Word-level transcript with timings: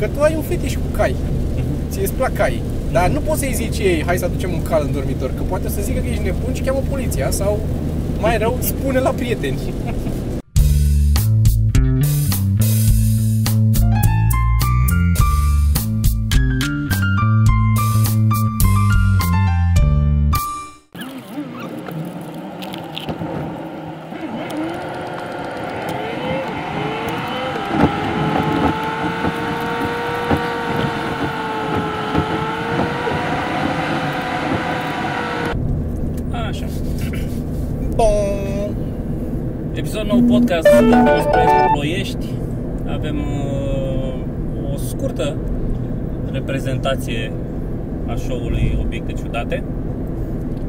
că 0.00 0.06
tu 0.14 0.22
ai 0.22 0.34
un 0.36 0.42
fetiș 0.42 0.74
cu 0.74 0.88
cai. 0.96 1.14
Ție 1.90 2.02
îți 2.02 2.12
plac 2.12 2.32
cai. 2.32 2.62
Dar 2.92 3.08
nu 3.08 3.20
poți 3.20 3.40
să-i 3.40 3.54
zici 3.54 3.78
ei, 3.78 4.02
hai 4.06 4.18
să 4.18 4.24
aducem 4.24 4.52
un 4.52 4.62
cal 4.62 4.82
în 4.86 4.92
dormitor, 4.92 5.30
că 5.36 5.42
poate 5.48 5.68
să 5.68 5.80
zică 5.82 5.98
că 6.00 6.08
ești 6.10 6.22
nebun 6.22 6.54
și 6.54 6.62
cheamă 6.62 6.82
poliția 6.88 7.30
sau 7.30 7.60
mai 8.20 8.38
rău, 8.38 8.58
spune 8.60 8.98
la 8.98 9.10
prieteni. 9.10 9.58
Reprezentație 46.90 47.32
a 48.06 48.14
show-ului 48.14 48.78
Obiecte 48.84 49.12
Ciudate. 49.12 49.62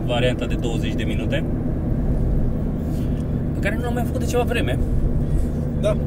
Varianta 0.06 0.46
de 0.46 0.56
20 0.56 0.94
de 0.94 1.04
minute. 1.04 1.44
Pe 3.54 3.60
care 3.60 3.76
nu 3.76 3.82
l-am 3.82 3.94
mai 3.94 4.04
făcut 4.04 4.20
de 4.20 4.26
ceva 4.26 4.44
vreme. 4.44 4.80
Da. 5.82 5.98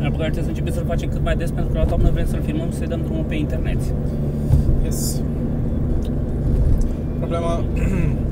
Dar 0.00 0.10
pe 0.10 0.16
care 0.16 0.30
trebuie 0.30 0.42
să 0.42 0.48
începem 0.48 0.72
să-l 0.72 0.84
facem 0.86 1.08
cât 1.08 1.22
mai 1.22 1.36
des 1.36 1.50
pentru 1.50 1.72
că 1.72 1.78
la 1.78 1.84
toamnă 1.84 2.10
vrem 2.10 2.26
să-l 2.26 2.42
filmăm 2.42 2.70
și 2.70 2.76
să-i 2.76 2.86
dăm 2.86 3.00
drumul 3.04 3.24
pe 3.28 3.34
internet. 3.34 3.80
Yes. 4.84 5.22
Problema... 7.18 7.64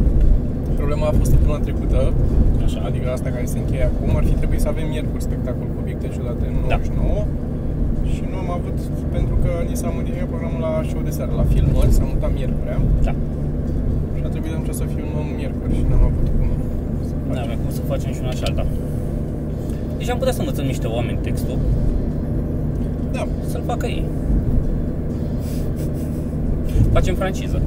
Problema 0.80 1.06
a 1.06 1.14
fost 1.20 1.30
săptămâna 1.30 1.58
trecută, 1.58 2.12
Așa. 2.64 2.80
adică 2.84 3.10
asta 3.10 3.28
care 3.30 3.44
se 3.44 3.58
încheie 3.58 3.84
acum, 3.84 4.16
ar 4.16 4.24
fi 4.24 4.34
trebuit 4.34 4.60
să 4.60 4.68
avem 4.68 4.88
miercuri 4.88 5.22
spectacol 5.22 5.66
cu 5.72 5.78
obiecte 5.80 6.08
ciudate 6.14 6.44
în 6.46 6.54
Da. 6.68 6.76
99 6.76 6.84
și 6.84 6.90
nu 6.98 7.02
am 7.02 7.43
avut 8.58 8.78
pentru 9.16 9.34
că 9.42 9.50
ni 9.70 9.76
s-a 9.80 9.88
modificat 9.98 10.28
programul 10.32 10.60
la 10.68 10.72
show 10.90 11.02
de 11.08 11.12
seară, 11.16 11.32
la 11.42 11.46
filmări, 11.54 11.92
s-a 11.98 12.04
mutat 12.12 12.32
miercurea 12.38 12.78
Da. 13.06 13.12
și 14.16 14.22
a 14.26 14.28
trebuit 14.34 14.52
atunci 14.56 14.74
să 14.82 14.84
filmăm 14.94 15.26
miercuri 15.38 15.72
și 15.78 15.82
n-am 15.90 16.04
avut 16.10 16.26
cum 16.38 16.48
să 17.08 17.12
Nu 17.16 17.28
facem. 17.28 17.44
avem 17.46 17.58
cum 17.62 17.70
să 17.78 17.82
facem 17.92 18.10
și 18.14 18.20
una 18.24 18.34
și 18.38 18.44
alta. 18.48 18.64
Deci 19.98 20.10
am 20.12 20.18
putea 20.22 20.34
să 20.36 20.40
învățăm 20.42 20.66
niște 20.72 20.86
oameni 20.96 21.18
textul, 21.28 21.58
Da, 23.16 23.22
să-l 23.52 23.62
facă 23.72 23.86
ei. 23.96 24.04
Facem 26.96 27.14
franciză. 27.14 27.58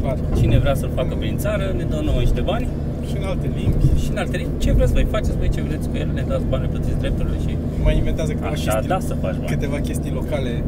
clar. 0.00 0.18
Cine 0.38 0.58
vrea 0.58 0.74
să-l 0.74 0.90
facă 0.94 1.14
prin 1.18 1.36
țară, 1.36 1.64
ne 1.76 1.84
dă 1.90 1.98
nouă 2.04 2.18
niște 2.18 2.40
bani 2.40 2.66
Și 3.08 3.14
în 3.20 3.24
alte 3.32 3.48
limbi. 3.58 3.84
și 4.02 4.08
în 4.10 4.16
alte 4.22 4.36
limbi, 4.36 4.58
ce 4.58 4.72
vreți 4.72 4.92
voi, 4.92 5.06
faceți 5.10 5.36
voi 5.40 5.48
ce 5.56 5.60
vreți 5.68 5.88
cu 5.88 5.96
ele, 5.96 6.10
ne 6.14 6.24
dați 6.28 6.44
bani, 6.50 6.62
ne 6.62 6.68
plătiți 6.74 6.98
drepturile 7.02 7.38
și 7.46 7.52
Mai 7.86 7.96
inventează 7.96 8.32
câteva 8.32 8.50
așa 8.50 8.72
chestii, 8.72 8.88
da 8.88 8.98
să 9.00 9.14
faci 9.14 9.36
bani. 9.36 9.46
câteva 9.46 9.78
chestii 9.80 10.10
locale. 10.10 10.62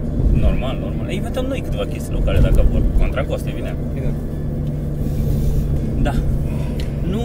Normal, 0.47 0.77
normal. 0.80 1.11
Inventăm 1.11 1.44
noi 1.44 1.60
câteva 1.60 1.84
chestii 1.84 2.12
locale 2.12 2.38
dacă 2.38 2.64
vor. 2.70 2.83
Contra 2.98 3.25
cost, 3.25 3.47
evident. 3.47 3.77
Bine. 3.94 4.10
Da. 6.02 6.14
Nu 7.12 7.22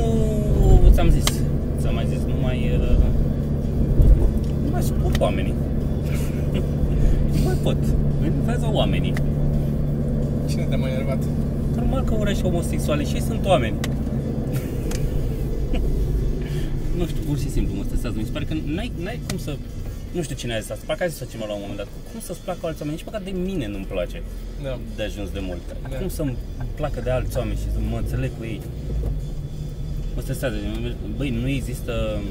ți-am 0.91 1.09
zis. 1.09 1.23
Ți-am 1.79 1.93
mai 1.93 2.05
zis, 2.09 2.19
nu 2.27 2.33
mai... 2.41 2.57
uh, 2.81 2.97
Nu 4.65 4.69
mai 4.71 4.81
suport 4.81 5.19
oamenii. 5.19 5.53
nu 7.35 7.39
mai 7.45 7.57
pot. 7.63 7.77
Mă 8.19 8.25
enervează 8.25 8.69
oamenii. 8.71 9.13
Cine 10.49 10.63
te-a 10.63 10.77
mai 10.77 10.91
enervat? 10.91 11.23
Normal 11.75 12.03
că 12.03 12.13
urăști 12.19 12.43
homosexuale 12.43 13.03
și 13.03 13.13
ei 13.13 13.21
sunt 13.21 13.45
oameni. 13.45 13.75
nu 16.97 17.05
știu, 17.05 17.21
pur 17.27 17.37
și 17.37 17.49
simplu 17.49 17.73
mă 17.77 17.83
stresează. 17.85 18.15
Mi 18.17 18.23
se 18.25 18.31
pare 18.31 18.45
că 18.45 18.53
n-ai, 18.75 18.91
n-ai 19.03 19.19
cum 19.27 19.37
să... 19.37 19.51
Nu 20.13 20.21
știu 20.21 20.35
cine 20.35 20.55
a 20.55 20.59
zis 20.59 20.69
asta, 20.69 20.83
parcă 20.87 21.03
a 21.03 21.07
zis 21.07 21.29
ceva 21.31 21.45
la 21.45 21.53
un 21.53 21.59
moment 21.61 21.77
dat. 21.77 21.87
Cum 22.11 22.19
să-ți 22.19 22.39
placă 22.39 22.65
alți 22.65 22.79
oameni? 22.81 22.97
Nici 22.97 23.05
măcar 23.05 23.21
de 23.21 23.29
mine 23.31 23.67
nu-mi 23.67 23.85
place 23.85 24.21
Da. 24.63 24.79
de 24.95 25.03
ajuns 25.03 25.29
de 25.29 25.39
mult. 25.39 25.61
Da. 25.89 25.97
Cum 25.97 26.09
să-mi 26.09 26.35
placă 26.75 27.01
de 27.01 27.09
alți 27.09 27.37
oameni 27.37 27.57
și 27.57 27.71
să 27.71 27.79
mă 27.89 27.97
înțeleg 27.97 28.31
cu 28.37 28.43
ei? 28.43 28.61
Mă 30.15 30.21
stresează. 30.21 30.55
Băi, 31.17 31.29
nu 31.29 31.47
există... 31.47 32.21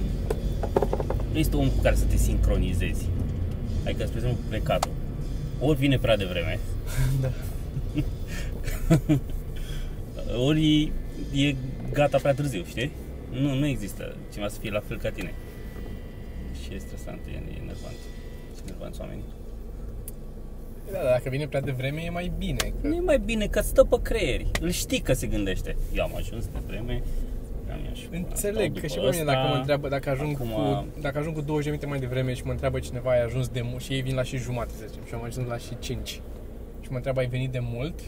Nu 1.33 1.39
există 1.39 1.57
om 1.57 1.69
cu 1.69 1.81
care 1.83 1.95
să 1.95 2.05
te 2.05 2.17
sincronizezi. 2.17 3.07
Adică, 3.85 4.05
spre 4.07 4.19
exemplu, 4.19 4.43
plecatul. 4.49 4.91
Ori 5.61 5.79
vine 5.79 5.99
prea 5.99 6.17
devreme, 6.17 6.59
Da. 7.21 7.31
ori 10.37 10.93
e 11.35 11.55
gata 11.93 12.19
prea 12.19 12.35
târziu, 12.35 12.65
știi? 12.69 12.91
Nu, 13.41 13.55
nu 13.55 13.67
există 13.67 14.17
cineva 14.33 14.49
să 14.49 14.57
fie 14.61 14.71
la 14.71 14.83
fel 14.89 14.99
ca 14.99 15.11
tine. 15.11 15.35
Și 16.63 16.75
e 16.75 16.79
stresant, 16.79 17.21
e, 17.27 17.31
e 17.31 17.57
enervant. 17.63 17.99
Sunt 18.55 18.69
enervanți 18.69 19.01
oamenii. 19.01 19.25
Da, 20.93 20.99
dar 21.03 21.13
dacă 21.17 21.29
vine 21.29 21.47
prea 21.47 21.61
devreme 21.61 22.01
e 22.01 22.11
mai 22.11 22.33
bine. 22.39 22.73
Că... 22.81 22.87
Nu 22.89 22.95
e 22.95 23.01
mai 23.01 23.19
bine 23.19 23.47
că 23.47 23.61
stă 23.61 23.85
pe 23.85 23.97
creieri. 24.03 24.51
Îl 24.61 24.71
știi 24.71 25.01
că 25.01 25.13
se 25.13 25.27
gândește. 25.27 25.77
Eu 25.95 26.03
am 26.05 26.15
ajuns 26.17 26.45
de 26.45 26.59
vreme, 26.67 27.03
am 27.73 27.79
eu 27.89 27.95
și 27.95 28.09
Înțeleg 28.13 28.71
stau 28.71 28.81
că 28.81 28.87
și 28.87 28.95
după 28.95 29.09
pe 29.09 29.13
mine 29.17 29.25
dacă 29.25 29.39
ăsta. 29.39 29.51
mă 29.53 29.57
întreabă, 29.57 29.89
dacă 29.89 30.11
ajung, 30.11 30.37
Acum- 30.37 30.51
cu, 30.53 30.87
dacă 31.01 31.19
ajung 31.19 31.35
cu 31.35 31.41
20 31.41 31.65
de 31.65 31.71
minute 31.71 31.87
mai 31.87 31.99
devreme 31.99 32.35
și 32.35 32.43
mă 32.45 32.51
întreabă 32.51 32.79
cineva 32.79 33.11
ai 33.11 33.23
ajuns 33.23 33.49
de 33.49 33.61
mult 33.65 33.83
și 33.83 33.93
ei 33.93 34.01
vin 34.03 34.15
la 34.15 34.23
și 34.23 34.37
jumate, 34.37 34.71
să 34.79 34.85
zicem, 34.89 35.03
și 35.07 35.15
am 35.15 35.23
ajuns 35.25 35.47
la 35.49 35.57
și 35.57 35.77
5 35.79 36.09
și 36.81 36.89
mă 36.91 36.97
întreabă 36.97 37.21
ai 37.21 37.27
venit 37.27 37.51
de 37.51 37.59
mult, 37.63 38.01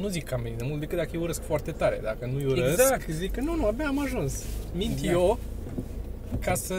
nu 0.00 0.08
zic 0.08 0.24
că 0.24 0.34
am 0.34 0.42
venit 0.42 0.58
de 0.58 0.64
mult 0.68 0.80
decât 0.80 0.96
dacă 0.96 1.08
îi 1.12 1.20
urăsc 1.22 1.42
foarte 1.42 1.70
tare. 1.72 2.00
Dacă 2.02 2.26
nu 2.26 2.36
îi 2.36 2.44
urăsc, 2.44 2.80
Exact. 2.80 3.08
zic 3.10 3.32
că 3.32 3.40
nu, 3.40 3.54
nu, 3.54 3.66
abia 3.66 3.86
am 3.86 4.00
ajuns. 4.00 4.44
Mint 4.74 4.92
Exact. 4.92 5.12
eu 5.12 5.38
ca 6.40 6.54
să, 6.54 6.74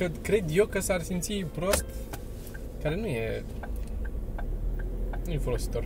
că 0.00 0.10
cred 0.22 0.44
eu 0.52 0.66
că 0.66 0.80
s-ar 0.80 1.00
simți 1.00 1.44
prost, 1.54 1.84
care 2.82 2.96
nu 2.96 3.06
e, 3.06 3.42
nu 5.26 5.32
e 5.32 5.38
folositor. 5.38 5.84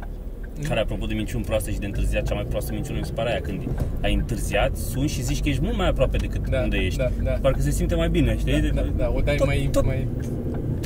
Care, 0.68 0.80
apropo 0.80 1.06
de 1.06 1.14
minciuni 1.14 1.44
proaste 1.44 1.70
și 1.72 1.78
de 1.78 1.86
întârziat, 1.86 2.26
cea 2.26 2.34
mai 2.34 2.44
proastă 2.48 2.72
minciună 2.72 2.98
mi 2.98 3.04
se 3.04 3.12
pare 3.12 3.30
aia 3.30 3.40
când 3.40 3.60
ai 4.02 4.14
întârziat, 4.14 4.76
suni 4.76 5.08
și 5.08 5.22
zici 5.22 5.42
că 5.42 5.48
ești 5.48 5.62
mult 5.62 5.76
mai 5.76 5.88
aproape 5.88 6.16
decât 6.16 6.48
Da, 6.48 6.60
unde 6.62 6.76
ești. 6.76 6.98
da, 6.98 7.10
da. 7.22 7.30
Parcă 7.30 7.60
se 7.60 7.70
simte 7.70 7.94
mai 7.94 8.08
bine, 8.08 8.36
știi? 8.38 8.60
Da, 8.60 8.80
da, 8.80 8.86
da, 8.96 9.12
o 9.16 9.20
dai 9.20 9.36
Tot- 9.36 9.46
mai, 9.46 9.68
tot 9.72 9.84
mai... 9.84 10.08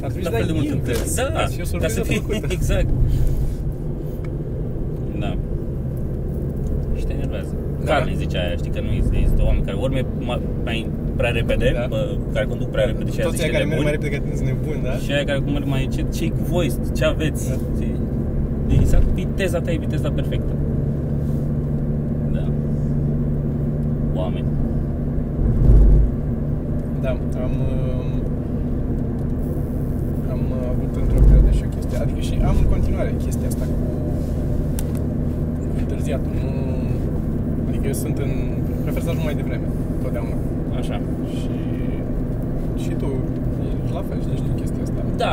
Ar 0.03 0.11
trebui 0.11 0.23
la 0.23 0.31
să 0.31 0.37
fel 0.37 0.47
de 0.47 0.53
dai 0.53 0.61
mult 0.61 0.69
invers. 0.75 0.99
întârzi. 0.99 1.17
Da, 1.17 1.23
Ca 1.33 1.47
să 1.47 1.53
fie 1.53 1.63
o 1.63 1.79
ca 1.79 1.89
surpriză 1.89 1.95
să 1.95 2.03
fie, 2.03 2.21
plăcută. 2.21 2.47
exact. 2.59 2.89
Da. 5.19 5.37
Și 6.97 7.05
te 7.05 7.13
enervează. 7.13 7.55
Da. 7.85 7.93
Carly 7.93 8.17
zicea 8.17 8.41
aia, 8.41 8.57
știi 8.57 8.71
că 8.71 8.81
nu 8.81 8.91
există, 8.93 9.17
există 9.17 9.43
oameni 9.43 9.65
care 9.65 9.77
ori 9.77 9.93
merg 9.93 10.07
mai, 10.21 10.41
mai 10.65 10.91
prea 11.21 11.31
repede, 11.39 11.69
Da. 11.75 11.87
bă, 11.95 12.01
care 12.35 12.47
conduc 12.53 12.69
prea 12.77 12.85
repede 12.91 13.11
și 13.11 13.19
aia 13.19 13.27
Toți 13.29 13.37
zice 13.37 13.49
aia 13.49 13.55
care 13.57 13.65
merg 13.71 13.81
mai 13.83 13.93
nebuni. 13.93 13.97
repede 13.97 14.11
ca 14.17 14.23
tine 14.25 14.37
sunt 14.41 14.49
nebuni, 14.53 14.81
da? 14.89 14.95
Și 15.05 15.11
aia 15.15 15.25
care 15.31 15.39
cum 15.45 15.53
merg 15.57 15.67
mai 15.75 15.83
ce, 15.95 16.01
ce 16.17 16.25
cu 16.37 16.43
voi, 16.53 16.67
ce 16.97 17.05
aveți? 17.15 17.43
Da. 17.51 17.57
Știi? 17.77 17.97
Deci 18.69 18.79
exact 18.85 19.07
viteza 19.21 19.59
ta 19.65 19.71
e 19.75 19.85
viteza 19.87 20.09
perfectă. 20.21 20.53
Da. 22.37 22.45
Oameni. 24.21 24.49
Da, 27.05 27.11
am 27.45 27.53
um, 27.69 28.11
am 30.35 30.41
uh, 30.57 30.65
avut 30.73 30.93
într-o 31.03 31.21
perioadă 31.27 31.51
și 31.59 31.63
o 31.67 31.69
chestie, 31.75 31.99
adică 32.05 32.21
și 32.29 32.35
am 32.51 32.57
în 32.63 32.69
continuare 32.75 33.11
chestia 33.25 33.47
asta 33.53 33.65
cu, 33.73 33.87
cu 35.73 35.77
întârziatul, 35.83 36.33
nu, 36.41 36.49
adică 37.69 37.85
eu 37.87 37.97
sunt 38.05 38.17
în, 38.25 38.31
prefer 38.85 39.03
să 39.03 39.09
ajung 39.11 39.25
mai 39.29 39.35
devreme, 39.41 39.67
totdeauna. 40.03 40.37
Așa. 40.81 40.97
Și, 41.39 41.49
și 42.83 42.91
tu, 43.03 43.09
ești 43.85 43.95
la 43.99 44.03
fel, 44.09 44.19
știi, 44.25 44.37
știi 44.43 44.55
chestia 44.61 44.83
asta. 44.87 45.01
Da, 45.25 45.33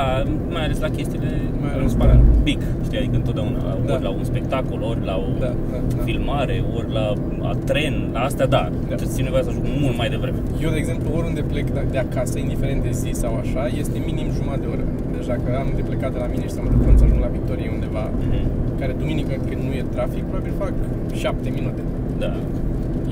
mai 0.56 0.64
ales 0.68 0.80
la 0.88 0.90
chestiile 0.98 1.30
Mai 1.62 1.70
care 1.72 1.80
ales 1.82 1.94
îmi 1.96 2.02
pare 2.04 2.14
da. 2.18 2.22
big, 2.48 2.62
știi, 2.86 2.98
adică 3.02 3.16
întotdeauna, 3.22 3.60
Da. 3.88 3.94
ori 3.94 4.04
la 4.08 4.12
un 4.20 4.24
spectacol, 4.32 4.80
ori 4.92 5.02
la 5.12 5.16
o 5.26 5.30
Da, 5.46 5.52
da, 5.74 5.80
da. 5.96 6.04
filmare, 6.08 6.56
ori 6.78 6.90
la 6.98 7.06
a 7.52 7.54
tren, 7.70 7.96
la 8.16 8.22
astea 8.30 8.48
da, 8.56 8.64
Da. 8.72 8.78
trebuie 8.88 9.08
să 9.12 9.16
țin 9.18 9.24
nevoie 9.28 9.44
să 9.48 9.52
ajung 9.54 9.66
mult 9.86 9.96
mai 10.02 10.10
devreme. 10.16 10.40
Eu, 10.66 10.70
de 10.76 10.80
exemplu, 10.84 11.08
oriunde 11.20 11.42
plec 11.52 11.68
de- 11.76 11.88
de 11.96 12.00
acasă, 12.08 12.36
indiferent 12.46 12.82
de 12.88 12.92
zi 13.02 13.12
sau 13.24 13.32
așa, 13.44 13.64
este 13.82 13.98
minim 14.10 14.28
jumătate 14.38 14.62
de 14.66 14.70
oră. 14.76 14.84
Deci 15.16 15.28
dacă 15.34 15.48
am 15.62 15.68
de 15.80 15.84
plecat 15.90 16.12
de 16.16 16.20
la 16.24 16.28
mine 16.34 16.44
și 16.48 16.54
să 16.58 16.60
mă 16.64 16.70
duc 16.74 16.82
până 16.86 16.98
să 17.02 17.06
ajung 17.08 17.22
la 17.28 17.32
Victorie 17.38 17.70
undeva, 17.78 18.04
Mhm. 18.28 18.44
care 18.80 18.92
duminică 19.02 19.34
când 19.50 19.62
nu 19.68 19.72
e 19.80 19.84
trafic, 19.96 20.24
probabil 20.32 20.54
fac 20.64 20.74
7 21.22 21.48
minute. 21.58 21.82
Da. 22.24 22.32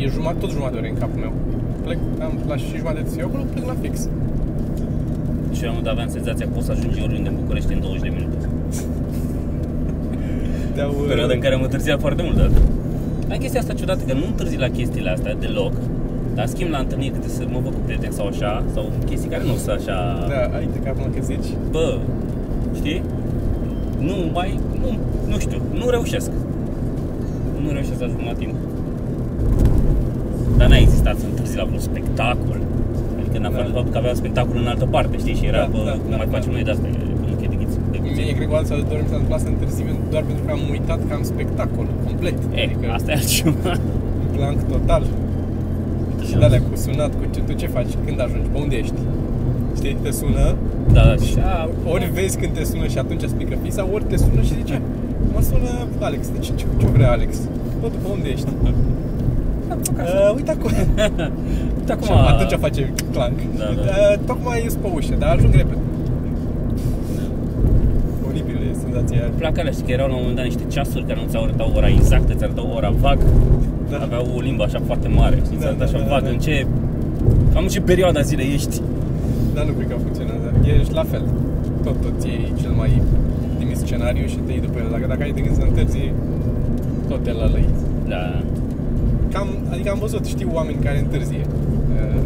E 0.01 0.03
jumătate, 0.17 0.39
tot 0.43 0.51
jumătate 0.55 0.75
de 0.75 0.81
oră 0.81 0.89
în 0.93 0.99
capul 1.03 1.19
meu. 1.25 1.33
Plec, 1.83 1.97
am 2.25 2.33
la 2.47 2.57
și 2.57 2.77
jumătate 2.77 3.01
de 3.01 3.09
zi 3.09 3.19
acolo, 3.19 3.43
plec 3.53 3.65
la 3.65 3.75
fix. 3.81 3.95
Și 5.55 5.63
la 5.63 5.69
un 5.69 5.75
moment 5.75 5.83
dat 5.83 5.93
aveam 5.93 6.09
senzația 6.09 6.45
că 6.45 6.51
poți 6.53 6.65
să 6.65 6.71
ajungi 6.71 7.01
oriunde 7.03 7.29
în 7.29 7.35
București 7.41 7.73
în 7.73 7.79
20 7.79 8.01
de 8.01 8.11
minute. 8.17 8.37
Te-au, 10.75 10.91
Perioada 11.07 11.33
în 11.33 11.39
care 11.39 11.53
am 11.53 11.61
întârziat 11.61 11.99
foarte 11.99 12.21
mult, 12.23 12.37
dar... 12.37 12.51
Ai 13.29 13.37
chestia 13.37 13.59
asta 13.59 13.73
ciudată, 13.73 14.03
că 14.07 14.13
nu 14.13 14.25
întârzi 14.25 14.57
la 14.57 14.69
chestiile 14.69 15.09
astea 15.09 15.35
deloc, 15.35 15.73
dar 16.35 16.45
schimb 16.45 16.71
la 16.71 16.77
întâlniri 16.77 17.13
câte 17.13 17.27
să 17.27 17.43
mă 17.51 17.59
văd 17.63 17.73
cu 17.73 17.79
prieteni 17.85 18.13
sau 18.13 18.27
așa, 18.27 18.63
sau 18.73 18.91
chestii 19.05 19.29
care 19.29 19.43
nu 19.43 19.55
sunt 19.55 19.79
așa... 19.79 20.25
Da, 20.33 20.57
ai 20.57 20.67
de 20.73 20.79
capul 20.79 21.11
că 21.15 21.21
zici. 21.21 21.49
Bă, 21.71 21.97
știi? 22.75 23.01
nu 24.03 24.29
mai, 24.33 24.59
nu, 24.81 24.97
nu 25.27 25.39
știu, 25.39 25.61
nu 25.73 25.89
reușesc. 25.89 26.31
Nu 27.63 27.71
reușesc 27.71 27.97
să 27.97 28.03
ajung 28.03 28.21
la 28.25 28.33
timp. 28.33 28.53
Dar 30.63 30.71
n-a 30.71 30.81
existat 30.87 31.15
să 31.21 31.25
întârzi 31.31 31.55
la 31.61 31.65
vreun 31.69 31.83
spectacol. 31.91 32.59
Adică 33.19 33.35
în 33.41 33.45
afară 33.49 33.63
Da. 33.63 33.69
de 33.69 33.75
faptul 33.77 33.91
că 33.95 33.99
aveam 34.03 34.15
spectacol 34.23 34.55
în 34.63 34.69
altă 34.73 34.85
parte, 34.95 35.13
știi? 35.23 35.35
Și 35.39 35.45
era, 35.51 35.61
Da, 35.63 35.69
bă, 35.73 35.79
da, 35.89 35.93
cum 36.01 36.09
da, 36.13 36.15
mai 36.21 36.27
da. 36.29 36.33
facem 36.37 36.51
noi 36.55 36.63
de 36.67 36.71
asta? 36.75 36.85
E 36.91 36.95
chestii 37.27 37.49
de 37.53 37.57
ghiță, 37.61 37.77
de 37.93 37.97
Mie, 38.03 38.11
puțin. 38.13 38.35
cred 38.37 38.47
că 38.49 38.53
o 38.55 38.59
altă 38.61 38.73
dată 38.81 38.93
mi 39.03 39.09
s-a 39.11 39.17
întâmplat 39.19 39.41
să 39.45 39.49
întârzi 39.53 39.81
doar 40.13 40.23
pentru 40.29 40.43
că 40.45 40.51
am 40.57 40.61
uitat 40.75 40.99
că 41.07 41.11
am 41.19 41.23
spectacol 41.33 41.87
complet. 42.07 42.37
E, 42.57 42.61
adică 42.67 42.85
asta 42.97 43.09
e 43.11 43.15
altceva. 43.21 43.71
blank 44.35 44.59
total. 44.73 45.03
Și 46.27 46.33
de 46.53 46.57
cu 46.67 46.73
sunat, 46.85 47.11
cu 47.19 47.23
ce, 47.33 47.39
tu 47.47 47.53
ce 47.61 47.67
faci, 47.75 47.91
când 48.05 48.17
ajungi, 48.25 48.47
pe 48.53 48.57
unde 48.65 48.75
ești? 48.83 48.99
Știi, 49.79 49.95
te 50.03 50.11
sună, 50.19 50.45
Da, 50.95 51.01
da, 51.09 51.15
și 51.29 51.37
a, 51.53 51.69
ori 51.93 52.05
vezi 52.17 52.35
când 52.41 52.51
te 52.57 52.63
sună 52.71 52.85
și 52.93 52.97
atunci 53.03 53.23
explică 53.27 53.53
fi, 53.63 53.69
sau 53.77 53.85
ori 53.95 54.05
te 54.11 54.17
sună 54.25 54.41
și 54.47 54.53
zice, 54.59 54.75
mă 55.33 55.41
sună 55.49 55.71
Alex, 56.07 56.21
deci 56.35 56.45
ce, 56.59 56.65
ce 56.79 56.85
vrea 56.95 57.11
Alex? 57.17 57.31
Bă, 57.81 57.87
tu 57.93 57.97
pe 58.03 58.09
unde 58.15 58.27
ești? 58.35 58.49
Uh, 59.81 60.33
uite 60.35 60.51
acum. 60.51 60.71
Uite 61.79 61.91
acum, 61.91 62.05
Și 62.05 62.11
atunci 62.33 62.59
face 62.59 62.93
clank. 63.11 63.37
Da, 63.57 63.63
da. 63.63 63.81
Uh, 63.81 64.19
tocmai 64.25 64.61
ies 64.63 64.73
pe 64.73 64.87
ușă, 64.93 65.15
dar 65.19 65.29
ajung 65.35 65.53
repede. 65.53 65.81
Oribil 68.27 68.57
e 68.69 68.73
senzația 68.83 69.17
aia. 69.17 69.25
Îmi 69.29 69.37
plac 69.41 69.57
alea, 69.57 69.71
știi 69.71 69.85
că 69.85 69.91
erau 69.91 70.07
la 70.07 70.13
un 70.13 70.19
moment 70.19 70.37
dat 70.39 70.45
niște 70.51 70.65
ceasuri 70.73 71.05
care 71.09 71.19
nu 71.23 71.27
ți 71.29 71.37
arătau 71.37 71.71
ora 71.75 71.87
exactă, 71.87 72.33
ți 72.33 72.43
arătau 72.43 72.67
ora 72.77 72.91
vag. 73.03 73.19
Da. 73.89 73.97
Aveau 74.01 74.25
o 74.37 74.39
limbă 74.39 74.63
așa 74.63 74.79
foarte 74.85 75.07
mare, 75.07 75.35
știi, 75.45 75.57
ți 75.57 75.63
Da, 75.63 75.67
arăta 75.67 75.85
da, 75.85 75.89
așa 75.89 75.99
da, 76.03 76.09
vag 76.13 76.23
da. 76.23 76.29
în 76.29 76.39
ce... 76.45 76.65
Cam 77.53 77.63
în 77.63 77.69
ce 77.69 77.81
perioada 77.81 78.21
zilei 78.21 78.53
ești. 78.53 78.81
Dar 79.55 79.63
nu 79.65 79.71
cred 79.71 79.87
că 79.89 79.95
funcționează. 80.05 80.47
Ești 80.79 80.93
la 80.93 81.03
fel. 81.11 81.23
Tot, 81.83 81.95
tot 82.01 82.23
iei 82.25 82.53
cel 82.61 82.71
mai 82.81 83.01
trimis 83.57 83.79
scenariu 83.79 84.25
și 84.27 84.37
te 84.45 84.51
iei 84.51 84.61
după 84.61 84.77
el. 84.83 84.87
Dacă, 84.91 85.05
dacă 85.07 85.21
ai 85.23 85.31
de 85.31 85.41
gând 85.41 85.55
să 85.55 85.63
întârzi, 85.67 86.11
tot 87.09 87.23
te 87.23 87.31
la 87.31 87.47
lăi. 87.53 87.67
Da. 88.07 88.23
Cam, 89.33 89.47
adică 89.69 89.89
am 89.89 89.99
văzut, 89.99 90.25
știu 90.25 90.49
oameni 90.53 90.83
care 90.83 90.99
întârzie. 90.99 91.45
Uh, 91.95 92.21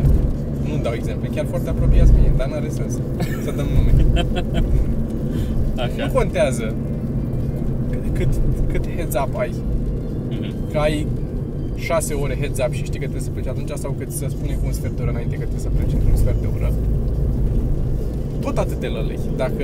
nu 0.67 0.81
dau 0.81 0.93
exemple, 0.93 1.29
chiar 1.35 1.45
foarte 1.45 1.69
apropiați 1.69 2.11
mie, 2.19 2.33
dar 2.37 2.47
n-are 2.47 2.69
sens 2.69 2.93
să 3.43 3.51
dăm 3.55 3.67
nume. 3.75 4.21
Așa. 5.83 6.05
Nu 6.05 6.11
contează 6.13 6.73
cât, 8.13 8.29
cât 8.71 8.83
heads 8.95 9.15
up 9.23 9.37
ai. 9.37 9.51
Mhm. 10.29 10.71
Că 10.71 10.77
ai 10.77 11.07
6 11.75 12.13
ore 12.13 12.35
heads 12.41 12.59
up 12.65 12.71
și 12.71 12.83
știi 12.83 12.99
că 12.99 13.07
trebuie 13.07 13.21
să 13.21 13.29
pleci 13.29 13.47
atunci 13.47 13.71
sau 13.83 13.91
că 13.97 14.03
ți 14.05 14.17
se 14.17 14.27
spune 14.27 14.53
cu 14.53 14.65
un 14.65 14.71
sfert 14.71 14.95
de 14.95 15.01
oră 15.01 15.11
înainte 15.11 15.35
că 15.35 15.45
trebuie 15.49 15.67
să 15.67 15.71
pleci 15.77 15.93
într-un 15.93 16.15
sfert 16.15 16.39
de 16.41 16.47
oră. 16.55 16.73
Tot 18.39 18.57
atât 18.57 18.79
de 18.79 18.87
lălei. 18.87 19.19
Dacă 19.35 19.63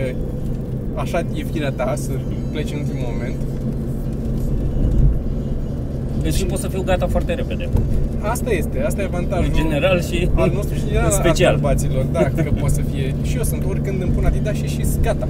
așa 0.93 1.19
e 1.19 1.43
firea 1.51 1.71
ta 1.71 1.93
să 1.95 2.11
pleci 2.51 2.71
în 2.71 2.77
ultimul 2.79 3.05
moment, 3.11 3.37
Deci 6.23 6.39
eu 6.41 6.47
pot 6.47 6.59
să 6.59 6.67
fiu 6.67 6.81
gata 6.81 7.07
foarte 7.07 7.33
repede. 7.33 7.69
asta 8.33 8.49
este, 8.51 8.77
asta 8.87 9.01
e 9.01 9.05
avantajul. 9.05 9.45
În 9.45 9.53
general 9.61 10.01
și 10.01 10.29
al 10.33 10.51
nostru 10.53 10.75
și 10.75 10.81
în 10.81 10.87
general 10.87 11.09
în 11.09 11.15
al 11.15 11.19
special. 11.23 11.53
bărbaților, 11.53 12.03
da, 12.11 12.23
că 12.43 12.49
poate 12.61 12.73
să 12.73 12.81
fie. 12.91 13.15
Și 13.23 13.37
eu 13.37 13.43
sunt 13.43 13.63
oricând 13.69 14.01
îmi 14.01 14.11
pun 14.11 14.25
Adidas 14.25 14.55
și 14.55 14.67
și 14.67 14.81
gata. 15.01 15.27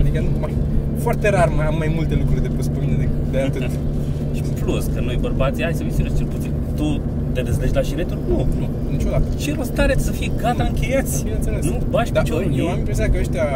Adică 0.00 0.18
nu 0.20 0.30
mai, 0.40 0.52
foarte 0.98 1.28
rar 1.28 1.48
mai 1.56 1.66
am 1.66 1.76
mai 1.78 1.92
multe 1.96 2.14
lucruri 2.14 2.42
de 2.42 2.48
pus 2.56 2.66
pe 2.66 2.78
mine 2.80 2.96
de, 3.02 3.08
de 3.30 3.38
atât. 3.38 3.70
Și 4.34 4.42
în 4.48 4.54
plus, 4.64 4.84
că 4.94 5.00
noi 5.00 5.18
bărbații, 5.20 5.62
hai 5.62 5.72
să 5.72 5.82
fim 5.82 5.92
serios, 5.98 6.16
cel 6.16 6.26
puțin, 6.26 6.50
tu 6.76 7.00
te 7.32 7.40
dezlegi 7.42 7.74
la 7.74 7.82
șireturi? 7.82 8.20
Nu. 8.28 8.46
nu, 8.60 8.68
niciodată. 8.90 9.24
Ce 9.38 9.54
rost 9.54 9.78
are 9.78 9.94
să 9.98 10.12
fie 10.12 10.30
gata 10.36 10.64
încheiați? 10.64 11.22
Bineînțeles. 11.22 11.64
Nu 11.64 11.78
bași 11.90 12.12
Dar 12.12 12.22
piciorul 12.22 12.50
în 12.52 12.58
eu 12.58 12.66
am 12.66 12.72
ei. 12.72 12.78
impresia 12.78 13.10
că 13.10 13.16
ăștia 13.20 13.46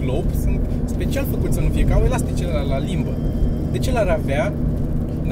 globe 0.00 0.32
sunt 0.42 0.60
special 0.84 1.24
făcuți 1.30 1.54
să 1.54 1.60
nu 1.60 1.68
fie 1.74 1.84
ca 1.84 1.94
au 1.94 2.02
elasticele 2.04 2.50
la, 2.52 2.62
la 2.62 2.78
limbă. 2.78 3.10
De 3.72 3.78
ce 3.78 3.92
l-ar 3.92 4.08
avea 4.20 4.52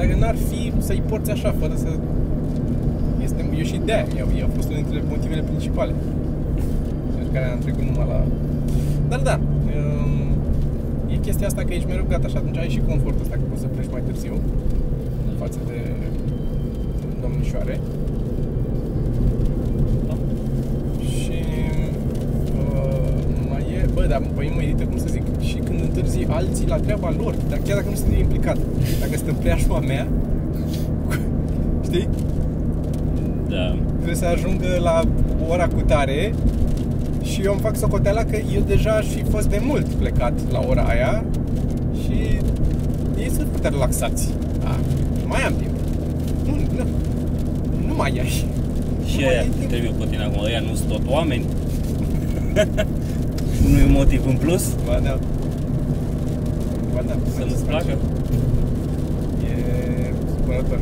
dacă 0.01 0.15
n-ar 0.19 0.35
fi 0.49 0.73
să-i 0.77 1.03
porți 1.09 1.31
așa, 1.31 1.55
fără 1.59 1.73
să... 1.75 1.89
Este, 3.23 3.45
eu 3.57 3.63
și 3.63 3.81
de-aia, 3.85 4.05
eu, 4.17 4.27
eu 4.39 4.45
a 4.45 4.49
fost 4.55 4.67
unul 4.69 4.81
dintre 4.81 5.03
motivele 5.09 5.41
principale. 5.41 5.93
Pentru 7.15 7.31
care 7.33 7.45
am 7.45 7.59
trecut 7.59 7.83
numai 7.89 8.07
la... 8.13 8.19
Dar 9.09 9.19
da, 9.19 9.39
um, 9.39 10.13
e 11.13 11.15
chestia 11.15 11.47
asta 11.47 11.61
că 11.63 11.73
ești 11.73 11.87
mereu 11.87 12.05
gata 12.09 12.27
și 12.27 12.37
atunci 12.37 12.57
ai 12.57 12.69
și 12.69 12.81
confortul 12.87 13.21
ăsta 13.21 13.35
că 13.35 13.45
poți 13.49 13.61
să 13.61 13.67
pleci 13.67 13.91
mai 13.91 14.01
târziu 14.07 14.33
față 15.39 15.59
de 15.67 15.79
domnișoare. 17.21 17.79
Și 21.19 21.39
uh, 22.59 23.21
mai 23.49 23.63
e, 23.77 23.89
bă, 23.93 24.05
dar 24.09 24.19
pe 24.35 24.41
mine 24.41 24.55
mă 24.55 24.61
irită, 24.61 24.83
cum 24.83 24.97
să 24.97 25.07
zic, 25.09 25.21
și 25.21 25.27
când 25.27 25.30
întârzi 25.93 26.25
alții 26.29 26.67
la 26.67 26.75
treaba 26.75 27.13
lor, 27.17 27.35
dar 27.49 27.59
chiar 27.65 27.75
dacă 27.75 27.89
nu 27.89 27.95
sunt 27.95 28.13
implicat, 28.17 28.57
dacă 28.99 29.11
sunt 29.15 29.27
în 29.27 29.35
preajma 29.35 29.79
mea, 29.79 30.07
știi? 31.87 32.07
Da. 33.49 33.75
Trebuie 33.95 34.15
să 34.15 34.25
ajungă 34.25 34.67
la 34.83 35.01
ora 35.49 35.67
cu 35.67 35.81
tare 35.85 36.33
și 37.23 37.41
eu 37.41 37.51
îmi 37.51 37.61
fac 37.61 37.75
socoteala 37.77 38.23
că 38.23 38.37
eu 38.55 38.61
deja 38.67 38.91
aș 38.91 39.05
fi 39.05 39.23
fost 39.23 39.47
de 39.47 39.61
mult 39.63 39.85
plecat 39.85 40.33
la 40.51 40.65
ora 40.69 40.81
aia 40.81 41.23
și 42.03 42.11
ei 43.17 43.29
sunt 43.35 43.47
foarte 43.49 43.69
relaxați. 43.69 44.29
A, 44.63 44.75
mai 45.25 45.41
am 45.41 45.53
timp. 45.57 45.71
Nu, 46.45 46.51
nu, 46.77 46.83
nu 47.87 47.93
mai 47.95 48.09
ai. 48.19 48.27
Și 49.05 49.15
Nu 49.17 49.21
mai 49.21 49.29
aia 49.29 49.39
ai 49.39 49.47
timp. 49.57 49.69
trebuie 49.69 49.89
cu 49.99 50.05
tine 50.05 50.23
acum, 50.23 50.43
ăia 50.43 50.59
nu 50.59 50.75
sunt 50.75 50.89
tot 50.89 51.01
oameni. 51.09 51.45
nu 53.71 53.77
e 53.79 53.85
motiv 53.89 54.21
în 54.27 54.35
plus 54.35 54.63
Ba 54.85 54.99
da. 55.03 55.19
Ba 57.01 57.13
da. 57.13 57.15
să 57.35 57.39
mai 57.39 57.47
nu-ți 57.49 57.63
faci. 57.63 57.69
placă. 57.69 57.93
E 59.49 59.53
supărător. 60.35 60.79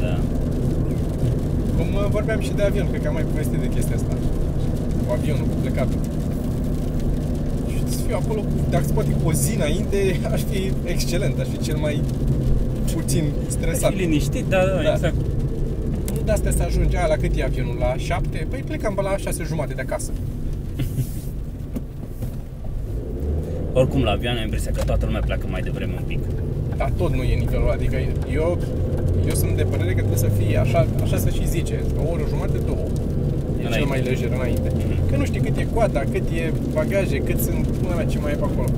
Da. 0.00 0.18
Cum 1.76 1.88
uh, 1.94 2.06
vorbeam 2.10 2.40
și 2.40 2.52
de 2.56 2.62
avion, 2.62 2.88
cred 2.90 3.02
că 3.02 3.08
am 3.08 3.14
mai 3.14 3.22
povestit 3.30 3.58
de 3.60 3.68
chestia 3.74 3.96
asta. 3.96 4.12
Cu 5.06 5.12
avionul, 5.12 5.46
cu 5.52 5.56
plecatul. 5.62 5.98
Și 7.70 7.78
să 7.96 8.00
fiu 8.06 8.16
acolo, 8.22 8.40
cu, 8.40 8.54
dacă 8.70 8.84
se 8.86 8.92
poate 8.92 9.10
cu 9.22 9.28
o 9.28 9.32
zi 9.32 9.54
înainte, 9.54 9.98
aș 10.34 10.40
fi 10.50 10.72
excelent, 10.84 11.38
aș 11.38 11.46
fi 11.46 11.58
cel 11.58 11.76
mai 11.76 12.02
puțin 12.94 13.24
stresat. 13.48 13.92
E 13.92 13.94
liniștit, 13.94 14.44
da, 14.48 14.58
da, 14.64 14.82
Da. 14.82 14.92
exact. 14.92 15.14
Nu 16.14 16.20
de 16.24 16.32
astea 16.32 16.50
să 16.52 16.62
ajungi, 16.66 16.96
aia 16.96 17.06
la 17.06 17.16
cât 17.16 17.36
e 17.36 17.42
avionul? 17.44 17.76
La 17.78 17.94
7? 17.96 18.46
Păi 18.50 18.62
plecam 18.66 18.94
pe 18.94 19.02
la 19.02 19.16
6 19.16 19.44
jumate 19.44 19.74
de 19.74 19.80
acasă. 19.80 20.10
Oricum, 23.80 24.02
la 24.02 24.10
avion 24.16 24.36
am 24.36 24.42
impresia 24.48 24.72
că 24.76 24.82
toată 24.90 25.04
lumea 25.06 25.20
pleacă 25.28 25.46
mai 25.50 25.62
devreme 25.68 25.94
un 26.00 26.06
pic. 26.12 26.22
Dar 26.76 26.90
tot 27.00 27.10
nu 27.16 27.22
e 27.22 27.34
nivelul 27.44 27.66
ăla, 27.66 27.72
adică 27.78 27.96
eu, 28.40 28.58
eu 29.28 29.34
sunt 29.42 29.54
de 29.60 29.66
părere 29.72 29.92
că 29.96 30.02
trebuie 30.04 30.24
să 30.28 30.30
fie, 30.38 30.56
așa, 30.64 30.80
așa 31.04 31.16
să 31.24 31.28
și 31.36 31.48
zice, 31.56 31.76
o 32.02 32.04
oră 32.12 32.24
jumate, 32.32 32.58
două. 32.70 32.86
E 33.58 33.60
cel 33.60 33.66
Înainte. 33.66 33.88
mai 33.92 34.00
lejer 34.08 34.30
înainte. 34.38 34.68
Mhm. 34.76 35.08
Că 35.10 35.14
nu 35.16 35.24
știi 35.24 35.40
cât 35.46 35.56
e 35.56 35.66
coada, 35.74 36.00
cât 36.12 36.26
e 36.40 36.52
bagaje, 36.78 37.16
cât 37.28 37.38
sunt, 37.46 37.66
până 37.82 37.94
la 38.00 38.04
ce 38.10 38.18
mai 38.18 38.32
e 38.32 38.36
pe 38.42 38.46
acolo. 38.50 38.68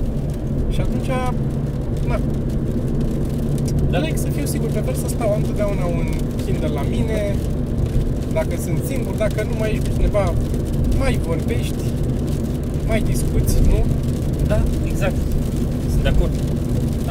Și 0.74 0.80
atunci, 0.80 1.10
na, 2.10 2.18
Da. 3.90 3.96
Aleg 3.98 4.16
să 4.16 4.28
fiu 4.36 4.44
sigur, 4.54 4.68
prefer 4.70 4.94
să 4.94 5.08
stau, 5.08 5.28
am 5.30 5.40
întotdeauna 5.42 5.84
un 5.84 6.06
Kindle 6.44 6.68
la 6.80 6.84
mine, 6.94 7.18
dacă 8.32 8.54
sunt 8.64 8.80
singur, 8.90 9.14
dacă 9.24 9.42
nu 9.50 9.54
mai 9.58 9.70
ești 9.70 9.88
cu 9.88 9.94
cineva, 9.96 10.24
mai 10.98 11.18
vorbești, 11.26 11.84
mai 12.86 13.00
discuți, 13.12 13.54
nu? 13.70 13.80
Da, 14.52 14.58
exact. 14.92 15.18
Sunt 15.92 16.02
de 16.06 16.08
acord. 16.14 16.32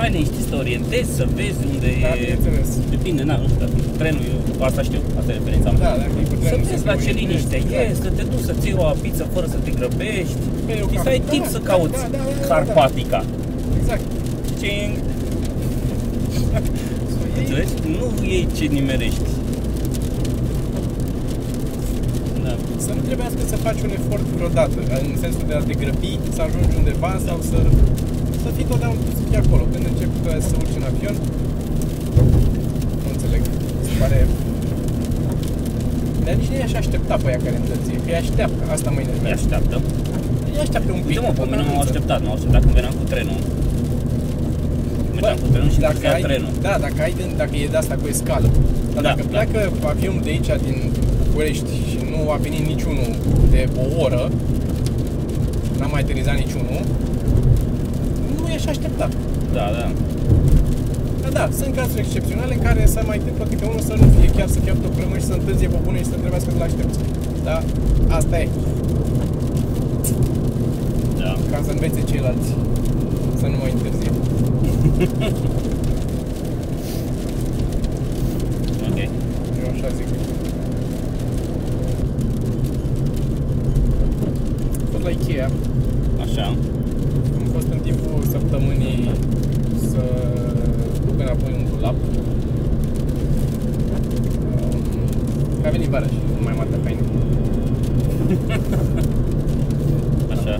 Ai 0.02 0.10
liniștit 0.14 0.42
să 0.46 0.50
te 0.52 0.56
orientezi, 0.64 1.10
să 1.20 1.24
vezi 1.40 1.60
unde 1.74 1.90
Da, 2.06 2.12
e... 2.14 2.20
bineînțeles. 2.20 2.70
Depinde, 2.96 3.24
na, 3.30 3.36
nu 3.42 3.46
știu, 3.50 3.60
dacă 3.64 3.76
e 3.80 3.98
trenul, 4.02 4.24
eu 4.32 4.40
asta 4.70 4.82
știu, 4.90 5.02
asta 5.20 5.30
e 5.32 5.36
referința 5.40 5.70
mea. 5.72 5.90
Da, 5.90 5.96
dacă 6.04 6.16
e 6.22 6.26
cu 6.32 6.36
Să 6.36 6.44
trenul, 6.48 6.66
vezi 6.70 6.84
te 6.84 6.90
la 6.90 6.96
ce 6.96 7.00
orientezi, 7.02 7.20
liniște 7.24 7.56
exact. 7.62 7.90
e, 7.92 8.04
să 8.06 8.10
te 8.18 8.24
duci 8.32 8.46
să-ți 8.50 8.66
iei 8.68 8.78
o 8.82 8.86
pizza 9.04 9.26
fără 9.36 9.48
să 9.54 9.58
te 9.66 9.72
grăbești. 9.80 10.40
Bei 10.68 10.82
o 10.86 10.88
Și 10.94 10.98
să 11.06 11.10
cafea. 11.10 11.12
ai 11.16 11.22
timp 11.34 11.46
Da, 11.48 11.54
să 11.56 11.60
da, 11.64 11.68
cauți 11.72 12.00
da, 12.04 12.08
da, 12.12 12.18
da, 12.18 12.24
da, 12.30 12.34
da. 12.42 12.48
Carpatica. 12.54 13.20
Exact. 13.80 14.06
Cing. 14.62 14.94
Să 17.12 17.16
o 17.22 17.26
iei, 17.28 17.40
Înțelegi? 17.42 17.74
Nu 17.96 18.06
iei 18.32 18.46
ce 18.58 18.64
nimerești. 18.78 19.30
Da. 22.46 22.54
să 22.86 22.92
nu 22.97 22.97
trebuiască 23.08 23.42
să 23.52 23.56
faci 23.68 23.82
un 23.88 23.92
efort 24.00 24.26
vreodată, 24.38 24.78
în 24.98 25.06
sensul 25.24 25.46
de 25.50 25.56
a 25.60 25.62
te 25.70 25.76
grăbi, 25.82 26.12
să 26.36 26.42
ajungi 26.48 26.74
undeva 26.82 27.12
sau 27.28 27.38
să, 27.50 27.60
să 28.44 28.50
fii 28.56 28.68
totdeauna 28.72 29.02
să 29.20 29.24
fii 29.30 29.40
acolo. 29.44 29.64
Când 29.74 29.84
începi 29.92 30.18
uh, 30.28 30.38
să 30.48 30.54
urci 30.62 30.76
în 30.80 30.86
avion, 30.92 31.16
nu 33.04 33.10
înțeleg, 33.16 33.42
se 33.88 33.94
pare... 34.02 34.20
Dar 36.26 36.34
nici 36.40 36.50
nu 36.52 36.58
i-aș 36.62 36.74
aștepta 36.84 37.16
pe 37.22 37.28
aia 37.30 37.40
care 37.46 37.56
întârzie, 37.64 37.98
că 38.04 38.10
îi 38.12 38.20
așteaptă, 38.24 38.62
asta 38.76 38.90
mă 38.96 39.00
Îi 39.00 39.06
enervează. 39.08 39.36
așteaptă. 39.42 39.76
Îi 40.54 40.60
așteaptă 40.66 40.90
un 40.98 41.02
pic. 41.08 41.10
Uite 41.12 41.22
mă, 41.28 41.32
pe 41.40 41.44
mine 41.52 41.64
m-au 41.68 41.80
Bă, 41.82 41.86
așteptat, 41.88 42.20
m-au 42.26 42.36
așteptat 42.38 42.62
când 42.66 42.76
veneam 42.80 42.96
cu 43.02 43.06
trenul. 43.14 43.40
Mergeam 45.16 45.38
cu 45.44 45.48
trenul 45.54 45.72
și 45.76 45.82
dacă 45.86 45.94
întârzia 46.00 46.18
ai, 46.20 46.24
trenul. 46.28 46.52
Da, 46.68 46.74
dacă, 46.86 46.98
ai, 47.06 47.14
de- 47.20 47.36
dacă 47.42 47.54
e 47.64 47.68
de 47.74 47.80
asta 47.84 47.96
cu 48.02 48.06
escală. 48.16 48.48
Dar 48.94 49.02
Da, 49.06 49.10
dacă 49.10 49.22
da. 49.26 49.32
pleacă 49.34 49.60
avionul 49.94 50.22
de 50.26 50.30
aici, 50.36 50.52
din 50.68 50.78
București, 51.38 51.72
și 51.90 51.98
nu 52.12 52.20
a 52.32 52.38
venit 52.46 52.64
niciunul 52.74 53.10
de 53.54 53.62
o 53.84 53.86
oră, 54.06 54.32
n-a 55.80 55.88
mai 55.94 56.02
aterizat 56.02 56.36
niciunul, 56.44 56.80
nu 58.24 58.32
nu 58.42 58.48
e 58.54 58.58
și 58.58 58.70
așteptat. 58.70 59.12
Da, 59.54 59.66
da. 59.78 59.88
Da, 61.24 61.30
da, 61.38 61.50
sunt 61.60 61.76
cazuri 61.76 62.00
excepționale 62.06 62.54
în 62.54 62.62
care 62.68 62.82
să 62.86 63.00
mai 63.06 63.18
întâmplă 63.18 63.44
câte 63.50 63.66
unul 63.66 63.80
să 63.90 63.94
nu 64.00 64.06
fie 64.20 64.30
chiar 64.38 64.48
să 64.48 64.60
chiar 64.66 64.76
o 64.80 64.84
problemă 64.88 65.14
și 65.18 65.26
să 65.30 65.34
întârzie 65.34 65.68
pe 65.68 65.80
bune 65.86 65.98
și 65.98 66.06
să 66.12 66.16
trebuiască 66.22 66.50
să-l 66.52 66.62
aștepți. 66.70 67.00
Da, 67.44 67.58
asta 68.18 68.36
e. 68.40 68.48
Da. 71.22 71.32
Ca 71.52 71.60
să 71.66 71.72
învețe 71.72 72.02
ceilalți 72.10 72.50
să 73.40 73.46
nu 73.52 73.58
mai 73.62 73.72
întârzie. 73.78 74.12
Ok. 78.90 78.98
Eu 79.62 79.68
așa 79.74 79.88
zic. 79.98 80.08
Am 84.84 84.88
fost 84.92 85.04
la 85.04 85.10
Ikea, 85.10 85.50
Așa. 86.26 86.46
am 87.40 87.46
fost 87.54 87.68
în 87.72 87.80
timpul 87.88 88.24
săptămânii 88.32 89.12
să 89.92 90.02
duc 91.06 91.20
înapoi 91.20 91.52
un 91.60 91.64
dulap. 91.76 91.96
Um, 94.62 94.80
A 95.66 95.70
venit 95.70 95.88
vara 95.90 96.06
și 96.06 96.20
nu 96.36 96.42
mai 96.44 96.54
am 96.54 96.60
atâta 96.60 96.80
haine. 96.84 97.02
Așa. 100.36 100.54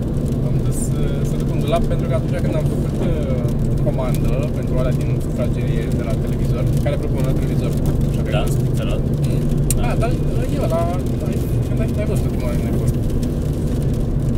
Am 0.48 0.56
dus 0.66 0.80
uh, 1.00 1.20
să 1.30 1.36
duc 1.38 1.50
un 1.54 1.60
dulap 1.60 1.84
pentru 1.84 2.08
că 2.10 2.14
atunci 2.14 2.40
când 2.46 2.56
am 2.56 2.66
făcut 2.74 2.96
uh, 3.12 3.44
comandă 3.86 4.34
pentru 4.56 4.74
alea 4.78 4.92
din 5.02 5.10
sufragerie 5.26 5.84
de 6.00 6.04
la 6.10 6.14
televizor, 6.24 6.64
care 6.84 6.96
propun 7.04 7.22
la 7.30 7.34
televizor, 7.40 7.72
așa 8.10 8.22
că 8.26 8.30
Da, 8.32 8.38
ai 8.40 8.46
văzut. 8.46 8.66
înțeles. 8.70 9.00
Ah, 9.88 9.96
dar 10.02 10.12
eu 10.56 10.62
la, 10.62 10.68
la 10.68 10.82
când 11.68 11.80
ai, 11.84 11.90
ai 12.02 12.06
văzut 12.12 12.26
ultima 12.30 12.46
oară 12.48 12.56
când 12.60 12.70
ai 12.74 12.78
fost 12.84 12.96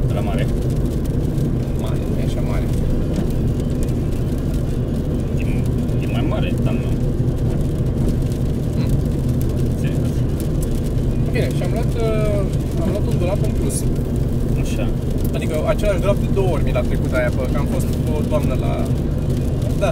De 0.08 0.13
la 0.19 0.24
mare. 0.29 0.43
mare, 1.84 1.98
nu 2.12 2.17
e 2.22 2.25
așa 2.29 2.41
mare. 2.51 2.65
E, 5.41 5.43
e 6.03 6.08
mai 6.15 6.25
mare, 6.34 6.50
dar 6.65 6.74
nu. 6.82 6.89
Mm. 8.77 8.89
Serios. 9.82 10.13
Bine, 11.34 11.48
și 11.58 11.62
am 11.65 11.72
luat, 11.77 11.91
uh, 12.08 12.82
am 12.84 12.89
luat 13.27 13.39
un 13.48 13.53
dulap 13.77 13.88
în 13.95 14.53
plus. 14.53 14.63
Așa. 14.63 14.85
Adică 15.35 15.55
același 15.73 15.99
dulap 16.03 16.17
de 16.25 16.29
două 16.33 16.49
ori 16.55 16.63
mi 16.63 16.71
l-a 16.77 16.85
trecut 16.89 17.11
aia, 17.13 17.31
pe, 17.35 17.41
că 17.51 17.57
am 17.63 17.67
fost 17.75 17.85
cu 18.03 18.09
o 18.17 18.21
doamnă 18.31 18.55
la... 18.65 18.73
Da. 19.83 19.91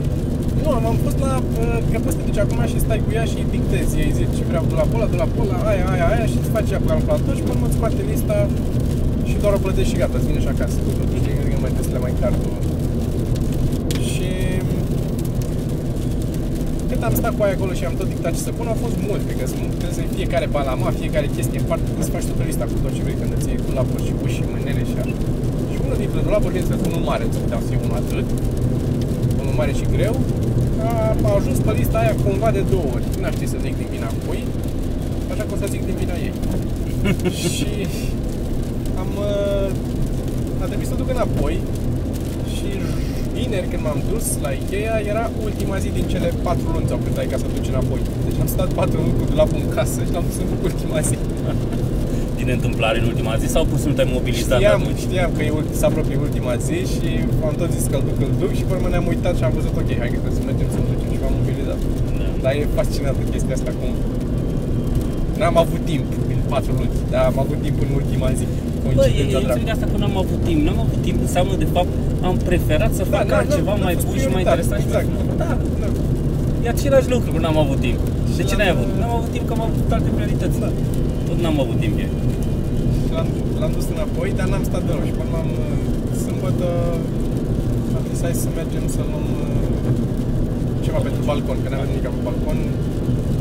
Nu, 0.63 0.69
am, 0.77 0.85
am 0.85 0.97
fost 1.05 1.17
la... 1.25 1.31
uh, 1.61 1.77
Că 1.91 1.97
poți 2.03 2.15
să 2.15 2.19
te 2.21 2.25
duci 2.29 2.43
acum 2.45 2.59
și 2.71 2.79
stai 2.85 3.01
cu 3.05 3.11
ea 3.17 3.25
și 3.31 3.37
îi 3.41 3.51
dictezi. 3.57 3.91
Ei 4.03 4.11
zici 4.17 4.35
ce 4.37 4.43
vreau 4.49 4.63
dulapul 4.71 4.99
ăla, 4.99 5.09
dulapul 5.13 5.43
ăla, 5.45 5.57
aia, 5.71 5.85
aia, 5.93 6.05
aia 6.13 6.25
și 6.31 6.37
îți 6.39 6.51
face 6.55 6.69
ea 6.73 6.79
cu 6.81 6.87
calculator 6.91 7.33
și 7.39 7.43
până 7.47 7.59
îți 7.67 7.75
scoate 7.77 8.01
lista 8.11 8.37
și 9.29 9.35
doar 9.41 9.53
o 9.57 9.59
plătești 9.65 9.91
și 9.91 9.99
gata, 10.01 10.15
îți 10.17 10.27
vine 10.29 10.41
și 10.45 10.51
acasă. 10.55 10.77
Tu 10.85 10.89
nu 11.11 11.17
știi 11.19 11.33
că 11.51 11.57
mai 11.63 11.71
trebuie 11.75 11.89
să 11.89 11.95
le 11.95 12.01
mai 12.05 12.13
cardul. 12.21 12.53
Și... 14.09 14.29
Cât 16.97 17.09
am 17.09 17.19
stat 17.21 17.33
cu 17.37 17.43
aia 17.43 17.55
acolo 17.57 17.73
și 17.79 17.85
am 17.89 17.95
tot 18.01 18.09
dictat 18.13 18.31
ce 18.37 18.41
să 18.47 18.51
pun, 18.57 18.67
au 18.73 18.77
fost 18.85 18.97
multe, 19.09 19.31
că 19.39 19.45
sunt, 19.53 19.67
trebuie 19.79 19.99
să 19.99 20.03
fiecare 20.17 20.47
balama, 20.57 20.87
fiecare 21.01 21.27
chestie 21.35 21.59
în 21.61 21.67
parte, 21.71 21.87
îți 22.01 22.11
faci 22.13 22.25
toată 22.29 22.43
lista 22.49 22.63
cu 22.71 22.77
tot 22.83 22.93
ce 22.95 23.01
vrei 23.05 23.17
când 23.21 23.31
îți 23.37 23.47
iei 23.49 23.59
dulapuri 23.67 24.03
și 24.07 24.13
uși 24.23 24.35
și 24.37 24.43
mânele 24.51 24.83
și 24.89 24.95
așa. 25.01 25.15
Și 25.71 25.77
unul 25.85 25.97
dintre 26.03 26.19
dulapuri 26.27 26.55
este 26.61 26.73
unul 26.87 27.03
mare, 27.09 27.23
îți 27.29 27.39
puteam 27.43 27.61
să 27.65 27.71
iei 27.71 27.81
unul 27.85 27.97
atât, 28.03 28.27
unul 29.41 29.55
mare 29.59 29.73
și 29.79 29.85
greu, 29.95 30.15
a, 30.87 30.89
a 31.27 31.29
ajuns 31.39 31.57
pe 31.65 31.71
lista 31.79 31.97
aia 32.03 32.15
cumva 32.23 32.49
de 32.57 32.63
două 32.73 32.87
ori. 32.95 33.05
N-aș 33.21 33.33
ști 33.37 33.45
să 33.53 33.57
zic 33.65 33.75
din 33.81 33.89
vina 33.95 34.09
cui, 34.23 34.41
așa 35.31 35.43
că 35.47 35.51
o 35.55 35.57
să 35.61 35.67
zic 35.73 35.81
din 35.89 35.95
vina 36.01 36.15
ei. 36.27 36.33
și 37.53 37.71
am... 39.01 39.11
uh, 39.29 39.69
A 40.63 40.65
trebuit 40.71 40.89
să 40.91 40.95
duc 41.01 41.09
înapoi 41.15 41.55
și 41.83 41.86
vineri 43.47 43.67
când 43.73 43.83
m-am 43.87 43.99
dus 44.11 44.25
la 44.45 44.49
Ikea 44.61 44.95
era 45.11 45.23
ultima 45.47 45.75
zi 45.83 45.89
din 45.97 46.05
cele 46.13 46.29
patru 46.47 46.67
luni 46.73 46.87
sau 46.91 46.97
cât 47.03 47.15
ai 47.21 47.27
ca 47.33 47.37
să 47.41 47.47
duci 47.55 47.69
înapoi. 47.73 48.01
Deci 48.27 48.39
am 48.43 48.49
stat 48.55 48.69
patru 48.79 48.97
luni 49.05 49.17
cu 49.19 49.25
dulapul 49.31 49.59
în 49.65 49.69
casă 49.77 49.97
și 50.05 50.11
l-am 50.15 50.25
dus 50.29 50.37
în 50.43 50.47
ultima 50.69 50.99
zi. 51.09 51.17
Din 52.39 52.49
întâmplare 52.57 52.97
în 53.01 53.07
ultima 53.13 53.33
zi 53.41 53.47
sau 53.55 53.63
pur 53.69 53.77
și 53.77 53.83
simplu 53.83 53.97
te-ai 53.99 54.11
mobilizat 54.17 54.59
Știam, 54.59 54.79
atunci? 54.81 55.01
știam 55.07 55.29
că 55.37 55.41
e 55.47 55.51
ult- 55.59 55.73
se 55.79 55.85
apropie 55.89 56.17
ultima 56.27 56.53
zi 56.67 56.77
și 56.93 57.07
am 57.47 57.53
tot 57.61 57.69
zis 57.77 57.85
că 57.91 57.95
îl 57.99 58.03
duc, 58.09 58.17
îl 58.27 58.33
duc 58.43 58.51
și 58.59 58.63
pe 58.67 58.73
urmă 58.75 58.87
ne-am 58.93 59.07
uitat 59.13 59.33
și 59.39 59.43
am 59.47 59.53
văzut, 59.59 59.73
ok, 59.81 59.89
hai 60.01 60.09
că 60.13 60.17
trebuie 60.23 60.39
să 60.39 60.43
mergem 60.49 60.67
să 60.75 60.79
ducem 60.89 61.09
și 61.15 61.19
m-am 61.23 61.33
mobilizat. 61.39 61.79
Da. 62.19 62.25
Dar 62.43 62.51
e 62.59 62.63
fascinantă 62.79 63.21
chestia 63.33 63.55
asta 63.59 63.71
cum 63.79 63.91
N-am 65.39 65.57
avut 65.63 65.81
timp 65.91 66.07
în 66.33 66.39
patru 66.53 66.71
luni, 66.79 66.93
dar 67.13 67.21
am 67.31 67.37
avut 67.43 67.59
timp 67.65 67.77
în 67.85 67.91
ultima 67.99 68.27
zi. 68.39 68.45
Băi, 68.87 68.95
Coincidența 68.99 69.37
eu 69.37 69.43
dracu. 69.45 69.57
înțeleg 69.59 69.69
asta 69.75 69.87
că 69.91 69.97
n-am 70.01 70.15
avut 70.23 70.39
timp. 70.47 70.59
N-am 70.67 70.79
avut 70.85 70.99
timp 71.07 71.17
înseamnă 71.27 71.53
de 71.63 71.67
fapt 71.75 71.91
am 72.29 72.35
preferat 72.49 72.91
să 72.99 73.03
Da, 73.03 73.11
fac 73.15 73.25
da, 73.31 73.35
altceva 73.41 73.73
da, 73.77 73.83
mai 73.85 73.93
a 73.93 73.97
fost 73.99 74.07
bun 74.09 74.17
și 74.23 74.29
mai 74.35 74.43
prioritar, 74.43 74.55
interesant. 74.57 74.79
și 74.83 74.87
mai 74.87 74.95
exact. 74.95 75.07
frumos. 75.13 75.35
Da, 75.41 75.49
Da. 75.83 75.87
e 76.65 76.67
același 76.75 77.07
lucru 77.13 77.29
că 77.33 77.39
n-am 77.45 77.57
avut 77.65 77.79
timp. 77.87 77.99
De 78.39 78.43
ce 78.49 78.53
la- 78.55 78.59
n-ai 78.59 78.71
avut? 78.75 78.87
N-am 79.01 79.13
avut 79.19 79.31
timp 79.35 79.45
că 79.49 79.53
am 79.57 79.63
avut 79.67 79.87
alte 79.97 80.09
priorități. 80.17 80.57
Da. 80.63 80.69
Tot 81.27 81.37
n-am 81.43 81.57
avut 81.65 81.77
timp 81.83 81.95
eu. 82.05 82.11
Și 83.05 83.09
L-am, 83.15 83.27
l-am 83.61 83.71
dus 83.77 83.85
înapoi, 83.95 84.29
dar 84.39 84.47
n-am 84.51 84.63
stat 84.69 84.83
deloc. 84.87 85.03
Și 85.09 85.15
până 85.19 85.35
am 85.43 85.49
sâmbătă 86.23 86.67
am 87.97 88.03
zis 88.11 88.19
hai 88.25 88.35
să 88.45 88.49
mergem 88.59 88.85
să 88.95 89.01
luăm 89.09 89.25
uh, 89.41 89.91
ceva 90.85 90.99
pentru 91.07 91.21
balcon, 91.29 91.57
că 91.63 91.67
n-am 91.71 91.85
nimic 91.89 92.05
pe 92.15 92.21
balcon. 92.27 92.57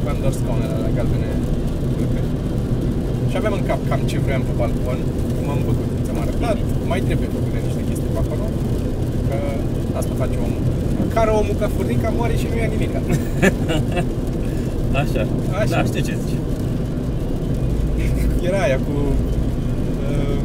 Aveam 0.00 0.18
doar 0.24 0.34
scaunele 0.40 0.76
la 0.84 0.90
galbene. 0.96 1.30
Curte. 3.36 3.42
Și 3.42 3.42
aveam 3.42 3.54
în 3.60 3.64
cap 3.70 3.80
cam 3.88 4.00
ce 4.10 4.18
vreau 4.24 4.40
pe 4.48 4.52
balcon. 4.60 4.98
M-am 5.46 5.60
bătut, 5.66 5.88
ți-am 6.04 6.18
arătat. 6.24 6.56
Mai 6.90 7.00
trebuie 7.06 7.28
făcute 7.36 7.58
niște 7.66 7.82
chestii 7.88 8.10
pe 8.14 8.20
acolo. 8.24 8.44
Că 9.28 9.36
asta 9.98 10.12
face 10.22 10.36
omul. 10.46 10.62
Care 11.16 11.30
omul 11.40 11.56
ca 11.60 11.68
furnica 11.76 12.08
moare 12.18 12.34
și 12.40 12.46
nu 12.50 12.56
ia 12.62 12.68
nimic. 12.74 12.92
Așa. 15.02 15.22
Așa. 15.60 15.74
Da, 15.76 15.84
știu 15.90 16.02
ce 16.08 16.14
zici. 16.22 16.38
Era 18.48 18.58
aia 18.66 18.78
cu 18.86 18.96
uh, 20.08 20.38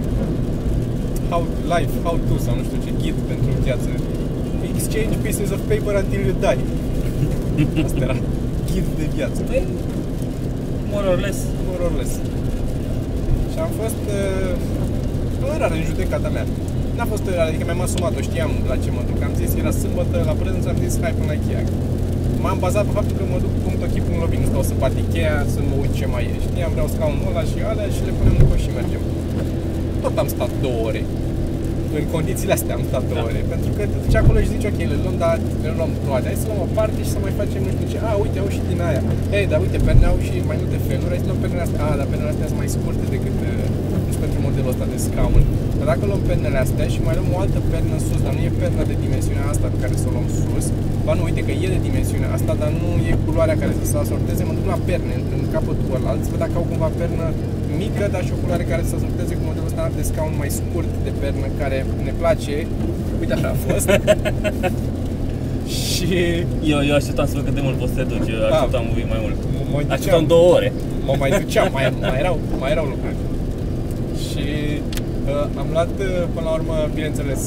how 1.29 1.41
life, 1.75 1.93
how 2.05 2.15
to 2.27 2.35
sau 2.45 2.53
nu 2.59 2.63
știu 2.67 2.79
ce, 2.85 2.91
ghid 3.01 3.17
pentru 3.31 3.49
viață. 3.67 3.89
Exchange 4.71 5.15
pieces 5.23 5.49
of 5.55 5.61
paper 5.71 5.93
until 6.03 6.21
you 6.27 6.35
die. 6.45 6.63
Asta 7.85 7.99
era 8.07 8.17
ghid 8.69 8.85
de 8.99 9.05
viață. 9.15 9.39
Păi, 9.49 9.63
more 10.93 11.07
or 11.11 11.19
less. 11.25 11.39
More 11.69 11.83
or 11.87 11.93
less. 12.01 12.11
Și 13.61 13.67
am 13.69 13.81
fost 13.85 14.03
uh, 14.17 14.51
nu 15.41 15.47
era 15.57 15.67
în 15.77 15.83
judecata 15.89 16.29
mea. 16.35 16.45
N-a 16.97 17.07
fost, 17.13 17.25
uh, 17.31 17.47
adică 17.47 17.63
mi-am 17.67 17.85
asumat-o, 17.87 18.21
știam 18.27 18.51
la 18.71 18.75
ce 18.83 18.89
mă 18.95 19.01
duc. 19.09 19.19
Am 19.27 19.33
zis, 19.41 19.51
era 19.61 19.71
sâmbătă 19.81 20.17
la 20.29 20.35
prânz, 20.39 20.63
am 20.71 20.77
zis, 20.83 20.93
hai 21.03 21.13
până 21.17 21.29
la 21.31 21.35
Ikea. 21.39 21.61
M-am 22.43 22.57
bazat 22.65 22.83
pe 22.87 22.93
faptul 22.97 23.15
că 23.19 23.23
mă 23.31 23.37
duc 23.45 23.53
punct 23.63 23.81
ochii 23.85 24.05
punct 24.05 24.19
lovit, 24.23 24.39
nu 24.43 24.47
stau 24.51 24.63
să 24.69 24.73
bat 24.83 24.93
Ikea, 25.03 25.35
să 25.53 25.59
mă 25.69 25.75
uit 25.81 25.93
ce 25.99 26.05
mai 26.13 26.23
e. 26.31 26.35
Știam, 26.45 26.71
vreau 26.75 26.87
scaunul 26.95 27.29
ăla 27.31 27.43
și 27.49 27.57
alea 27.71 27.89
și 27.95 28.01
le 28.07 28.13
punem 28.17 28.35
după 28.41 28.55
și 28.63 28.69
mergem. 28.79 29.03
Tot 30.03 30.15
am 30.21 30.29
stat 30.35 30.51
două 30.65 30.79
ore. 30.89 31.01
În 31.99 32.05
condițiile 32.15 32.53
astea 32.57 32.73
am 32.77 32.83
stat 32.89 33.03
două 33.11 33.21
Da. 33.21 33.27
ore. 33.29 33.41
Pentru 33.53 33.71
că 33.75 33.81
te 33.91 33.97
duci 34.03 34.17
acolo 34.21 34.37
și 34.43 34.49
zici, 34.55 34.67
ok, 34.71 34.79
le 34.91 34.97
luăm, 35.03 35.15
dar 35.23 35.35
le 35.63 35.69
luăm 35.77 35.91
toate. 36.05 36.25
Hai 36.29 36.37
să 36.41 36.47
luăm 36.49 36.61
o 36.67 36.69
parte 36.79 36.99
și 37.05 37.11
să 37.15 37.19
mai 37.25 37.33
facem 37.41 37.61
nu 37.67 37.71
știu 37.75 37.87
ce. 37.91 37.97
A, 38.09 38.11
uite, 38.23 38.37
au 38.43 38.49
și 38.55 38.61
din 38.71 38.79
aia. 38.89 39.01
Ei, 39.37 39.45
dar 39.51 39.59
uite, 39.65 39.77
perne 39.87 40.05
au 40.11 40.17
și 40.27 40.33
mai 40.49 40.57
multe 40.61 40.77
feluri. 40.87 41.11
Hai 41.13 41.21
să 41.23 41.27
luăm 41.29 41.39
pernele 41.43 41.63
astea. 41.67 41.81
A, 41.89 41.91
dar 41.99 42.07
pernele 42.11 42.31
astea 42.33 42.47
sunt 42.51 42.59
mai 42.63 42.69
scurte 42.75 43.05
decât 43.15 43.35
uh, 43.47 43.65
nu 44.07 44.13
pentru 44.23 44.39
modelul 44.45 44.71
ăsta 44.73 44.85
de 44.93 44.97
scaun. 45.07 45.43
Dar 45.77 45.87
dacă 45.91 46.03
luăm 46.09 46.21
pernele 46.29 46.59
astea 46.65 46.87
și 46.93 46.99
mai 47.07 47.15
luăm 47.17 47.29
o 47.35 47.37
altă 47.43 47.59
pernă 47.71 47.93
în 47.97 48.03
sus, 48.07 48.19
dar 48.25 48.33
nu 48.37 48.41
e 48.47 48.51
perna 48.63 48.83
de 48.91 48.95
dimensiunea 49.05 49.45
asta 49.53 49.67
pe 49.73 49.77
care 49.83 49.93
să 50.01 50.05
o 50.09 50.11
luăm 50.15 50.27
sus, 50.41 50.65
ba 51.05 51.13
nu, 51.17 51.23
uite 51.27 51.41
că 51.47 51.51
e 51.63 51.67
de 51.75 51.79
dimensiunea 51.89 52.29
asta, 52.37 52.51
dar 52.61 52.71
nu 52.81 52.89
e 53.09 53.11
culoarea 53.25 53.57
care 53.61 53.73
să 53.79 53.85
se 53.91 53.97
asorteze, 54.03 54.41
mă 54.49 54.53
duc 54.57 54.67
la 54.73 54.79
perne, 54.87 55.13
în, 55.19 55.23
în 55.37 55.43
capătul 55.55 55.95
ăla, 55.97 56.11
să 56.25 56.29
văd 56.33 56.39
dacă 56.45 56.55
au 56.59 56.65
cumva 56.71 56.89
pernă 57.01 57.25
mică, 57.83 58.03
dar 58.13 58.21
și 58.27 58.31
o 58.35 58.37
culoare 58.41 58.65
care 58.71 58.81
să 58.83 58.89
se 58.91 58.95
asorteze 58.99 59.33
cu 59.37 59.40
modelul 59.40 59.40
ăsta 59.71 59.91
de 59.95 60.03
scaun 60.09 60.33
mai 60.41 60.49
scurt 60.59 60.91
de 61.07 61.11
pernă, 61.21 61.47
care 61.59 61.77
ne 62.07 62.13
place. 62.21 62.55
Uite 63.21 63.33
așa 63.33 63.47
a 63.55 63.57
fost. 63.67 63.87
și 65.87 66.09
Eu, 66.73 66.79
eu 66.89 66.95
așteptam 66.99 67.25
să 67.29 67.33
văd 67.35 67.43
cât 67.47 67.55
de 67.59 67.63
mult 67.67 67.77
poți 67.81 67.93
să 67.93 67.97
te 67.99 68.05
duci. 68.11 68.29
Eu 68.35 68.39
Da. 68.39 68.55
așteptam 68.55 68.83
un 68.91 68.95
pic 68.99 69.07
mai 69.13 69.19
mult. 69.25 69.37
mă 69.55 69.61
mai 69.73 69.83
Așteptam 69.95 70.23
duceam, 70.23 70.25
două 70.33 70.47
ore. 70.57 70.69
mă 71.07 71.13
mai 71.21 71.29
duceam, 71.41 71.67
mai, 71.77 71.83
mai, 72.11 72.19
erau, 72.23 72.35
mai 72.61 72.71
erau 72.75 72.85
lucruri. 72.93 73.17
Și 74.27 74.45
uh, 75.31 75.61
am 75.61 75.67
luat 75.75 75.91
uh, 75.99 76.07
până 76.33 76.45
la 76.49 76.53
urmă, 76.59 76.75
bineînțeles, 76.97 77.41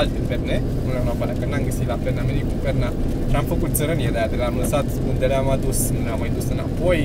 alte 0.00 0.18
perne, 0.28 0.56
nu 0.84 0.88
le-am 0.94 1.04
luat 1.08 1.16
pe 1.18 1.24
alea, 1.24 1.36
că 1.40 1.44
n-am 1.50 1.62
găsit 1.70 1.86
la 1.92 1.98
perna, 2.04 2.20
am 2.24 2.28
venit 2.32 2.46
cu 2.52 2.56
perna 2.66 2.88
și 3.30 3.34
am 3.40 3.46
făcut 3.54 3.70
țărănie 3.78 4.10
de 4.14 4.18
aia, 4.20 4.30
de 4.32 4.36
le-am 4.42 4.56
lăsat 4.62 4.86
unde 5.10 5.24
le-am 5.32 5.48
adus, 5.56 5.78
nu 5.94 6.00
le-am 6.06 6.20
mai 6.24 6.30
dus 6.38 6.46
înapoi. 6.54 7.00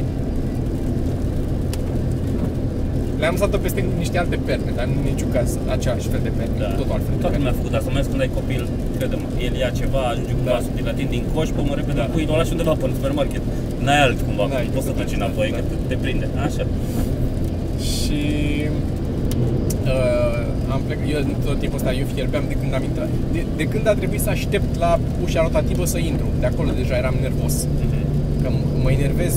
Le-am 3.24 3.36
lăsat 3.38 3.52
peste 3.68 3.82
niște 4.04 4.18
alte 4.24 4.38
perne, 4.48 4.72
dar 4.78 4.86
în 4.92 4.96
niciun 5.12 5.30
caz 5.38 5.50
același 5.76 6.08
fel 6.14 6.22
de 6.28 6.32
perne, 6.40 6.58
Da. 6.64 6.70
tot 6.82 6.90
altfel 6.96 7.14
de 7.16 7.20
Toată 7.24 7.36
perne. 7.36 7.38
lumea 7.42 7.54
a 7.56 7.60
făcut 7.60 7.74
asta, 7.80 7.90
mai 7.94 8.00
ales 8.02 8.10
când 8.12 8.22
ai 8.26 8.32
copil, 8.40 8.62
crede-mă, 8.98 9.26
el 9.48 9.54
ia 9.64 9.70
ceva, 9.82 10.02
ajunge 10.12 10.34
cumva 10.40 10.52
Da. 10.56 10.60
da. 10.76 10.82
la 10.90 10.94
tine 10.98 11.10
din 11.16 11.24
coș, 11.34 11.48
pe 11.56 11.62
mă 11.70 11.76
repede, 11.80 12.00
Da. 12.00 12.06
da. 12.08 12.12
pui, 12.14 12.24
o 12.34 12.36
lași 12.42 12.52
undeva 12.56 12.74
pe 12.80 12.86
în 12.90 12.94
supermarket. 12.98 13.44
N-ai 13.86 14.00
alt 14.06 14.20
cumva, 14.28 14.46
N-ai, 14.52 14.68
poți 14.76 14.86
să 14.88 14.92
da, 14.96 14.98
duci 15.02 15.14
da, 15.14 15.18
înapoi, 15.22 15.48
da. 15.56 15.58
că 15.58 15.64
te 15.90 15.96
prinde. 16.04 16.26
Așa. 16.48 16.64
Și 17.92 18.22
uh, 19.94 20.42
Am 20.76 20.82
plecat, 20.88 21.08
eu 21.14 21.20
tot 21.48 21.58
timpul 21.64 21.78
ăsta, 21.80 21.92
eu 22.02 22.06
fierbeam 22.14 22.46
de 22.52 22.56
când 22.62 22.72
am 22.78 22.84
intrat. 22.90 23.10
De, 23.36 23.42
de 23.60 23.66
când 23.72 23.86
a 23.92 23.94
trebuit 24.02 24.22
să 24.28 24.30
aștept 24.38 24.70
la 24.84 24.92
ușa 25.24 25.40
rotativă 25.48 25.84
să 25.94 25.98
intru. 26.12 26.28
De 26.42 26.48
acolo 26.52 26.70
deja 26.82 26.96
eram 27.04 27.16
nervos. 27.26 27.54
Mhm. 27.84 28.02
Că 28.42 28.48
m- 28.56 28.68
mă 28.84 28.90
enervez 29.00 29.34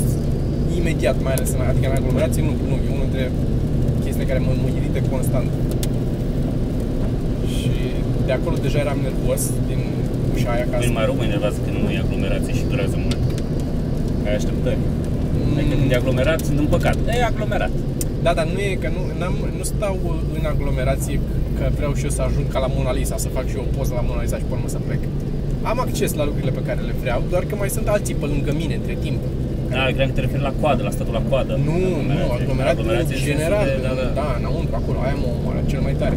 imediat, 0.80 1.16
mai 1.26 1.32
ales 1.36 1.48
în, 1.56 1.60
adică 1.70 1.86
în 1.90 1.96
aglomerație, 2.00 2.42
nu, 2.48 2.52
nu, 2.70 2.74
e 2.86 2.88
unul 2.96 3.06
dintre 3.08 3.24
chestiile 3.26 3.65
care 4.28 4.40
mă, 4.46 4.52
mă 4.62 4.68
irită 4.78 5.00
constant. 5.14 5.50
Și 7.56 7.72
de 8.28 8.32
acolo 8.38 8.56
deja 8.66 8.78
eram 8.84 8.98
nervos 9.08 9.42
din 9.68 9.80
ușa 10.34 10.50
aia 10.54 10.66
ca 10.70 10.76
Mine 10.78 10.96
mai 10.98 11.04
rău 11.08 11.16
mă 11.18 11.24
enervează 11.30 11.58
când 11.64 11.76
nu 11.82 11.90
e 11.90 11.98
aglomerație 12.04 12.52
și 12.58 12.64
durează 12.72 12.96
mult. 13.04 13.18
Ai 14.26 14.34
așteptări. 14.40 14.82
Adică 15.56 15.74
când 15.80 15.90
e 15.92 15.94
aglomerat, 16.00 16.40
sunt 16.48 16.58
împăcat. 16.58 16.96
E 17.20 17.24
aglomerat. 17.32 17.72
Da, 18.24 18.32
dar 18.38 18.46
nu 18.54 18.58
e 18.68 18.72
că 18.82 18.88
nu, 18.96 19.02
n-am, 19.20 19.36
nu 19.58 19.64
stau 19.72 19.96
în 20.38 20.44
aglomerație 20.52 21.20
că 21.58 21.64
vreau 21.78 21.92
și 21.94 22.04
eu 22.04 22.10
să 22.18 22.22
ajung 22.22 22.46
ca 22.52 22.58
la 22.64 22.70
Mona 22.76 22.92
Lisa, 22.92 23.16
să 23.16 23.28
fac 23.28 23.46
și 23.48 23.56
eu 23.56 23.64
o 23.68 23.76
poză 23.76 23.92
la 23.94 24.04
Mona 24.08 24.22
Lisa 24.22 24.36
și 24.36 24.46
pe 24.48 24.54
urmă 24.56 24.68
să 24.68 24.78
plec. 24.86 25.02
Am 25.70 25.78
acces 25.80 26.10
la 26.14 26.24
lucrurile 26.24 26.52
pe 26.58 26.66
care 26.68 26.80
le 26.80 26.94
vreau, 27.02 27.22
doar 27.30 27.44
că 27.48 27.54
mai 27.56 27.70
sunt 27.76 27.88
alții 27.88 28.14
pe 28.14 28.26
lângă 28.26 28.52
mine 28.60 28.74
între 28.74 28.96
timp. 29.04 29.20
Da, 29.74 29.80
credeam 29.88 30.08
că 30.10 30.14
te 30.18 30.22
referi 30.26 30.44
la 30.50 30.54
coadă, 30.60 30.80
la 30.88 30.92
statul 30.96 31.14
la 31.20 31.24
coadă. 31.30 31.52
Nu, 31.68 31.76
nu, 32.10 32.16
aglomerație, 32.36 32.72
Aglomerație 32.74 33.16
în 33.16 33.22
în 33.22 33.28
general, 33.30 33.62
sensul 33.64 33.80
de- 33.82 33.86
da, 33.86 33.92
da, 34.00 34.06
da, 34.20 34.26
înăuntru, 34.40 34.74
acolo, 34.80 34.98
aia 35.04 35.16
mă 35.22 35.28
omoară 35.36 35.60
cel 35.72 35.80
mai 35.86 35.94
tare. 36.02 36.16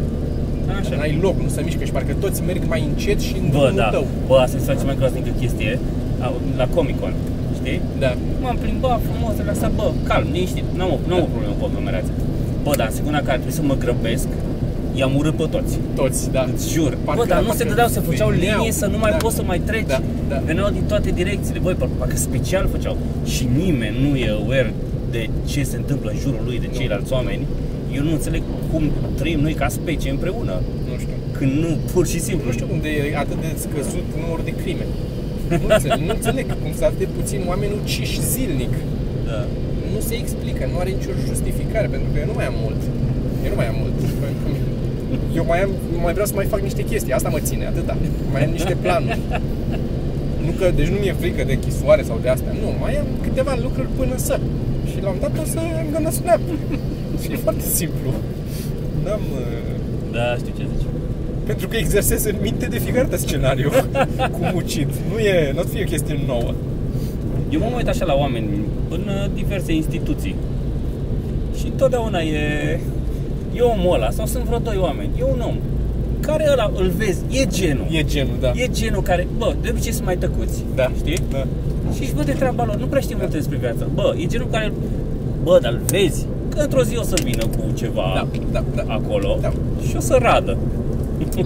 Așa. 0.80 0.94
N-ai 1.00 1.12
loc, 1.26 1.36
nu 1.46 1.50
se 1.54 1.60
mișcă 1.68 1.82
și 1.88 1.94
parcă 1.96 2.12
toți 2.24 2.38
merg 2.48 2.62
mai 2.74 2.82
încet 2.90 3.18
și 3.28 3.34
în 3.42 3.46
Bă, 3.46 3.50
drumul 3.52 3.80
da. 3.82 3.88
tău. 3.96 4.04
Bă, 4.28 4.36
asta 4.44 4.56
e 4.58 4.76
cea 4.80 4.88
mai 4.90 4.96
groaznică 5.00 5.30
chestie. 5.42 5.72
A- 6.24 6.32
La 6.60 6.66
Comic 6.76 6.96
Con, 7.00 7.12
știi? 7.58 7.78
Da. 8.04 8.10
M-am 8.42 8.56
plimbat 8.64 8.98
frumos, 9.08 9.32
relaxat, 9.42 9.70
bă, 9.78 9.86
calm, 10.10 10.26
liniștit, 10.34 10.66
n-am 10.78 10.90
o, 10.94 10.96
n-am 11.08 11.22
o 11.26 11.28
problemă 11.34 11.54
cu 11.58 11.64
aglomerația. 11.70 12.14
Bă, 12.64 12.72
dar 12.78 12.86
în 12.90 12.94
secunda 12.98 13.18
în 13.22 13.26
care 13.28 13.38
trebuie 13.42 13.58
să 13.60 13.64
mă 13.70 13.76
grăbesc, 13.84 14.28
i-am 15.00 15.12
urât 15.20 15.34
pe 15.40 15.46
toți. 15.54 15.72
Toți, 16.00 16.20
da. 16.36 16.42
Îți 16.54 16.66
jur. 16.74 16.90
Parcă- 17.04 17.20
bă, 17.22 17.26
dar 17.32 17.40
nu 17.48 17.52
se 17.52 17.52
parcă 17.56 17.68
dădeau, 17.68 17.88
se 17.96 18.00
făceau 18.08 18.28
veneau. 18.28 18.56
linie 18.58 18.72
să 18.82 18.86
nu 18.94 18.98
mai 19.04 19.10
Da. 19.10 19.16
poți 19.24 19.36
să 19.38 19.42
mai 19.50 19.58
treci. 19.68 19.86
Da, 19.94 20.00
da. 20.30 20.36
Veneau 20.50 20.68
din 20.78 20.84
toate 20.92 21.10
direcțiile. 21.20 21.58
Băi, 21.66 21.74
par- 21.80 21.96
parcă 21.98 22.16
special 22.28 22.64
făceau. 22.74 22.96
Și 23.34 23.44
nimeni 23.62 23.96
nu 24.04 24.10
e 24.24 24.28
aware 24.40 24.72
de 25.14 25.22
ce 25.50 25.60
se 25.70 25.76
întâmplă 25.82 26.08
în 26.14 26.18
jurul 26.24 26.42
lui, 26.48 26.58
de 26.64 26.68
Nu. 26.72 26.76
ceilalți 26.78 27.12
oameni. 27.18 27.42
Eu 27.96 28.02
nu 28.08 28.12
înțeleg 28.18 28.42
cum 28.72 28.82
trăim 29.20 29.40
noi 29.46 29.54
ca 29.60 29.68
specie 29.78 30.10
împreună. 30.10 30.54
Nu 30.90 30.94
știu. 31.02 31.16
Când 31.38 31.52
nu, 31.64 31.70
pur 31.92 32.04
și 32.12 32.20
simplu. 32.26 32.44
Nu 32.46 32.52
știu 32.56 32.66
cum 32.70 32.78
de 32.86 32.90
e 33.12 33.16
atât 33.24 33.38
de 33.44 33.50
scăzut 33.64 34.06
numărul 34.22 34.44
de 34.50 34.54
crime. 34.62 34.84
Nu 35.62 35.66
înțeleg, 35.74 36.00
nu 36.08 36.12
înțeleg 36.18 36.46
cum 36.62 36.70
sunt 36.76 36.86
atât 36.88 36.98
de 37.04 37.08
puțini 37.18 37.42
oameni 37.52 37.72
uciși 37.82 38.18
zilnic. 38.32 38.74
Da. 39.28 39.40
Nu 39.94 40.00
se 40.08 40.14
explică, 40.22 40.62
nu 40.72 40.76
are 40.82 40.90
nicio 40.98 41.12
justificare, 41.30 41.86
pentru 41.94 42.08
că 42.12 42.16
eu 42.22 42.26
nu 42.30 42.36
mai 42.40 42.46
am 42.52 42.56
mult. 42.64 42.80
Eu 43.44 43.50
nu 43.52 43.58
mai 43.60 43.68
am 43.72 43.76
mult. 43.82 43.94
Eu 45.38 45.44
mai 45.50 45.60
am, 45.62 45.70
mai 46.02 46.12
vreau 46.12 46.26
să 46.30 46.34
mai 46.34 46.44
fac 46.54 46.60
niște 46.68 46.82
chestii, 46.90 47.12
asta 47.12 47.28
mă 47.28 47.38
ține, 47.48 47.64
atâta. 47.66 47.96
Mai 48.32 48.44
am 48.44 48.50
niște 48.50 48.76
planuri. 48.82 49.18
Nu 50.44 50.50
că, 50.58 50.70
deci 50.78 50.90
nu 50.94 50.98
mi-e 51.00 51.12
frică 51.12 51.42
de 51.44 51.52
închisoare 51.52 52.02
sau 52.02 52.18
de 52.22 52.28
astea, 52.28 52.52
nu, 52.62 52.68
mai 52.80 52.96
am 52.98 53.06
câteva 53.22 53.54
lucruri 53.62 53.88
până 53.96 54.14
să. 54.16 54.40
Și 54.90 55.02
la 55.02 55.08
un 55.08 55.16
dat 55.20 55.38
o 55.42 55.44
să 55.44 55.58
I'm 55.80 55.92
gonna 55.92 56.10
snap. 56.10 56.40
Și 57.22 57.32
e 57.32 57.36
foarte 57.36 57.66
simplu. 57.80 58.10
N-am... 59.04 59.20
uh, 59.34 60.12
Da, 60.12 60.36
știu 60.36 60.52
ce 60.58 60.64
zici. 60.76 60.86
Pentru 61.46 61.68
că 61.68 61.76
exersez 61.76 62.24
în 62.24 62.36
minte 62.42 62.66
de 62.66 62.78
fiecare 62.78 63.04
dată 63.04 63.16
scenariu 63.16 63.70
cum 64.36 64.46
ucid. 64.54 64.88
Nu 65.12 65.18
e, 65.18 65.52
nu 65.54 65.62
fie 65.62 65.82
o 65.86 65.90
chestie 65.90 66.18
nouă. 66.26 66.54
Eu 67.50 67.60
mă 67.60 67.76
uit 67.76 67.88
așa 67.88 68.04
la 68.04 68.14
oameni 68.14 68.48
în 68.90 69.00
uh, 69.08 69.30
diverse 69.34 69.72
instituții 69.72 70.36
și 71.58 71.66
întotdeauna 71.66 72.20
e, 72.20 72.80
e 73.54 73.60
omul 73.60 73.94
ăla 73.94 74.10
sau 74.10 74.26
sunt 74.26 74.44
vreo 74.44 74.58
doi 74.58 74.76
oameni, 74.80 75.10
e 75.18 75.22
un 75.24 75.40
om 75.40 75.56
care 76.20 76.48
ăla 76.52 76.70
îl 76.74 76.88
vezi, 76.96 77.20
e 77.30 77.46
genul. 77.46 77.86
E 77.90 78.02
genul, 78.04 78.34
da. 78.40 78.50
E 78.54 78.68
genul 78.72 79.02
care, 79.02 79.26
bă, 79.38 79.54
de 79.62 79.68
obicei 79.70 79.92
sunt 79.92 80.04
mai 80.04 80.16
tăcuți, 80.16 80.64
Da. 80.74 80.90
știi? 80.96 81.18
Da. 81.30 81.44
Și 81.94 82.00
își 82.02 82.14
văd 82.14 82.24
de 82.24 82.32
treaba 82.32 82.64
lor, 82.64 82.76
nu 82.76 82.86
prea 82.86 83.00
știu 83.00 83.16
multe 83.18 83.36
despre 83.36 83.56
viața. 83.56 83.84
Bă, 83.94 84.14
e 84.18 84.26
genul 84.26 84.48
care, 84.50 84.72
bă, 85.42 85.58
dar 85.62 85.72
îl 85.72 85.80
vezi 85.86 86.26
că 86.54 86.60
într-o 86.60 86.82
zi 86.82 86.96
o 86.96 87.02
să 87.02 87.14
vină 87.24 87.44
cu 87.46 87.62
ceva 87.74 88.02
Da, 88.14 88.26
da, 88.52 88.64
da. 88.74 88.94
acolo 88.94 89.38
Da. 89.40 89.52
și 89.88 89.96
o 89.96 90.00
să 90.00 90.18
radă. 90.20 90.56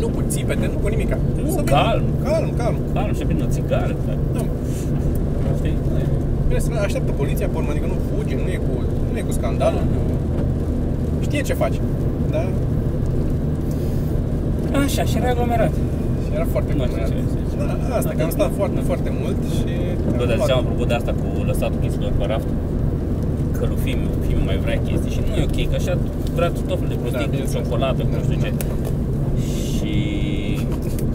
Nu 0.01 0.09
cu 0.09 0.23
țipete, 0.29 0.71
nu 0.73 0.79
cu 0.83 0.89
nimica. 0.89 1.19
Nu, 1.45 1.51
Să 1.51 1.61
vină. 1.65 1.71
calm. 1.77 2.03
Calm, 2.25 2.53
calm. 2.57 2.77
Calm, 2.95 3.15
și 3.15 3.25
vine 3.27 3.43
o 3.43 3.51
țigară, 3.51 3.95
Da. 4.35 4.45
știi? 5.57 5.77
Bine, 6.49 6.59
să 6.59 6.69
așteaptă 6.85 7.13
poliția 7.13 7.47
pe 7.49 7.57
urmă, 7.57 7.69
adică 7.71 7.87
nu 7.87 7.97
fuge, 8.11 8.35
nu 8.35 8.49
e 8.57 8.57
cu, 8.67 8.83
nu 9.13 9.19
e 9.19 9.21
cu 9.21 9.33
scandalul. 9.33 9.79
Cu... 9.79 10.01
Știe 11.21 11.41
ce 11.41 11.55
face. 11.55 11.79
Da? 12.31 12.45
Așa, 14.83 15.03
și 15.11 15.17
era 15.21 15.29
aglomerat. 15.35 15.73
Și 16.25 16.31
era 16.39 16.47
foarte 16.55 16.73
Nu 16.77 16.83
știu 16.85 16.85
aglomerat. 16.85 17.11
ce 17.11 17.31
zici. 17.35 17.55
Da, 17.89 17.95
asta, 18.01 18.13
că 18.17 18.23
am 18.23 18.31
stat 18.39 18.51
foarte, 18.61 18.81
foarte 18.91 19.11
mult 19.21 19.39
și... 19.57 19.65
Bă, 20.05 20.11
am 20.11 20.17
dar 20.19 20.27
luat- 20.37 20.41
ziceam 20.47 20.59
apropo 20.65 20.85
de 20.91 20.95
asta 21.01 21.13
cu 21.21 21.27
lăsatul 21.51 21.79
chestiilor 21.85 22.13
pe 22.19 22.25
raft 22.33 22.49
Că 23.57 23.65
lui 23.71 23.79
Fimiu, 23.85 24.09
Fimiu 24.27 24.45
mai 24.51 24.59
vrea 24.65 24.77
chestii 24.87 25.13
și 25.17 25.21
nu 25.27 25.33
e 25.41 25.43
ok, 25.51 25.59
că 25.71 25.77
așa 25.81 25.93
vrea 26.39 26.49
tot 26.69 26.77
felul 26.81 26.93
de 26.95 26.99
prostii, 27.03 27.19
Da, 27.21 27.25
cu 27.25 27.31
bineînțeles. 27.35 27.63
ciocolată, 27.63 28.01
cu 28.03 28.09
Da, 28.13 28.17
nu 28.19 28.23
știu 28.27 28.39
ce 28.45 28.51
da. 28.59 28.65
Și 29.75 29.93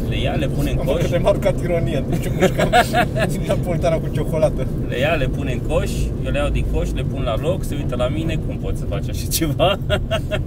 le 0.10 0.18
ia, 0.26 0.34
le 0.44 0.48
pune 0.56 0.70
în 0.74 0.78
Am 0.82 0.86
coș 0.86 0.96
văzut 0.96 1.12
remarcat 1.18 1.56
ironia, 1.66 2.00
deci 2.12 2.26
eu 2.28 2.34
mușcam 2.40 2.70
napolitana 3.52 3.98
cu 4.04 4.08
ciocolată. 4.16 4.62
Le 4.92 4.98
ia, 5.06 5.14
le 5.24 5.28
pune 5.36 5.52
în 5.58 5.62
coș, 5.72 5.92
eu 6.26 6.32
le 6.34 6.40
iau 6.42 6.50
din 6.58 6.66
coș, 6.74 6.88
le 7.00 7.04
pun 7.12 7.22
la 7.30 7.36
loc, 7.46 7.60
se 7.70 7.74
uită 7.82 7.96
la 8.04 8.08
mine, 8.18 8.34
cum 8.46 8.56
poți 8.66 8.80
să 8.82 8.86
faci 8.94 9.08
așa 9.14 9.26
ceva? 9.38 9.70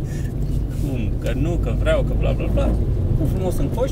cum? 0.82 1.00
Că 1.22 1.30
nu, 1.44 1.52
că 1.64 1.70
vreau, 1.82 2.00
că 2.08 2.12
bla 2.18 2.32
bla 2.38 2.48
bla 2.56 2.68
Pun 3.22 3.30
frumos 3.34 3.56
în 3.58 3.68
coș 3.76 3.90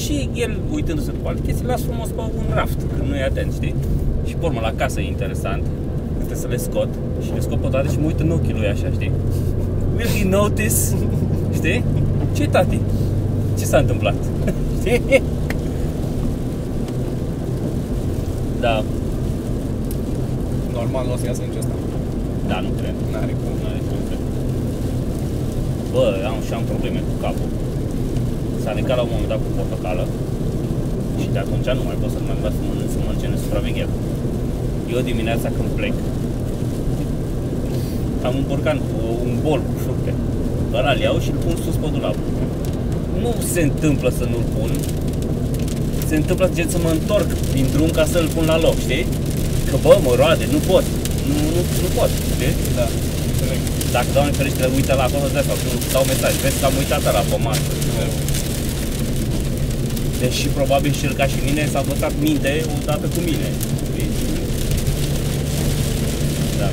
și 0.00 0.28
el, 0.34 0.60
uitându-se 0.72 1.10
după 1.10 1.28
alte 1.28 1.42
chestii, 1.46 1.66
las 1.66 1.82
frumos 1.82 2.08
pe 2.08 2.20
un 2.20 2.54
raft, 2.54 2.78
când 2.96 3.08
nu 3.10 3.16
e 3.16 3.22
atent, 3.22 3.52
știi? 3.52 3.74
Și 4.28 4.34
pe 4.34 4.46
urmă, 4.46 4.60
la 4.62 4.72
casă 4.76 5.00
e 5.00 5.06
interesant, 5.06 5.62
că 6.18 6.24
trebuie 6.24 6.36
să 6.36 6.48
le 6.48 6.56
scot 6.56 6.88
și 7.24 7.30
le 7.34 7.40
scot 7.40 7.60
pe 7.60 7.68
toate 7.68 7.88
și 7.88 7.98
mă 7.98 8.06
uit 8.06 8.20
în 8.20 8.30
ochii 8.30 8.54
lui 8.54 8.66
așa, 8.66 8.88
știi? 8.92 9.12
Will 9.96 10.10
he 10.18 10.28
notice? 10.28 10.80
Știi? 11.54 11.84
ce 12.36 12.48
tati? 12.48 12.80
Ce 13.58 13.64
s-a 13.64 13.78
întâmplat? 13.78 14.14
Știi? 14.80 15.22
Da, 18.60 18.84
Normal 20.72 21.06
nu 21.06 21.12
o 21.12 21.16
să 21.16 21.26
iasă 21.26 21.42
nici 21.48 21.58
asta. 21.62 21.74
da, 22.50 22.60
nu 22.60 22.70
cred. 22.78 22.94
N-are 23.12 23.34
cum. 23.40 23.52
Nu 23.60 23.66
are 23.72 23.80
cum, 23.88 23.98
cred. 24.08 24.20
Bă, 25.92 26.04
am 26.30 26.38
și 26.46 26.52
am 26.52 26.64
probleme 26.72 27.00
cu 27.08 27.14
capul. 27.24 27.48
S-a 28.66 28.74
necat 28.80 28.96
la 29.00 29.04
un 29.06 29.12
moment 29.14 29.30
dat 29.32 29.40
cu 29.44 29.50
portocală 29.58 30.04
și 31.20 31.26
de 31.34 31.40
atunci 31.44 31.68
nu 31.78 31.84
mai 31.88 31.98
pot 32.02 32.10
să 32.14 32.18
mai 32.26 32.36
las 32.44 32.54
să 32.58 32.62
mănânc, 32.68 32.90
să 32.94 32.98
mănânce 33.04 33.26
nesupravegheat. 33.32 33.90
Eu 34.92 35.00
dimineața 35.10 35.48
când 35.56 35.68
plec 35.78 35.94
am 38.26 38.34
un 38.40 38.44
borcan 38.50 38.78
cu 38.88 38.98
un 39.26 39.34
bol 39.44 39.60
cu 39.68 39.74
fructe. 39.84 40.12
Ăla 40.78 40.92
îl 40.94 41.00
iau 41.06 41.16
și 41.24 41.30
îl 41.32 41.38
pun 41.44 41.56
sus 41.64 41.76
pe 41.82 41.88
dulap. 41.94 42.16
Nu 43.22 43.30
se 43.52 43.60
întâmplă 43.68 44.08
să 44.18 44.24
nu-l 44.32 44.46
pun. 44.56 44.70
Se 46.08 46.16
întâmplă 46.20 46.46
gen 46.56 46.68
să 46.74 46.78
mă 46.84 46.90
întorc 46.98 47.28
din 47.56 47.66
drum 47.74 47.90
ca 47.98 48.04
să-l 48.12 48.28
pun 48.34 48.44
la 48.52 48.58
loc, 48.66 48.76
știi? 48.86 49.04
Că 49.68 49.76
bă, 49.84 49.92
mă 50.04 50.12
roade, 50.20 50.44
nu 50.54 50.60
pot. 50.70 50.84
Nu, 51.28 51.36
nu, 51.54 51.60
nu 51.82 51.88
pot, 51.96 52.10
știi? 52.34 52.54
Da, 52.78 52.86
înțeleg. 53.30 53.60
Dacă 53.94 54.08
Doamne 54.14 54.32
ferește 54.38 54.62
uită 54.78 54.92
la 55.00 55.04
acolo 55.08 55.26
de 55.32 55.38
asta, 55.42 55.54
sau 55.60 55.72
nu 55.74 55.78
dau 55.94 56.04
mesaj, 56.12 56.32
vezi 56.42 56.58
că 56.60 56.66
am 56.68 56.76
uitat 56.82 57.02
la 57.16 57.22
pe 57.30 57.38
masă. 57.46 57.70
Deși 60.22 60.46
probabil 60.58 60.92
și 60.98 61.04
el 61.04 61.14
ca 61.20 61.26
și 61.32 61.38
mine 61.44 61.68
s-a 61.72 61.80
votat 61.80 62.12
minte 62.20 62.52
odată 62.76 63.06
cu 63.14 63.20
mine. 63.28 63.48
știi? 63.88 64.10
Da. 66.60 66.68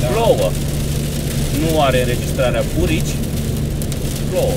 Da. 0.00 0.06
Plouă. 0.06 0.48
Nu 1.60 1.70
are 1.86 1.98
înregistrarea 2.00 2.64
purici. 2.74 3.12
Plouă. 4.30 4.56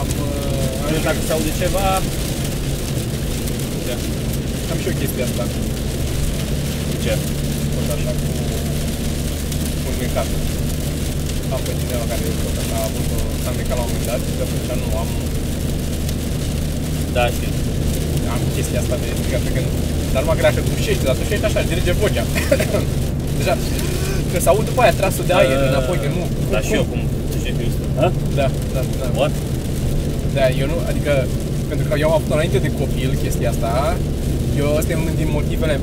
Am, 0.00 0.08
uh, 0.26 0.90
Nu 0.90 0.96
știu 0.96 1.08
dacă 1.08 1.20
se 1.26 1.32
aude 1.32 1.52
ceva. 1.62 1.86
Da. 3.86 3.96
Am 4.70 4.78
și 4.82 4.88
eu 4.90 4.94
chestia 5.00 5.24
asta. 5.28 5.44
Ce? 7.04 7.14
Tot 7.74 7.88
așa 7.96 8.12
cu 8.20 8.30
cu 9.82 9.90
necat. 10.00 10.28
Am 11.54 11.60
pe 11.66 11.72
cineva 11.80 12.04
care 12.12 12.24
tot 12.44 12.56
așa 12.62 12.76
a 12.80 12.86
avut 12.88 13.06
o, 13.16 13.18
s-a 13.42 13.52
necat 13.58 13.76
la 13.78 13.84
un 13.84 13.90
moment 13.90 14.06
dat 14.10 14.20
și 14.26 14.34
de 14.38 14.42
atunci 14.46 14.70
nu 14.82 14.88
am, 15.02 15.08
Da, 17.16 17.24
știu. 17.36 17.50
am 18.34 18.40
chestia 18.56 18.78
asta 18.82 18.96
de 19.02 19.06
strigat 19.18 19.42
pe 19.46 19.50
gând. 19.54 19.68
Dar 20.12 20.20
numai 20.22 20.36
că 20.38 20.44
dacă 20.48 20.60
tușești, 20.70 21.04
dar 21.08 21.14
tușești 21.20 21.44
așa, 21.48 21.58
îți 21.60 21.70
dirige 21.72 21.92
vocea. 22.02 22.24
Deja, 23.38 23.54
că 24.30 24.38
să 24.44 24.48
aud 24.52 24.64
după 24.70 24.80
aia 24.82 24.94
trasul 25.00 25.24
de 25.28 25.34
aer 25.40 25.60
înapoi, 25.70 25.98
că 26.02 26.08
nu. 26.16 26.22
Da, 26.52 26.60
și 26.66 26.72
eu 26.78 26.84
cum 26.90 27.00
tu 27.30 27.36
știi 27.42 27.54
că 27.56 27.62
este. 27.70 27.82
Ha? 28.00 28.06
Da, 28.38 28.46
da, 28.74 28.80
da. 29.00 29.06
What? 29.20 29.32
Da, 30.36 30.44
eu 30.60 30.66
nu, 30.72 30.76
adică, 30.90 31.12
pentru 31.70 31.84
că 31.88 31.94
eu 32.02 32.08
am 32.08 32.16
avut 32.18 32.30
înainte 32.36 32.58
de 32.66 32.70
copil 32.80 33.10
chestia 33.22 33.48
asta, 33.54 33.70
eu 34.60 34.66
ăsta 34.78 34.90
e 34.92 35.02
unul 35.04 35.16
din 35.22 35.30
motivele, 35.38 35.74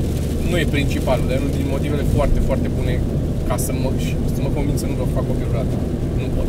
nu 0.50 0.56
e 0.62 0.74
principalul, 0.76 1.24
dar 1.28 1.34
e 1.36 1.42
unul 1.44 1.56
din 1.60 1.68
motivele 1.74 2.04
foarte, 2.16 2.38
foarte 2.48 2.68
bune 2.76 2.94
ca 3.48 3.56
să 3.66 3.72
mă, 3.82 3.90
și 4.04 4.12
să 4.34 4.40
mă 4.44 4.50
convin 4.56 4.76
să 4.82 4.86
nu 4.86 4.94
fac 5.16 5.24
copil 5.30 5.46
vreodată. 5.50 5.74
Nu 6.20 6.26
pot. 6.36 6.48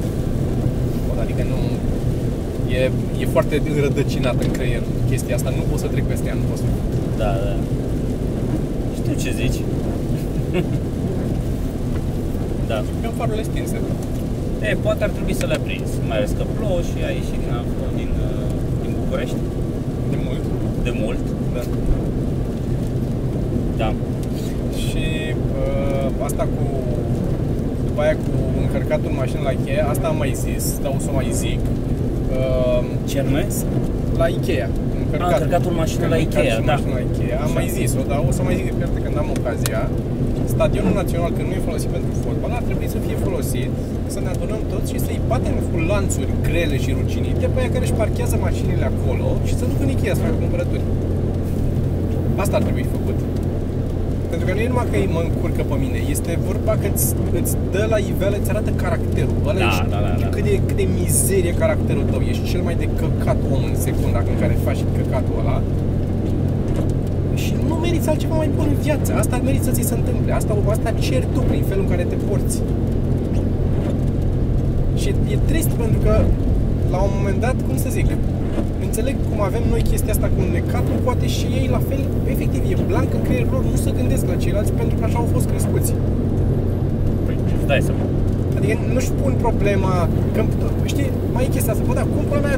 Nu 0.95 0.99
pot 1.07 1.17
adică 1.25 1.43
nu... 1.51 1.59
E, 2.79 2.91
e 3.19 3.25
foarte 3.25 3.61
înrădăcinat 3.75 4.43
în 4.43 4.51
creier 4.51 4.81
chestia 5.09 5.35
asta, 5.35 5.49
nu 5.49 5.63
pot 5.69 5.79
să 5.79 5.87
trec 5.87 6.03
peste 6.03 6.27
ea, 6.27 6.33
nu 6.33 6.45
pot 6.49 6.57
să... 6.57 6.63
Da, 7.17 7.31
da. 7.45 7.53
Știu 8.99 9.13
ce 9.23 9.31
zici. 9.41 9.59
da. 12.71 12.77
Eu 13.03 13.09
am 13.09 13.15
farurile 13.17 13.43
stinse. 13.43 13.79
E, 14.61 14.75
poate 14.81 15.03
ar 15.03 15.09
trebui 15.09 15.33
să 15.33 15.45
le 15.45 15.57
prinzi, 15.63 15.93
mai 16.07 16.17
ales 16.17 16.31
că 16.37 16.43
plouă 16.57 16.79
și 16.81 17.05
ai 17.07 17.15
ieșit 17.15 17.39
din, 17.43 17.53
din, 17.95 18.09
uh, 18.27 18.45
din 18.81 18.91
București 18.99 19.35
De 20.09 20.17
mult. 20.25 20.43
de 20.83 20.91
mult. 21.01 21.23
Da. 21.55 21.63
Da. 23.77 23.93
Și 24.83 25.05
uh, 25.59 26.25
asta 26.27 26.43
cu 26.43 26.63
după 27.85 28.01
aia 28.01 28.15
cu 28.15 28.29
încărcatul 28.61 29.09
în 29.09 29.15
mașină 29.15 29.39
la 29.43 29.51
Ikea, 29.51 29.87
asta 29.89 30.07
am 30.07 30.17
mai 30.17 30.31
zis, 30.45 30.79
dar 30.81 30.91
o 30.95 30.99
să 30.99 31.07
o 31.11 31.13
mai 31.13 31.27
zic. 31.31 31.59
Uh, 32.37 32.81
Ce 33.09 33.15
anume? 33.19 33.43
la 34.21 34.27
Ikea. 34.37 34.67
A, 35.23 35.27
încărcatul 35.27 35.73
mașină 35.81 36.05
la 36.13 36.17
Ikea, 36.25 36.39
Încărcatul 36.39 36.65
da. 36.69 36.73
mașină 36.73 36.93
la 36.99 37.03
Ikea. 37.09 37.35
Am 37.45 37.49
Așa. 37.49 37.57
mai 37.59 37.67
zis-o, 37.77 38.01
dar 38.11 38.17
o 38.29 38.31
să 38.37 38.41
mai 38.47 38.53
zic 38.57 38.65
de 38.67 38.73
fiecare 38.77 38.91
dată 38.93 38.99
când 39.05 39.17
am 39.23 39.29
ocazia. 39.37 39.81
Stadionul 40.53 40.95
național, 41.01 41.31
când 41.37 41.47
nu 41.49 41.55
e 41.59 41.69
folosit 41.69 41.89
pentru 41.97 42.11
fotbal, 42.23 42.51
ar 42.59 42.63
trebui 42.69 42.87
să 42.95 42.99
fie 43.05 43.17
folosit, 43.27 43.71
să 44.13 44.19
ne 44.23 44.29
adunăm 44.35 44.61
toți 44.73 44.89
și 44.93 44.99
să-i 45.05 45.19
batem 45.31 45.55
cu 45.71 45.77
lanțuri 45.91 46.31
grele 46.47 46.75
și 46.83 46.89
rucinite 46.99 47.45
pe 47.53 47.57
aia 47.61 47.71
care 47.75 47.83
își 47.87 47.97
parchează 48.01 48.35
mașinile 48.47 48.85
acolo 48.91 49.27
și 49.47 49.53
să 49.59 49.63
ducă 49.71 49.83
în 49.85 49.91
Ikea 49.95 50.13
să 50.17 50.21
facă 50.25 50.37
cumpărături. 50.43 50.83
Asta 52.43 52.55
ar 52.57 52.63
trebui 52.67 52.85
făcut. 52.95 53.17
Pentru 54.31 54.45
că 54.47 54.53
nu 54.55 54.61
e 54.65 54.67
numai 54.73 54.87
că 54.91 54.97
mă 55.15 55.21
încurcă 55.27 55.61
pe 55.69 55.75
mine, 55.83 55.99
este 56.15 56.31
vorba 56.49 56.73
că 56.81 56.87
îți, 56.93 57.07
îți 57.41 57.53
dă 57.73 57.83
la 57.93 57.97
iveală, 58.11 58.35
îți 58.39 58.49
arată 58.53 58.71
caracterul. 58.83 59.37
Ăla 59.49 59.59
Da, 59.59 59.67
ești, 59.69 59.85
da, 59.93 59.99
da, 60.05 60.11
da. 60.21 60.27
Cât, 60.35 60.43
de, 60.49 60.53
cât 60.67 60.77
de 60.81 60.87
mizerie 60.99 61.53
caracterul 61.63 62.05
tău. 62.11 62.21
Ești 62.31 62.43
cel 62.51 62.61
mai 62.67 62.75
de 62.83 62.87
căcat 62.99 63.39
om 63.55 63.63
în 63.69 63.75
secunda 63.85 64.19
în 64.33 64.37
care 64.41 64.55
faci 64.67 64.81
căcatul 64.97 65.35
ăla. 65.41 65.57
Și 67.43 67.53
nu 67.67 67.75
meriți 67.85 68.09
altceva 68.09 68.35
mai 68.35 68.49
bun 68.57 68.67
în 68.73 68.79
viață. 68.87 69.09
Asta 69.21 69.35
meriți 69.47 69.65
să 69.65 69.71
ți 69.77 69.83
se 69.89 69.95
întâmple. 69.99 70.31
Asta, 70.39 70.51
asta 70.75 70.89
ceri 71.05 71.27
tu 71.33 71.39
prin 71.49 71.63
felul 71.69 71.83
în 71.83 71.89
care 71.89 72.03
te 72.11 72.17
porți. 72.27 72.57
Și 75.01 75.07
e 75.33 75.37
trist 75.49 75.71
pentru 75.81 75.99
că 76.05 76.13
la 76.93 76.99
un 77.07 77.13
moment 77.17 77.39
dat, 77.45 77.55
cum 77.67 77.77
să 77.77 77.89
zic, 77.89 78.07
înțeleg 78.87 79.15
cum 79.29 79.39
avem 79.49 79.63
noi 79.73 79.81
chestia 79.91 80.13
asta 80.15 80.27
cu 80.35 80.41
necatul, 80.57 80.97
poate 81.07 81.27
și 81.35 81.45
ei 81.59 81.67
la 81.75 81.81
fel, 81.89 82.01
efectiv, 82.33 82.61
e 82.71 82.75
blank 82.91 83.09
în 83.17 83.21
creierul 83.27 83.51
lor, 83.55 83.63
nu 83.73 83.77
se 83.85 83.91
gândesc 83.99 84.23
la 84.31 84.35
ceilalți 84.43 84.71
pentru 84.81 84.95
că 84.97 85.03
așa 85.05 85.17
au 85.23 85.27
fost 85.35 85.47
crescuți. 85.51 85.91
Păi, 87.25 87.35
îți 87.57 87.67
dai 87.71 87.81
seama. 87.87 88.03
Adică 88.57 88.77
nu-și 88.93 89.11
pun 89.21 89.33
problema 89.45 89.93
că, 90.33 90.41
știi, 90.91 91.09
mai 91.33 91.43
e 91.43 91.47
chestia 91.55 91.71
asta, 91.73 91.83
bă, 91.87 91.93
dar 91.93 92.07
cum 92.13 92.23
până 92.31 92.41
mea 92.47 92.57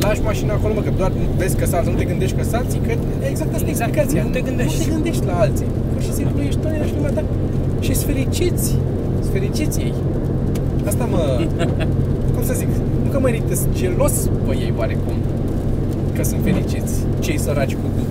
lași 0.00 0.22
mașina 0.22 0.52
acolo, 0.54 0.72
mă, 0.74 0.80
că 0.80 0.92
doar 0.96 1.12
vezi 1.36 1.56
că 1.56 1.66
salți, 1.66 1.90
nu 1.90 1.96
te 1.96 2.04
gândești 2.04 2.36
că 2.36 2.44
salți, 2.52 2.76
că 2.86 2.92
exact 3.30 3.54
asta 3.54 3.66
e 3.66 3.70
Exact, 3.70 3.88
explicația. 3.88 4.22
nu 4.22 4.30
te 4.36 4.40
gândești. 4.48 4.78
Nu 4.78 4.84
te 4.84 4.90
gândești 4.90 5.24
la 5.30 5.34
alții. 5.44 5.66
Pur 5.92 6.02
și 6.02 6.12
simplu 6.12 6.42
ești 6.48 6.60
tu 6.60 6.68
și 6.88 6.94
lumea 6.96 7.12
ta. 7.16 7.22
Și 7.80 7.94
sunt 7.94 8.06
fericiți. 8.12 8.66
Sunt 9.20 9.32
fericiți 9.32 9.80
ei. 9.80 9.94
Asta 10.90 11.04
mă... 11.12 11.22
cum 12.34 12.42
să 12.50 12.52
zic? 12.60 12.68
Nu 13.14 13.20
că 13.20 13.26
mă 13.26 13.34
ridică 13.36 13.56
gelos 13.72 14.16
pe 14.46 14.52
ei 14.64 14.72
oarecum. 14.78 15.16
Că 16.16 16.22
sunt 16.22 16.40
fericiți. 16.42 16.94
Cei 17.20 17.38
săraci 17.38 17.74
cu 17.74 17.88
tu. 17.96 18.04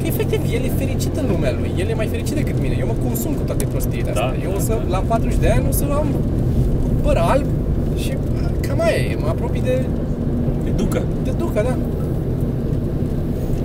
Că 0.00 0.06
efectiv, 0.06 0.40
el 0.56 0.62
e 0.64 0.70
fericit 0.84 1.16
în 1.16 1.26
lumea 1.32 1.52
lui. 1.60 1.70
El 1.78 1.88
e 1.88 1.94
mai 1.94 2.06
fericit 2.06 2.34
decât 2.34 2.56
mine. 2.60 2.76
Eu 2.78 2.86
mă 2.86 2.96
consum 3.06 3.32
cu 3.32 3.42
toate 3.42 3.64
prostiile 3.64 4.10
astea. 4.10 4.26
Da, 4.26 4.34
Eu 4.42 4.50
o 4.50 4.54
da, 4.54 4.60
să, 4.68 4.74
da. 4.74 4.96
la 4.96 4.98
40 4.98 5.38
de 5.38 5.48
ani, 5.48 5.64
o 5.68 5.72
să 5.72 5.84
am 6.00 6.06
păr 7.02 7.16
alb 7.16 7.46
și 8.02 8.12
cam 8.66 8.80
aia 8.80 8.98
e. 9.10 9.16
Mă 9.22 9.28
apropii 9.28 9.62
de, 9.62 9.84
Te 10.64 10.70
ducă. 10.70 11.02
de 11.24 11.32
ducă, 11.38 11.60
da. 11.68 11.76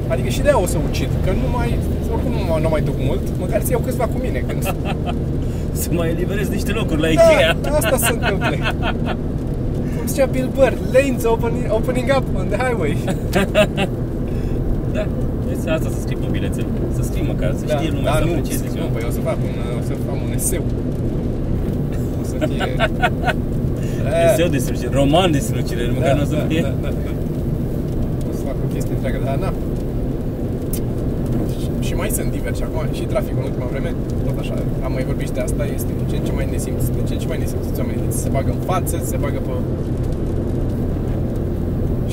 Adică 0.07 0.29
și 0.29 0.41
de 0.41 0.47
aia 0.47 0.61
o 0.61 0.65
să 0.65 0.77
ucid, 0.89 1.09
că 1.25 1.31
nu 1.41 1.47
mai, 1.57 1.69
oricum 2.13 2.31
nu, 2.31 2.39
mă- 2.49 2.59
nu 2.61 2.69
mai 2.69 2.81
duc 2.81 2.95
mult, 3.09 3.21
măcar 3.39 3.59
să 3.61 3.69
iau 3.71 3.79
câțiva 3.85 4.03
cu 4.13 4.17
mine 4.25 4.39
când 4.47 4.61
Să 5.81 5.87
mai 5.91 6.09
eliberezi 6.09 6.49
niște 6.51 6.71
locuri 6.71 7.01
la 7.01 7.07
Ikea. 7.07 7.55
Da, 7.61 7.69
asta 7.69 7.97
se 7.97 8.11
întâmplă. 8.17 8.55
Cum 9.97 10.05
zicea 10.07 10.25
Bill 10.25 10.49
Burr, 10.55 10.73
lanes 10.93 11.23
opening, 11.25 11.65
opening 11.79 12.07
up 12.17 12.25
on 12.39 12.47
the 12.53 12.57
highway. 12.65 12.97
Da. 14.97 15.05
Deci 15.47 15.67
asta 15.75 15.89
să 15.95 15.99
scrii 16.03 16.17
pe 16.17 16.27
bilețel. 16.31 16.65
Să 16.95 17.01
scrii 17.03 17.25
măcar, 17.31 17.49
să 17.59 17.63
știe 17.75 17.89
lumea 17.95 18.11
da, 18.11 18.17
să 18.17 18.23
nu, 18.25 18.31
aprecieze 18.31 18.63
nu, 18.67 18.71
ziua. 18.73 18.85
păi 18.93 19.03
o 19.09 19.11
să 19.17 19.19
fac 19.29 19.37
un, 19.47 19.53
o 19.79 19.81
să 19.87 19.93
fac 20.07 20.17
un 20.27 20.31
eseu. 20.39 20.63
O 22.21 22.23
să 22.31 22.35
fie... 22.47 22.65
Eseu 24.33 24.47
de 24.47 24.57
strugire, 24.57 24.89
roman 24.91 25.31
de 25.31 25.37
strugire, 25.47 25.83
măcar 25.97 26.13
nu 26.15 26.21
o 26.21 26.25
să 26.25 26.35
da, 26.35 26.45
fie. 26.51 26.61
da, 26.61 26.67
da, 26.83 26.89
da. 27.05 27.11
O 28.29 28.31
să 28.37 28.41
fac 28.49 28.55
o 28.65 28.67
chestie 28.73 28.93
întreagă, 28.95 29.19
dar 29.25 29.37
na. 29.43 29.49
Și- 31.97 32.03
Și 32.03 32.13
mai 32.13 32.17
sunt 32.17 32.29
diversi 32.37 32.63
acum, 32.67 32.83
și 32.97 33.03
traficul 33.13 33.41
în 33.43 33.47
ultima 33.49 33.67
vreme, 33.73 33.89
tot 34.27 34.37
așa, 34.43 34.55
am 34.85 34.91
mai 34.97 35.03
vorbit 35.09 35.27
și 35.29 35.33
de 35.37 35.41
asta, 35.47 35.63
este 35.77 35.91
din 35.99 36.07
ce 36.11 36.15
în 36.19 36.23
ce 36.27 36.31
mai 36.37 36.47
nesimț, 36.53 36.83
din 36.97 37.05
ce 37.07 37.13
în 37.13 37.19
ce 37.23 37.27
mai 37.31 37.39
nesimțiți 37.43 37.79
oamenii, 37.81 38.03
ți 38.13 38.19
se 38.23 38.29
bagă 38.35 38.51
în 38.57 38.61
față, 38.71 38.93
ți 39.03 39.09
se 39.13 39.17
bagă 39.25 39.39
pe... 39.47 39.53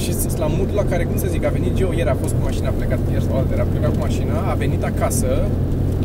Și 0.03 0.11
sunt 0.21 0.37
la 0.45 0.49
modul 0.59 0.75
la 0.83 0.87
care, 0.91 1.03
cum 1.11 1.17
să 1.25 1.27
zic, 1.35 1.43
a 1.45 1.49
venit 1.59 1.73
Geo 1.79 1.91
ieri, 1.99 2.11
a 2.15 2.17
fost 2.23 2.35
cu 2.37 2.43
mașina, 2.49 2.69
a 2.69 2.75
plecat 2.81 2.99
ieri 3.13 3.25
sau 3.29 3.35
alteri, 3.41 3.61
a 3.65 3.67
plecat 3.73 3.91
cu 3.95 4.01
mașina, 4.07 4.37
a 4.53 4.55
venit 4.65 4.83
acasă 4.93 5.29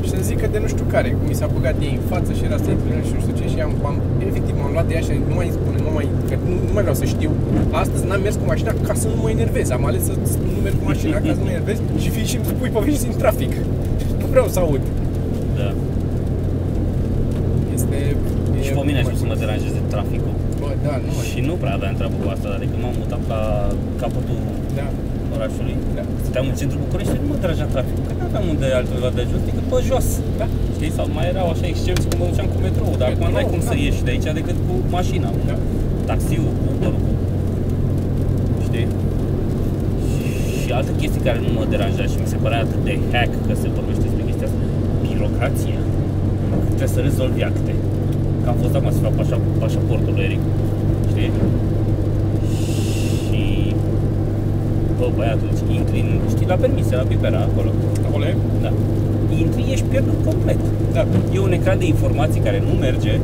și 0.09 0.15
să 0.15 0.23
zică 0.31 0.45
de 0.53 0.59
nu 0.63 0.69
știu 0.73 0.85
care, 0.95 1.07
cum 1.17 1.25
mi 1.31 1.37
s-a 1.41 1.47
băgat 1.55 1.75
ei 1.87 1.93
în 1.99 2.05
față 2.13 2.29
și 2.37 2.43
era 2.49 2.57
să 2.65 2.69
și 3.07 3.13
nu 3.15 3.19
știu 3.23 3.33
ce 3.39 3.45
și 3.53 3.59
am, 3.65 3.71
am, 3.89 3.95
efectiv 4.29 4.53
m-am 4.59 4.71
luat 4.75 4.87
de 4.89 4.93
ea 4.97 5.03
și 5.07 5.13
nu 5.29 5.35
mai 5.39 5.47
spune, 5.57 5.77
nu 5.87 5.91
mai, 5.97 6.07
că 6.29 6.35
nu, 6.49 6.55
nu 6.67 6.73
mai 6.75 6.83
vreau 6.85 6.97
să 7.03 7.05
știu. 7.13 7.31
Astăzi 7.83 8.03
n-am 8.07 8.21
mers 8.25 8.35
cu 8.41 8.45
mașina 8.53 8.71
ca 8.87 8.93
să 9.01 9.07
nu 9.13 9.17
mă 9.23 9.29
enervez, 9.37 9.65
am 9.77 9.83
ales 9.89 10.03
să 10.09 10.13
nu 10.55 10.59
merg 10.65 10.75
cu 10.81 10.85
mașina 10.91 11.15
ca 11.25 11.31
să 11.35 11.39
nu 11.41 11.47
mă 11.47 11.53
enervez 11.55 11.77
și 12.03 12.09
fii 12.15 12.27
și 12.31 12.35
îmi 12.37 12.45
spui 12.51 12.69
povești 12.77 13.03
din 13.07 13.15
trafic. 13.23 13.51
Nu 14.21 14.25
vreau 14.33 14.47
să 14.55 14.59
aud. 14.65 14.83
Da. 15.59 15.69
Este... 17.75 17.97
Și 18.65 18.71
pe 18.77 18.83
mine 18.87 18.99
aș 18.99 19.05
început 19.05 19.21
să 19.23 19.27
mă 19.31 19.37
deranjeze 19.43 19.79
traficul. 19.93 20.33
Bă, 20.61 20.69
da, 20.85 20.93
nu 21.05 21.11
mai... 21.17 21.25
Și 21.29 21.39
nu 21.49 21.53
prea 21.61 21.73
aveam 21.77 21.93
treabă 21.99 22.15
cu 22.23 22.27
asta, 22.35 22.47
adică 22.57 22.75
m-am 22.83 22.95
mutat 23.01 23.23
la 23.33 23.41
capătul 24.01 24.39
Da, 24.79 24.87
orașului. 25.35 25.75
da. 25.97 26.03
Stăteam 26.23 26.45
în 26.51 26.55
centrul 26.61 26.81
București 26.85 27.11
și 27.13 27.19
nu 27.23 27.27
mă 27.31 27.35
deranja 27.43 27.65
traficul, 27.75 28.03
că 28.07 28.08
nu 28.08 28.08
aveam 28.29 28.45
unde 28.53 28.65
altundeva 28.79 29.11
de 29.19 29.23
jos 29.31 29.41
decât 29.49 29.65
pe 29.71 29.77
jos. 29.89 30.07
Da. 30.41 30.47
Știi? 30.75 30.91
Sau 30.97 31.05
mai 31.17 31.25
erau 31.33 31.47
așa 31.53 31.65
excepții 31.73 32.09
cum 32.09 32.17
mă 32.21 32.25
duceam 32.31 32.49
cu 32.53 32.57
metrou, 32.67 32.91
dar 33.01 33.07
acum 33.13 33.19
Metrou, 33.25 33.35
n-ai 33.35 33.47
cum 33.53 33.61
da. 33.63 33.67
să 33.69 33.73
ieși 33.85 34.03
de 34.05 34.11
aici 34.13 34.27
decât 34.41 34.57
cu 34.67 34.73
mașina, 34.97 35.29
Da. 35.49 35.55
taxiul, 36.09 36.51
uber 36.71 36.93
cu... 37.03 37.09
Știi? 38.67 38.87
Și 40.61 40.69
altă 40.77 40.91
chestie 40.99 41.21
care 41.27 41.39
nu 41.45 41.49
mă 41.57 41.63
deranja 41.73 42.05
și 42.11 42.17
mi 42.23 42.29
se 42.33 42.37
părea 42.43 42.59
atât 42.65 42.81
de 42.87 42.93
hack 43.11 43.31
că 43.47 43.53
se 43.61 43.67
vorbește 43.77 44.03
despre 44.07 44.23
chestia 44.27 44.47
asta, 44.49 44.59
birocrația. 45.05 45.79
Trebuie 46.75 46.95
să 46.97 47.01
rezolvi 47.09 47.41
acte. 47.51 47.73
Că 48.41 48.47
am 48.51 48.57
fost 48.63 48.75
acum 48.77 48.91
să 48.95 49.01
fac 49.05 49.13
pașa, 49.19 49.37
pașaportul 49.61 50.13
lui 50.17 50.25
Eric. 50.29 50.41
Știi? 51.11 51.31
Și... 53.25 53.41
Bă, 54.97 55.05
băiatul, 55.15 55.47
deci 55.51 55.63
intri 55.79 55.99
în, 56.05 56.09
știi, 56.33 56.47
la 56.53 56.57
permise, 56.63 56.93
la 57.01 57.05
Pipera, 57.11 57.39
acolo. 57.49 57.71
Acolo 58.09 58.25
e? 58.25 58.35
Da. 58.61 58.71
Intri, 59.37 59.71
ești 59.71 59.85
pierdut 59.85 60.19
complet. 60.25 60.57
Da. 60.93 61.05
E 61.33 61.39
un 61.39 61.51
ecran 61.51 61.77
de 61.79 61.85
informații 61.85 62.41
care 62.41 62.63
nu 62.67 62.73
merge, 62.79 63.19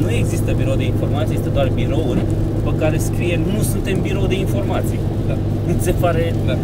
nu 0.00 0.10
există 0.10 0.52
birou 0.56 0.76
de 0.76 0.84
informații, 0.84 1.34
este 1.34 1.48
doar 1.48 1.70
birouri 1.74 2.22
pe 2.64 2.72
care 2.78 2.98
scrie 2.98 3.40
nu 3.52 3.62
suntem 3.62 4.00
birou 4.00 4.26
de 4.26 4.38
informații. 4.38 4.98
Da. 5.26 5.36
Nu 5.66 5.72
ți 5.78 5.84
se 5.84 5.90
pare... 5.90 6.34
Da. 6.46 6.56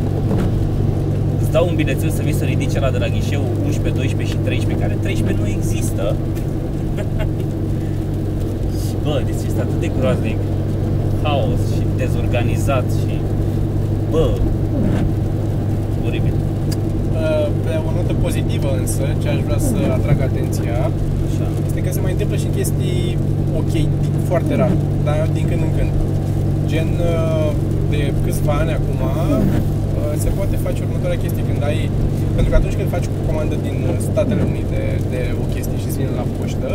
Îți 1.40 1.50
dau 1.50 1.68
un 1.68 1.74
bilețel 1.74 2.10
să 2.10 2.22
vii 2.22 2.34
să 2.34 2.44
ridici 2.44 2.78
la 2.78 2.90
de 2.90 2.98
la 2.98 3.06
ghișeu 3.06 3.42
11, 3.64 4.00
12 4.00 4.36
și 4.36 4.42
13, 4.44 4.84
care 4.84 4.98
13 5.00 5.42
nu 5.42 5.48
există. 5.48 6.16
și 8.86 8.94
bă, 9.04 9.22
deci 9.24 9.42
este 9.46 9.60
atât 9.60 9.80
de 9.80 9.90
groaznic. 9.98 10.38
Haos 11.22 11.62
și 11.74 11.82
dezorganizat 11.96 12.84
și... 13.00 13.14
Bă, 14.10 14.28
oribil. 16.06 16.34
Uh, 17.60 17.66
Pe 17.66 17.74
o 17.88 17.90
notă 17.96 18.14
pozitivă 18.26 18.70
însă, 18.82 19.04
ce 19.22 19.28
aș 19.34 19.40
vrea 19.46 19.60
să 19.70 19.78
atrag 19.96 20.18
atenția, 20.28 20.78
Așa. 21.26 21.46
este 21.68 21.80
că 21.84 21.90
se 21.92 22.00
mai 22.04 22.12
întâmplă 22.16 22.36
și 22.42 22.48
chestii 22.58 23.18
ok, 23.60 23.72
foarte 24.30 24.52
rar, 24.60 24.72
dar 25.08 25.20
din 25.36 25.44
când 25.50 25.62
în 25.68 25.72
când. 25.76 25.92
Gen, 26.70 26.90
uh, 27.12 27.50
de 27.92 28.02
câțiva 28.24 28.54
ani 28.62 28.72
acum, 28.78 29.00
uh, 29.08 29.40
se 30.22 30.28
poate 30.38 30.56
face 30.66 30.80
următoarea 30.86 31.22
chestie. 31.24 31.42
Când 31.48 31.62
ai... 31.70 31.78
Pentru 32.34 32.50
că 32.50 32.56
atunci 32.60 32.76
când 32.78 32.88
faci 32.96 33.06
o 33.10 33.22
comandă 33.28 33.56
din 33.66 33.76
Statele 34.08 34.42
Unite 34.52 34.80
de 35.12 35.20
o 35.42 35.44
chestie 35.54 35.78
și 35.82 35.88
îți 35.88 35.98
vine 36.00 36.12
la 36.20 36.26
poștă, 36.36 36.70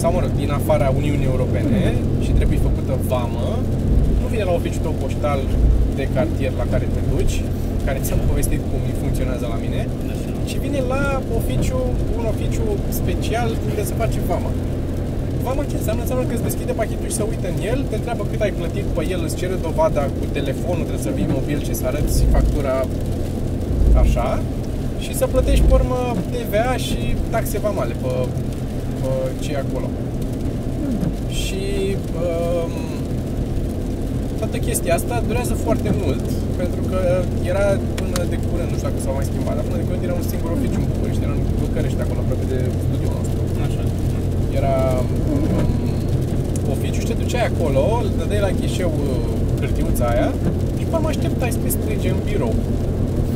sau 0.00 0.08
mă 0.14 0.20
rog, 0.22 0.32
din 0.42 0.50
afara 0.60 0.88
Uniunii 1.00 1.30
Europene 1.32 1.82
și 2.24 2.30
trebuie 2.38 2.58
făcută 2.68 2.92
vamă, 3.12 3.46
nu 4.20 4.26
vine 4.32 4.44
la 4.50 4.54
oficiul 4.60 4.84
tău 4.86 4.94
poștal 5.02 5.40
de 5.98 6.04
cartier 6.14 6.52
la 6.60 6.66
care 6.72 6.86
te 6.94 7.02
duci, 7.14 7.36
care 7.86 7.98
ți-am 8.04 8.22
povestit 8.30 8.60
cum 8.70 8.80
funcționează 9.02 9.46
la 9.54 9.58
mine, 9.64 9.80
ci 10.48 10.56
vine 10.64 10.80
la 10.94 11.04
oficiu, 11.40 11.80
un 12.18 12.24
oficiu 12.32 12.64
special 13.00 13.48
unde 13.68 13.82
se 13.88 13.94
face 14.02 14.18
vama. 14.26 14.50
Vama 15.42 15.62
ce 15.70 15.76
înseamnă? 15.76 16.02
Înseamnă 16.02 16.24
că 16.26 16.34
îți 16.34 16.48
deschide 16.48 16.72
pachetul 16.72 17.08
și 17.08 17.18
se 17.20 17.24
uită 17.32 17.46
în 17.54 17.58
el, 17.70 17.78
te 17.88 17.94
întreabă 17.94 18.22
cât 18.30 18.40
ai 18.40 18.52
plătit 18.60 18.86
pe 18.96 19.02
el, 19.14 19.20
îți 19.24 19.36
cere 19.40 19.56
dovada 19.66 20.02
cu 20.18 20.24
telefonul, 20.32 20.84
trebuie 20.88 21.06
să 21.08 21.16
vii 21.18 21.34
mobil 21.36 21.58
și 21.66 21.74
să 21.74 21.84
arăți 21.86 22.24
factura 22.34 22.76
așa 24.02 24.42
și 25.04 25.16
să 25.16 25.26
plătești 25.26 25.64
pe 25.64 25.74
urmă 25.74 26.16
TVA 26.32 26.76
și 26.86 27.00
taxe 27.30 27.58
vamale 27.58 27.94
pe, 28.02 28.12
pe 29.00 29.10
ce 29.42 29.52
e 29.52 29.64
acolo. 29.66 29.88
Și 31.40 31.64
um, 32.22 32.72
toată 34.38 34.56
chestia 34.56 34.94
asta 34.94 35.22
durează 35.26 35.54
foarte 35.54 35.90
mult 36.02 36.24
pentru 36.56 36.80
că 36.90 37.00
era 37.44 37.78
până 38.18 38.34
de 38.36 38.42
curând, 38.48 38.70
nu 38.72 38.76
știu 38.78 38.88
dacă 38.88 39.00
s-au 39.04 39.14
mai 39.18 39.26
schimbat, 39.30 39.54
dar 39.58 39.64
până 39.68 39.78
de 39.80 39.86
curând 39.86 40.02
era 40.08 40.16
un 40.20 40.26
singur 40.32 40.50
oficiu 40.56 40.78
în 40.82 40.86
București, 40.92 41.22
era 41.26 41.34
în 41.38 41.42
București 41.64 42.00
acolo 42.04 42.20
aproape 42.22 42.46
de 42.54 42.58
studioul 42.86 43.14
nostru. 43.18 43.40
Așa. 43.66 43.82
Era 44.58 44.76
um, 45.32 45.44
oficiu 46.74 47.00
și 47.02 47.08
te 47.10 47.16
duceai 47.22 47.46
acolo, 47.52 47.82
îl 48.00 48.08
dădeai 48.20 48.42
la 48.46 48.52
ghișeu 48.58 48.92
uh, 49.02 49.60
hârtiuța 49.60 50.06
aia 50.12 50.28
și 50.78 50.84
pe 50.90 50.96
mă 51.02 51.08
așteptai 51.12 51.50
să 51.54 51.60
te 51.64 51.70
strige 51.76 52.08
în 52.16 52.20
birou. 52.28 52.54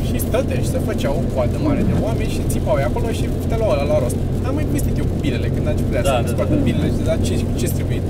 Și 0.07 0.17
stătea 0.27 0.59
și 0.63 0.69
se 0.75 0.81
făcea 0.89 1.11
o 1.21 1.23
coadă 1.33 1.57
mare 1.67 1.83
de 1.91 1.95
oameni 2.07 2.31
și 2.35 2.41
țipau 2.53 2.77
acolo 2.89 3.09
și 3.19 3.25
te 3.51 3.57
luau 3.61 3.73
la, 3.81 3.85
la 3.93 3.97
rost. 4.03 4.19
Am 4.49 4.55
mai 4.59 4.67
povestit 4.71 4.95
eu 5.01 5.07
cu 5.13 5.17
bilele, 5.25 5.49
când 5.55 5.67
aș 5.73 5.79
vrea 5.91 6.03
Da, 6.09 6.15
să 6.17 6.23
da, 6.27 6.31
scoată 6.35 6.55
da. 6.59 6.63
bilele 6.67 6.89
și 6.93 6.99
de 7.01 7.07
la 7.13 7.17
ce, 7.27 7.35
ce 7.61 7.67
trebuie. 7.77 8.01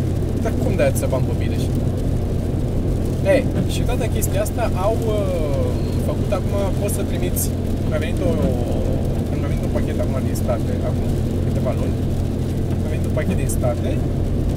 Dar 0.45 0.53
cum 0.63 0.73
de 0.79 0.85
să 1.01 1.05
bani 1.13 1.25
pe 1.29 1.35
bile? 1.43 1.57
Și... 1.63 1.69
Ei, 3.35 3.43
și 3.75 3.81
toată 3.89 4.05
chestia 4.15 4.41
asta 4.47 4.63
au 4.87 4.97
uh, 5.17 5.72
făcut 6.13 6.33
acum, 6.39 6.57
poți 6.81 6.95
să 6.99 7.03
trimiți, 7.11 7.45
mi-a 7.89 8.01
venit 8.05 8.19
o, 8.29 8.31
mi-a 9.39 9.49
venit 9.53 9.65
un 9.69 9.73
pachet 9.77 9.99
acum 10.05 10.17
din 10.29 10.37
state, 10.45 10.71
acum 10.91 11.07
câteva 11.47 11.73
luni, 11.81 11.97
mi-a 12.81 12.91
venit 12.93 13.05
un 13.11 13.15
pachet 13.19 13.37
din 13.43 13.51
state 13.59 13.91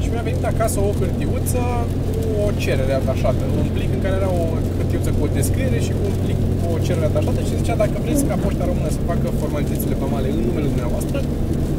și 0.01 0.07
mi-a 0.11 0.25
venit 0.29 0.43
acasă 0.51 0.77
o 0.87 0.89
hârtiuță 0.99 1.63
cu 2.07 2.19
o 2.43 2.47
cerere 2.63 2.93
atașată, 3.01 3.43
un 3.61 3.67
plic 3.75 3.89
în 3.97 4.01
care 4.03 4.15
era 4.21 4.29
o 4.41 4.43
hârtiuță 4.77 5.09
cu 5.17 5.21
o 5.25 5.29
descriere 5.37 5.79
și 5.85 5.91
cu 5.97 6.03
un 6.09 6.15
plic 6.23 6.39
cu 6.59 6.65
o 6.75 6.77
cerere 6.85 7.07
atașată 7.11 7.39
și 7.47 7.59
zicea 7.59 7.75
dacă 7.83 7.95
vreți 8.05 8.23
ca 8.29 8.35
poșta 8.45 8.63
română 8.71 8.89
să 8.95 9.01
facă 9.11 9.27
formalitățile 9.41 9.95
vamale 10.03 10.27
în 10.33 10.39
numele 10.47 10.67
dumneavoastră, 10.73 11.17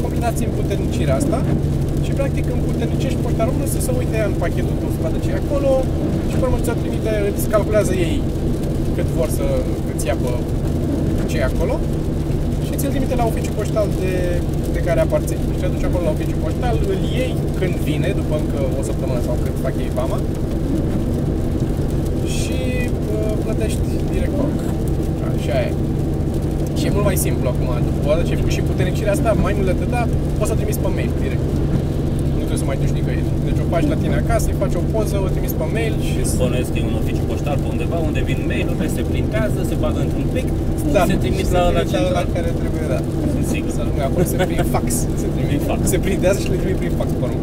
completați 0.03 0.41
împuternicirea 0.49 1.17
asta. 1.21 1.39
Și 2.05 2.13
practic 2.21 2.45
împuternicești 2.57 3.23
poșta 3.25 3.43
română 3.49 3.67
să 3.75 3.79
se 3.87 3.91
uite 4.01 4.17
ea 4.21 4.27
în 4.33 4.37
pachetul 4.45 4.77
tău, 4.81 4.91
să 4.95 5.01
vadă 5.05 5.19
ce 5.25 5.31
e 5.31 5.43
acolo 5.45 5.71
și 6.31 6.37
pe 6.39 6.45
urmă 6.47 6.59
ți-o 6.65 6.75
trimite, 6.83 7.13
îți 7.31 7.45
calculează 7.55 7.93
ei 8.09 8.17
cât 8.97 9.09
vor 9.19 9.29
să 9.39 9.47
îți 9.93 10.07
ia 10.07 10.17
pe 11.17 11.23
ce 11.31 11.37
e 11.39 11.51
acolo 11.53 11.75
și 12.65 12.73
ți-l 12.79 12.93
trimite 12.95 13.15
la 13.21 13.27
oficiul 13.31 13.55
poștal 13.59 13.89
de, 14.03 14.15
de 14.77 14.81
care 14.87 15.01
aparține. 15.01 15.41
Și 15.55 15.61
te 15.61 15.67
duci 15.75 15.89
acolo 15.89 16.03
la 16.05 16.15
oficiul 16.17 16.41
poștal, 16.45 16.77
îl 16.93 17.01
iei 17.17 17.35
când 17.59 17.75
vine, 17.89 18.09
după 18.21 18.35
încă 18.43 18.59
o 18.79 18.83
săptămână 18.89 19.21
sau 19.27 19.35
cât 19.45 19.55
fac 19.65 19.75
ei 19.85 19.91
vama 20.01 20.19
și 22.37 22.59
uh, 23.15 23.33
plătești 23.45 23.87
direct 24.13 24.35
loc. 24.41 24.55
Așa 25.29 25.57
e. 25.67 25.71
Și 26.79 26.87
e 26.87 26.91
mult 26.97 27.07
mai 27.11 27.19
simplu 27.27 27.47
acum, 27.53 27.69
după 27.89 28.11
ce 28.25 28.31
ai 28.33 28.41
făcut 28.41 28.55
și 28.57 28.69
puternicirea 28.71 29.13
asta, 29.17 29.31
mai 29.45 29.53
mult 29.57 29.67
de 29.71 29.75
atâta, 29.79 30.01
poți 30.37 30.49
să 30.49 30.55
o 30.55 30.59
trimiți 30.61 30.81
pe 30.83 30.89
mail 30.97 31.11
direct. 31.25 31.45
Nu 32.67 32.73
trebuie 32.73 32.91
să 32.91 32.93
mai 32.93 32.93
duci 32.93 32.95
nicăieri. 32.99 33.29
Deci 33.49 33.61
o 33.65 33.67
faci 33.75 33.87
la 33.93 33.97
tine 34.03 34.17
acasă, 34.23 34.47
îi 34.51 34.59
faci 34.63 34.75
o 34.81 34.83
poză, 34.93 35.17
o 35.27 35.29
trimiți 35.35 35.57
pe 35.61 35.67
mail 35.77 35.95
și 36.09 36.19
Bănuiesc 36.41 36.71
că 36.73 36.79
e 36.81 36.85
un 36.93 36.97
oficiu 37.03 37.25
poștal 37.31 37.57
pe 37.63 37.69
undeva 37.75 37.99
unde 38.09 38.21
vin 38.29 38.41
mail-urile, 38.51 38.89
se 38.97 39.03
printează, 39.11 39.59
se 39.71 39.75
bagă 39.83 40.01
într-un 40.07 40.27
plic, 40.33 40.49
se 41.11 41.17
trimit 41.23 41.47
și 41.49 41.55
la, 41.57 41.63
la 41.65 41.73
la 41.79 41.83
central. 41.93 42.27
care 42.37 42.51
trebuie, 42.61 42.85
da. 42.93 43.01
Sunt 43.35 43.47
sigur. 43.53 43.71
Să 43.79 43.83
nu 43.87 43.93
acolo 44.09 44.25
se 44.33 44.37
prin 44.51 44.65
fax. 44.75 44.89
Se 45.23 45.27
trimit 45.35 45.49
Prin 45.51 45.63
fax. 45.71 45.81
Se 45.95 45.99
printează 46.07 46.39
și 46.45 46.51
le 46.53 46.59
trimit 46.63 46.79
prin 46.83 46.93
fax 47.01 47.09
pe 47.19 47.23
urmă. 47.27 47.41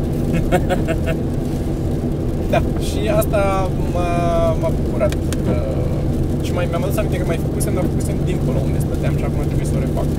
da, 2.53 2.59
și 2.87 3.01
asta 3.21 3.41
m-a, 3.93 4.11
m-a 4.61 4.71
bucurat. 4.79 5.13
Că... 5.45 5.55
Și 6.45 6.51
mai 6.57 6.65
mi-am 6.69 6.83
adus 6.85 6.97
aminte 6.99 7.17
că 7.21 7.25
mai 7.31 7.39
făcusem, 7.47 7.71
dar 7.77 7.83
făcusem 7.91 8.17
dincolo 8.29 8.59
unde 8.67 8.79
stăteam 8.85 9.13
și 9.19 9.25
acum 9.27 9.41
trebuie 9.49 9.69
să 9.71 9.75
o 9.77 9.81
refac. 9.85 10.09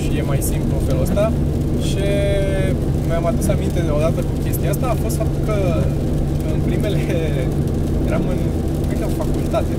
Și 0.00 0.10
e 0.20 0.22
mai 0.32 0.40
simplu 0.50 0.72
în 0.78 0.84
felul 0.88 1.04
ăsta. 1.08 1.24
Și 1.88 2.06
mi-am 3.08 3.26
adus 3.30 3.46
aminte 3.54 3.80
de 3.86 3.92
odată 3.98 4.20
cu 4.28 4.34
chestia 4.44 4.70
asta 4.74 4.86
a 4.90 5.02
fost 5.04 5.16
faptul 5.20 5.40
că 5.48 5.56
în 6.54 6.60
primele 6.68 7.00
eram 8.08 8.24
în, 8.34 8.40
cred 8.88 8.98
că 9.00 9.06
în 9.10 9.16
facultate. 9.22 9.72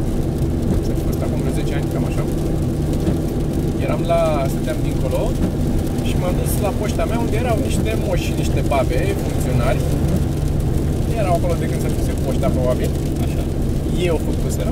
Să 0.85 0.91
fi 0.97 1.01
fost 1.09 1.21
acum 1.25 1.39
vreo 1.43 1.53
10 1.59 1.73
ani, 1.77 1.87
cam 1.93 2.05
așa. 2.09 2.23
Eram 3.85 4.01
la, 4.11 4.21
stăteam 4.51 4.79
dincolo 4.87 5.21
și 6.07 6.13
m-am 6.19 6.35
dus 6.41 6.51
la 6.65 6.71
poșta 6.79 7.03
mea 7.09 7.19
unde 7.25 7.35
erau 7.43 7.57
niște 7.67 7.91
moși 8.05 8.25
și 8.27 8.33
niște 8.41 8.59
babe, 8.71 8.99
funcționari. 9.23 9.81
Erau 11.21 11.33
acolo 11.37 11.53
de 11.61 11.65
când 11.69 11.81
să 11.83 11.89
fie 11.95 12.15
poșta, 12.25 12.47
probabil. 12.57 12.89
Așa. 13.25 13.43
Ei 14.01 14.09
au 14.13 14.19
făcuseră. 14.29 14.71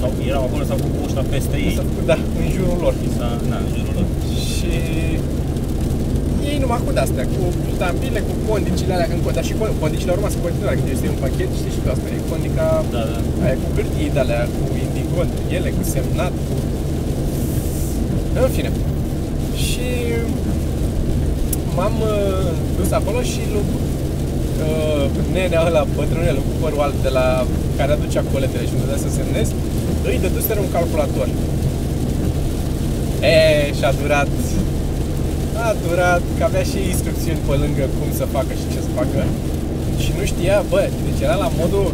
Sau 0.00 0.10
erau 0.30 0.42
acolo, 0.46 0.62
s-au 0.68 0.78
făcut 0.84 0.98
poșta 1.02 1.22
peste 1.32 1.56
ei. 1.66 1.74
S-a 1.78 1.84
făcut, 1.90 2.06
da, 2.12 2.18
în 2.40 2.46
jurul 2.56 2.78
lor. 2.84 2.94
S-a, 3.16 3.28
na, 3.50 3.58
în 3.66 3.72
jurul 3.78 3.94
lor. 3.98 4.06
Și 4.54 4.72
ei 6.52 6.58
numai 6.64 6.80
cu 6.84 6.90
astea, 7.04 7.24
cu 7.34 7.42
ștampile, 7.74 8.20
cu 8.28 8.34
condicile 8.48 8.92
alea, 8.94 9.08
când, 9.10 9.20
dar 9.38 9.44
și 9.48 9.54
con- 9.58 9.76
condicile 9.82 10.10
au 10.12 10.18
rămas 10.20 10.34
în 10.38 10.44
continuare, 10.46 10.76
când 10.78 10.90
este 10.92 11.06
un 11.14 11.20
pachet, 11.24 11.50
știi 11.58 11.74
și 11.74 11.80
că 11.84 11.88
asta 11.90 12.06
e 12.16 12.30
condica 12.32 12.66
Da, 12.94 13.02
da. 13.12 13.18
aia 13.44 13.56
cu 13.62 13.68
hârtii 13.76 14.14
de 14.14 14.20
alea, 14.24 14.42
cu 14.56 14.62
indigon, 14.84 15.28
ele, 15.56 15.68
cu 15.76 15.82
semnat, 15.94 16.34
cu... 16.46 16.54
În 18.42 18.50
fine. 18.56 18.70
Și 19.66 19.86
m-am 21.76 21.94
uh, 22.12 22.48
dus 22.78 22.90
acolo 22.98 23.20
și 23.32 23.42
lui 23.52 23.66
uh, 24.66 25.04
nenea 25.34 25.62
ăla, 25.68 25.82
bătrânelul 25.96 26.44
cu 26.48 26.54
părul 26.62 26.80
alb 26.86 26.96
de 27.06 27.12
la 27.18 27.26
care 27.78 27.90
aducea 27.92 28.22
coletele 28.32 28.64
și 28.68 28.74
îmi 28.74 28.82
dădea 28.84 29.04
să 29.04 29.10
semnez, 29.18 29.48
îi 30.08 30.22
dăduseră 30.24 30.60
un 30.60 30.70
calculator. 30.76 31.28
E, 33.34 33.36
și-a 33.78 33.92
durat 34.00 34.32
a 35.66 35.68
durat, 35.84 36.22
că 36.38 36.42
avea 36.44 36.64
și 36.70 36.78
instrucțiuni 36.92 37.44
pe 37.46 37.54
lângă 37.62 37.84
cum 37.98 38.08
să 38.20 38.24
facă 38.36 38.52
și 38.60 38.66
ce 38.72 38.80
să 38.86 38.90
facă. 39.00 39.20
Și 40.02 40.10
nu 40.18 40.24
știa, 40.32 40.56
bă, 40.72 40.80
deci 41.06 41.20
era 41.26 41.36
la 41.44 41.50
modul 41.60 41.86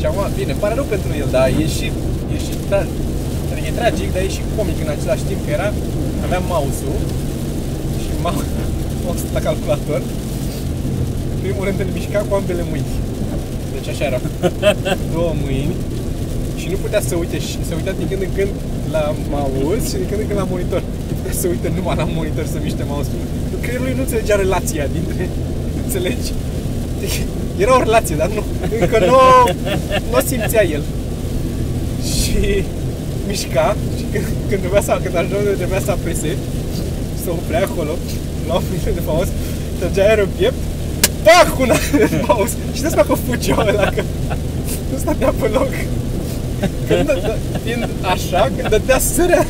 și 0.00 0.06
acum, 0.06 0.24
bine, 0.38 0.52
îmi 0.52 0.62
pare 0.64 0.74
rău 0.78 0.86
pentru 0.94 1.10
el, 1.20 1.28
dar 1.36 1.46
e 1.62 1.66
și, 1.76 1.86
e 2.34 2.36
și 2.46 2.52
tra, 2.68 2.80
adică 3.50 3.66
e 3.70 3.78
tragic, 3.80 4.08
dar 4.14 4.22
e 4.26 4.36
și 4.36 4.42
comic 4.56 4.78
în 4.84 4.90
același 4.96 5.24
timp, 5.28 5.40
că 5.44 5.50
era, 5.58 5.68
avea 6.26 6.40
mouse-ul 6.52 7.00
și 8.02 8.10
mouse-ul 8.24 9.32
la 9.36 9.40
calculator. 9.48 10.00
În 11.34 11.38
primul 11.44 11.64
rând 11.66 11.78
îl 11.80 11.90
mișca 11.96 12.20
cu 12.28 12.32
ambele 12.38 12.64
mâini. 12.70 12.92
Deci 13.74 13.88
așa 13.92 14.04
era. 14.10 14.20
Două 15.14 15.32
mâini. 15.42 15.74
Și 16.60 16.66
nu 16.72 16.76
putea 16.84 17.02
să 17.08 17.14
uite 17.22 17.38
și 17.46 17.56
se 17.66 17.72
uita 17.78 17.92
din 17.98 18.08
când 18.10 18.22
în 18.26 18.32
când 18.36 18.52
la 18.94 19.02
mouse 19.30 19.86
și 19.90 19.96
din 20.00 20.08
când 20.10 20.20
în 20.22 20.26
când 20.28 20.40
la 20.42 20.48
monitor 20.54 20.82
putea 21.18 21.34
să 21.40 21.46
uite 21.46 21.72
numai 21.76 21.96
la 21.96 22.06
monitor 22.16 22.46
să 22.52 22.58
miște 22.62 22.84
mouse-ul 22.86 23.38
creierul 23.68 23.86
lui 23.86 23.96
nu 23.96 24.04
înțelegea 24.06 24.36
relația 24.36 24.86
dintre 24.96 25.28
înțelegi? 25.84 26.30
Era 27.62 27.76
o 27.76 27.82
relație, 27.82 28.16
dar 28.16 28.28
nu, 28.36 28.42
încă 28.80 28.98
nu, 28.98 29.16
nu 30.10 30.16
o 30.18 30.20
simțea 30.26 30.64
el. 30.64 30.82
Și 32.12 32.64
mișca 33.26 33.76
și 33.96 34.04
când, 34.12 34.26
când 34.48 34.60
trebuia 34.60 34.82
să, 34.82 35.00
când 35.02 35.16
ajungea 35.16 35.38
unde 35.38 35.50
trebuia 35.62 35.80
să 35.80 35.90
apese, 35.90 36.30
să 37.22 37.28
oprea 37.30 37.62
acolo, 37.68 37.92
la 38.48 38.54
o 38.54 38.60
minute 38.70 38.90
de 38.90 39.00
pauză, 39.00 39.30
trăgea 39.78 40.02
aer 40.08 40.18
în 40.18 40.28
piept, 40.36 40.60
pac, 41.26 41.58
una 41.60 41.76
de 42.10 42.22
pauză. 42.26 42.54
Și 42.74 42.82
de 42.82 42.88
că 43.08 43.14
fugea 43.26 43.56
ăla, 43.68 43.84
că 43.96 44.02
nu 44.90 44.98
stătea 44.98 45.32
pe 45.40 45.48
loc. 45.48 45.72
Când, 46.86 47.06
dă, 47.06 47.36
fiind 47.64 47.88
așa, 48.12 48.50
când 48.56 48.68
dădea 48.68 48.98
sărea, 48.98 49.46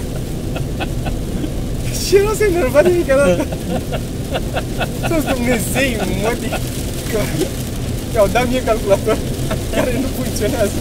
și 2.09 2.17
el 2.19 2.25
nu 2.29 2.35
se 2.39 2.45
enerva 2.51 2.81
de 2.83 2.91
nimic 2.95 3.11
dată. 3.23 3.47
Toți 5.11 5.27
Dumnezei, 5.33 5.93
mătii, 6.23 6.55
că 7.11 7.19
mi-au 8.11 8.29
dat 8.35 8.45
mie 8.51 8.63
calculator 8.71 9.17
care 9.75 9.91
nu 10.03 10.09
funcționează. 10.19 10.79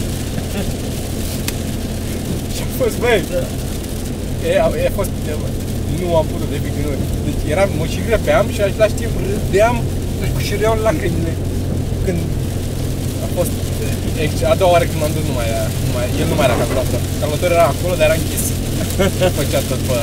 Și 2.53 2.61
a 2.65 2.69
fost, 2.79 2.95
băi, 3.03 3.21
e, 4.49 4.51
a, 4.65 4.67
e, 4.83 4.91
a 4.91 4.93
fost, 4.99 5.13
e, 5.29 5.33
nu 5.99 6.07
am 6.19 6.25
putut 6.31 6.49
de 6.53 6.57
nu. 6.83 6.91
Deci 7.27 7.43
eram, 7.53 7.69
mă 7.79 7.85
și 7.93 7.99
grăpeam 8.07 8.45
și 8.53 8.59
în 8.59 8.67
același 8.69 8.99
timp 8.99 9.13
râdeam 9.27 9.75
și 10.45 10.51
râdeau 10.55 10.73
lacrimile 10.85 11.33
când 12.05 12.19
a 13.25 13.27
fost 13.37 13.53
ex- 14.25 14.49
a 14.53 14.55
doua 14.59 14.71
oară 14.73 14.85
când 14.89 14.99
m-am 15.01 15.13
dus 15.17 15.25
nu 15.29 15.35
mai 15.39 15.47
era, 15.53 15.65
nu 15.85 15.91
mai, 15.95 16.05
el 16.21 16.27
nu 16.31 16.35
mai 16.37 16.45
era 16.47 16.57
calculator. 16.61 17.01
Calculatorul 17.19 17.57
era 17.59 17.67
acolo, 17.73 17.93
dar 17.99 18.05
era 18.09 18.17
închis. 18.19 18.43
Făcea 19.37 19.61
tot 19.69 19.81
pe... 19.87 19.97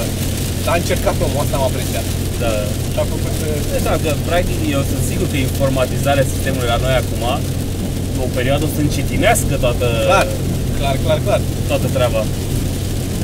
Dar 0.64 0.72
a 0.74 0.80
încercat 0.82 1.16
omul, 1.26 1.40
asta 1.44 1.54
am 1.60 1.64
apreciat. 1.70 2.06
Da. 2.42 2.52
Și 2.92 2.98
a 3.02 3.04
făcut... 3.14 3.34
uh, 3.44 3.58
Deci, 3.72 3.84
da, 3.88 3.94
că, 4.04 4.10
practic, 4.30 4.58
eu 4.76 4.82
sunt 4.90 5.02
sigur 5.10 5.26
că 5.32 5.36
informatizarea 5.48 6.24
sistemului 6.32 6.68
la 6.74 6.78
noi 6.84 6.94
acum, 7.02 7.22
o 8.24 8.26
perioadă 8.38 8.62
o 8.68 8.70
să 8.74 8.80
încetinească 8.86 9.54
toată, 9.64 9.86
Clar, 10.10 10.26
clar, 10.80 10.96
clar, 11.04 11.18
clar. 11.26 11.40
toată 11.70 11.86
treaba. 11.96 12.22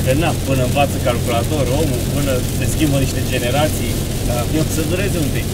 Că 0.05 0.13
na, 0.23 0.31
până 0.49 0.63
învață 0.69 0.97
calculator, 1.09 1.65
omul, 1.81 2.01
până 2.17 2.33
se 2.59 2.65
schimbă 2.75 2.97
niște 3.07 3.21
generații, 3.33 3.93
Da. 4.29 4.37
eu 4.59 4.65
să 4.75 4.81
dureze 4.93 5.17
un 5.25 5.31
pic. 5.37 5.47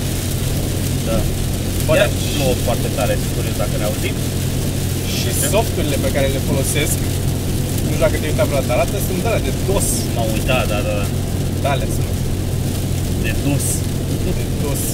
Da. 1.09 1.17
Bă, 1.87 1.93
Iar 1.95 2.01
dar 2.03 2.11
plouă 2.35 2.55
foarte 2.67 2.89
tare, 2.97 3.13
sunt 3.23 3.33
curios 3.37 3.57
dacă 3.63 3.75
ne 3.81 3.87
auzim. 3.91 4.17
și 5.17 5.29
softurile 5.53 5.97
pe 6.05 6.11
care 6.15 6.27
le 6.35 6.41
folosesc, 6.51 6.97
nu 7.85 7.91
știu 7.93 8.03
dacă 8.05 8.15
te-ai 8.19 8.33
uitat 8.33 8.47
vreodată, 8.49 8.73
arată 8.77 8.97
sunt 9.09 9.21
alea 9.29 9.43
de 9.47 9.53
DOS. 9.69 9.89
M-am 10.15 10.29
uitat, 10.37 10.63
da, 10.73 10.79
da, 10.87 10.93
da. 11.01 11.07
Da, 11.65 11.71
alea 11.75 11.89
sunt 11.95 12.09
De 13.25 13.33
dus. 13.47 13.67
de 14.25 14.45
DOS. 14.63 14.85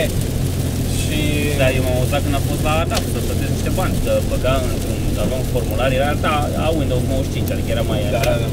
E, 0.00 0.02
și... 1.00 1.18
Da, 1.60 1.66
eu 1.76 1.82
m-am 1.84 1.96
auzit 2.00 2.20
când 2.24 2.34
am 2.38 2.44
fost 2.50 2.62
la 2.68 2.72
ADAP 2.82 3.04
să 3.14 3.18
plătesc 3.26 3.52
niște 3.56 3.72
bani, 3.80 3.94
să 4.04 4.12
băga 4.32 4.54
într-un, 4.74 4.98
aveam 5.24 5.40
un 5.44 5.48
formular, 5.54 5.90
era 5.98 6.10
da, 6.26 6.34
a 6.66 6.68
Windows 6.78 7.04
95, 7.08 7.54
adică 7.54 7.68
era 7.74 7.84
mai 7.90 7.98
da, 8.14 8.20
așa. 8.20 8.30
da, 8.30 8.36
da. 8.42 8.48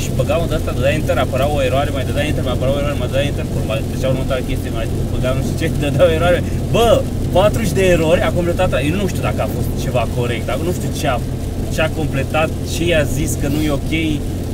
Și 0.00 0.08
băgam 0.18 0.40
de 0.50 0.56
asta, 0.58 0.70
dădea 0.76 0.92
enter, 0.98 1.16
apărea 1.24 1.48
o 1.56 1.58
eroare, 1.68 1.90
mai 1.96 2.04
dădea 2.08 2.24
enter, 2.30 2.42
mai 2.48 2.54
apărea 2.56 2.74
o 2.74 2.78
eroare, 2.82 2.98
mai 3.02 3.08
dădea 3.10 3.26
enter, 3.30 3.44
mai 3.70 3.80
trecea 3.90 4.08
următoarea 4.14 4.44
chestie, 4.50 4.70
mai 4.78 4.86
băgam 5.12 5.34
nu 5.38 5.42
știu 5.46 5.56
ce, 5.60 5.66
dădea 5.84 6.04
o 6.08 6.12
eroare. 6.18 6.38
Bă, 6.74 6.88
40 7.32 7.72
de 7.78 7.84
erori, 7.96 8.20
a 8.28 8.30
completat, 8.38 8.70
eu 8.88 8.94
nu 9.02 9.06
știu 9.12 9.22
dacă 9.28 9.40
a 9.42 9.48
fost 9.56 9.68
ceva 9.84 10.02
corect, 10.18 10.44
dacă 10.50 10.62
nu 10.68 10.72
știu 10.78 10.90
ce 11.00 11.06
a, 11.14 11.16
ce 11.74 11.80
a 11.86 11.88
completat, 12.00 12.50
ce 12.72 12.82
i-a 12.90 13.04
zis 13.18 13.30
că 13.40 13.46
nu 13.54 13.58
e 13.68 13.70
ok, 13.80 13.92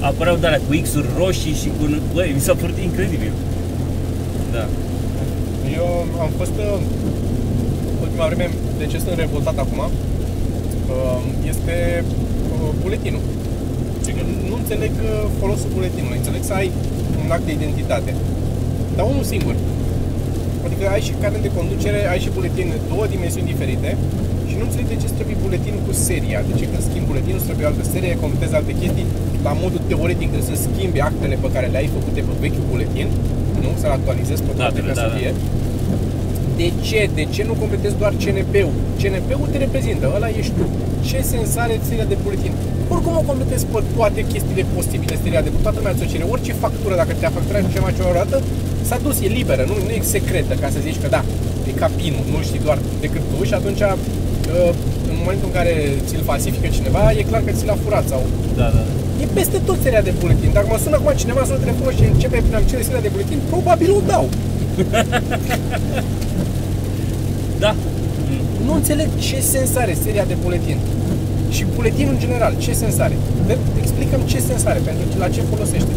apăreau 0.01 0.37
de 0.37 0.47
alea 0.47 0.61
cu 0.67 0.73
X-uri 0.83 1.09
roșii 1.19 1.55
și 1.63 1.69
cu, 1.77 1.85
băi, 2.15 2.33
mi 2.35 2.41
s-a 2.41 2.55
părut 2.55 2.79
incredibil. 2.79 3.33
Da. 4.53 4.65
Eu 5.79 5.89
am 6.25 6.31
fost 6.37 6.57
uh, 6.67 6.79
ultima 8.05 8.27
vreme, 8.27 8.47
de 8.79 8.87
ce 8.87 8.99
sunt 8.99 9.19
revoltat 9.19 9.59
acum, 9.59 9.81
uh, 9.87 11.21
este 11.53 12.05
uh, 12.55 12.71
buletinul. 12.83 13.25
Deci 14.05 14.15
că 14.17 14.23
nu 14.49 14.55
înțeleg 14.63 14.93
uh, 15.03 15.11
folosul 15.41 15.71
buletinului. 15.77 16.21
Înțeleg 16.21 16.43
să 16.51 16.55
ai 16.61 16.71
un 17.25 17.31
act 17.31 17.45
de 17.49 17.53
identitate. 17.53 18.11
Dar 18.97 19.05
unul 19.13 19.27
singur. 19.35 19.55
Adică 20.67 20.85
ai 20.95 21.03
și 21.09 21.13
carnet 21.23 21.43
de 21.47 21.51
conducere, 21.59 22.01
ai 22.13 22.21
și 22.25 22.31
buletin, 22.37 22.69
două 22.93 23.05
dimensiuni 23.15 23.51
diferite 23.53 23.91
și 24.49 24.55
nu 24.59 24.65
înțeleg 24.67 24.87
de 24.93 24.97
ce 25.01 25.07
îți 25.09 25.17
trebuie 25.19 25.37
buletin 25.45 25.75
cu 25.87 25.93
seria. 26.07 26.41
De 26.49 26.53
ce 26.59 26.65
când 26.71 26.83
schimbi 26.89 27.09
buletinul 27.11 27.39
îți 27.39 27.49
trebuie 27.49 27.67
o 27.67 27.71
altă 27.73 27.85
serie, 27.95 28.23
completezi 28.25 28.55
alte 28.59 28.75
chestii. 28.81 29.09
La 29.47 29.53
modul 29.63 29.81
teoretic 29.91 30.29
trebuie 30.33 30.51
să 30.53 30.57
schimbi 30.67 31.01
actele 31.11 31.37
pe 31.45 31.49
care 31.55 31.67
le 31.73 31.79
ai 31.83 31.89
făcute 31.97 32.21
pe 32.27 32.33
vechiul 32.45 32.65
buletin, 32.71 33.09
nu? 33.65 33.71
Să-l 33.81 33.93
actualizezi 33.99 34.43
pe 34.47 34.53
toate 34.59 34.81
Datele, 34.81 34.89
ca 34.89 34.95
da, 34.99 35.03
să 35.05 35.09
da. 35.13 35.17
fie. 35.19 35.31
De 36.61 36.69
ce? 36.87 37.01
De 37.19 37.25
ce 37.35 37.43
nu 37.49 37.55
completezi 37.63 37.97
doar 38.03 38.13
CNP-ul? 38.23 38.75
CNP-ul 39.01 39.49
te 39.53 39.59
reprezintă, 39.67 40.05
ăla 40.17 40.29
ești 40.41 40.53
tu. 40.59 40.65
Ce 41.09 41.19
sens 41.33 41.51
are 41.65 41.75
seria 41.89 42.09
de 42.13 42.17
buletin? 42.23 42.53
Oricum 42.95 43.15
o 43.23 43.25
completezi 43.31 43.65
pe 43.73 43.81
toate 43.97 44.21
chestiile 44.33 44.65
posibile, 44.75 45.15
seria 45.23 45.43
de 45.47 45.51
toată 45.65 45.77
lumea 45.79 45.93
îți 45.95 46.05
o 46.05 46.11
cere. 46.13 46.25
Orice 46.35 46.53
factură, 46.65 46.95
dacă 47.03 47.13
te-a 47.19 47.33
facturat 47.37 47.61
cu 47.67 47.71
ceva 47.77 47.91
ceva 47.99 48.13
dată, 48.21 48.37
s-a 48.89 48.99
dus, 49.07 49.17
e 49.27 49.29
liberă, 49.41 49.63
nu, 49.71 49.75
nu 49.87 49.91
e 49.99 50.01
secretă, 50.17 50.53
ca 50.63 50.69
să 50.75 50.79
zici 50.87 51.01
că 51.03 51.09
da, 51.17 51.23
e 51.69 51.71
ca 51.83 51.89
pinul, 52.01 52.25
nu 52.33 52.39
știi 52.49 52.63
doar 52.67 52.79
decât 53.05 53.23
tu 53.31 53.39
și 53.49 53.55
atunci 53.61 53.81
uh, 53.81 54.71
în 55.11 55.17
momentul 55.23 55.47
în 55.51 55.55
care 55.59 55.73
ți-l 56.07 56.23
falsifică 56.31 56.69
cineva, 56.77 57.03
e 57.19 57.23
clar 57.31 57.43
că 57.47 57.53
ți 57.59 57.67
l-a 57.69 57.77
furat 57.85 58.05
sau 58.13 58.21
Da, 58.61 58.69
da. 58.77 58.83
E 59.23 59.27
peste 59.35 59.59
tot 59.69 59.79
seria 59.83 60.03
de 60.09 60.13
buletin. 60.21 60.51
Dacă 60.53 60.67
mă 60.71 60.79
sună 60.83 60.97
acum 60.97 61.13
cineva, 61.17 61.45
sună 61.45 61.59
telefonul 61.59 61.95
și 61.99 62.05
începe 62.13 62.39
prin 62.45 62.55
a-mi 62.55 62.67
cere 62.71 62.83
seria 62.83 63.01
de 63.01 63.11
buletin, 63.15 63.39
probabil 63.53 63.91
o 63.99 64.01
dau. 64.07 64.29
Da. 67.65 67.75
Nu 68.67 68.73
înțeleg 68.75 69.09
ce 69.27 69.39
sens 69.41 69.71
are 69.83 69.95
seria 70.05 70.25
de 70.33 70.37
buletin. 70.43 70.79
Și 71.55 71.63
buletinul 71.75 72.13
în 72.13 72.19
general, 72.25 72.53
ce 72.65 72.73
sens 72.83 72.99
are? 72.99 73.17
De, 73.47 73.57
explicăm 73.83 74.21
ce 74.31 74.39
sens 74.49 74.63
are, 74.65 74.81
pentru 74.89 75.05
că 75.11 75.15
la 75.19 75.29
ce 75.35 75.43
folosește. 75.53 75.93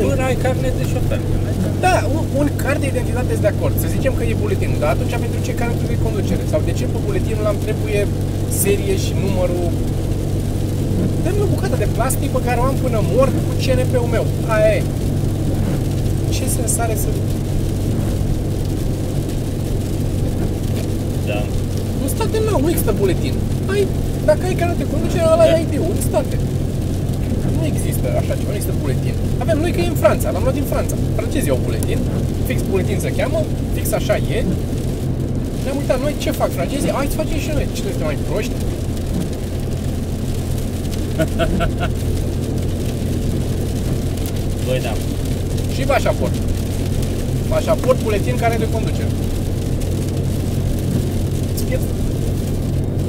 Până 0.00 0.22
ai 0.28 0.36
carnet 0.44 0.74
de 0.80 0.84
șofer. 0.92 1.20
Da, 1.84 1.94
un, 2.16 2.22
un 2.40 2.48
card 2.62 2.80
de 2.80 2.88
identitate 2.92 3.30
sunt 3.30 3.44
de 3.46 3.52
acord. 3.54 3.74
Să 3.82 3.86
zicem 3.96 4.12
că 4.18 4.22
e 4.24 4.42
buletinul, 4.44 4.78
dar 4.82 4.90
atunci 4.94 5.16
pentru 5.24 5.40
ce 5.46 5.52
carnetul 5.60 5.88
de 5.94 5.98
conducere? 6.04 6.42
Sau 6.52 6.60
de 6.68 6.72
ce 6.78 6.84
pe 6.92 6.98
buletinul 7.06 7.46
am 7.50 7.58
trebuie 7.66 8.00
serie 8.62 8.94
și 9.04 9.12
numărul? 9.24 9.66
Dă-mi 11.24 11.44
o 11.46 11.48
bucată 11.54 11.76
de 11.82 11.88
plastic 11.96 12.30
pe 12.36 12.40
care 12.46 12.58
o 12.60 12.64
am 12.70 12.76
până 12.84 12.98
mor 13.12 13.28
cu 13.46 13.52
CNP-ul 13.62 14.08
meu. 14.16 14.24
Aia 14.54 14.70
e. 14.78 14.82
Ce 16.34 16.44
sens 16.54 16.78
are 16.84 16.96
să... 17.02 17.08
Da. 21.28 21.38
În 22.02 22.08
state 22.16 22.36
nu, 22.46 22.52
nu 22.64 22.68
există 22.72 22.94
buletin. 23.00 23.34
Ai, 23.72 23.86
dacă 24.24 24.42
ai 24.48 24.54
carnet 24.60 24.78
de 24.82 24.86
conducere, 24.92 25.24
ăla 25.32 25.46
e 25.48 25.62
ID-ul, 25.64 25.92
în 25.94 26.00
state. 26.10 26.36
Nu 27.58 27.64
există 27.72 28.06
așa 28.20 28.34
ceva, 28.38 28.50
nu 28.52 28.58
există 28.58 28.74
buletin. 28.82 29.14
Avem 29.44 29.58
noi 29.64 29.72
că 29.74 29.80
e 29.80 29.92
în 29.94 30.02
Franța, 30.04 30.30
l-am 30.30 30.44
luat 30.46 30.56
din 30.60 30.66
Franța. 30.72 30.94
Francezii 31.18 31.54
au 31.54 31.60
buletin, 31.66 31.98
fix 32.46 32.58
buletin 32.70 32.98
se 33.04 33.10
cheamă, 33.16 33.40
fix 33.74 33.86
așa 34.00 34.16
e. 34.36 34.38
Ne-am 35.62 35.76
uitat 35.82 35.98
noi 36.04 36.14
ce 36.22 36.30
fac 36.40 36.50
francezii, 36.58 36.90
hai 36.96 37.06
să 37.10 37.16
facem 37.22 37.38
și 37.44 37.50
noi. 37.56 37.66
Ce 37.76 37.80
noi 37.82 37.92
suntem 37.94 38.08
mai 38.12 38.18
proști? 38.28 38.56
Doi 44.66 44.80
da. 44.86 44.92
Și 45.74 45.82
pașaport. 45.82 46.34
Pașaport, 47.48 48.02
buletin, 48.02 48.36
care 48.36 48.56
de 48.58 48.68
conducere. 48.72 49.08
Îți 51.54 51.64
pierzi- 51.68 51.92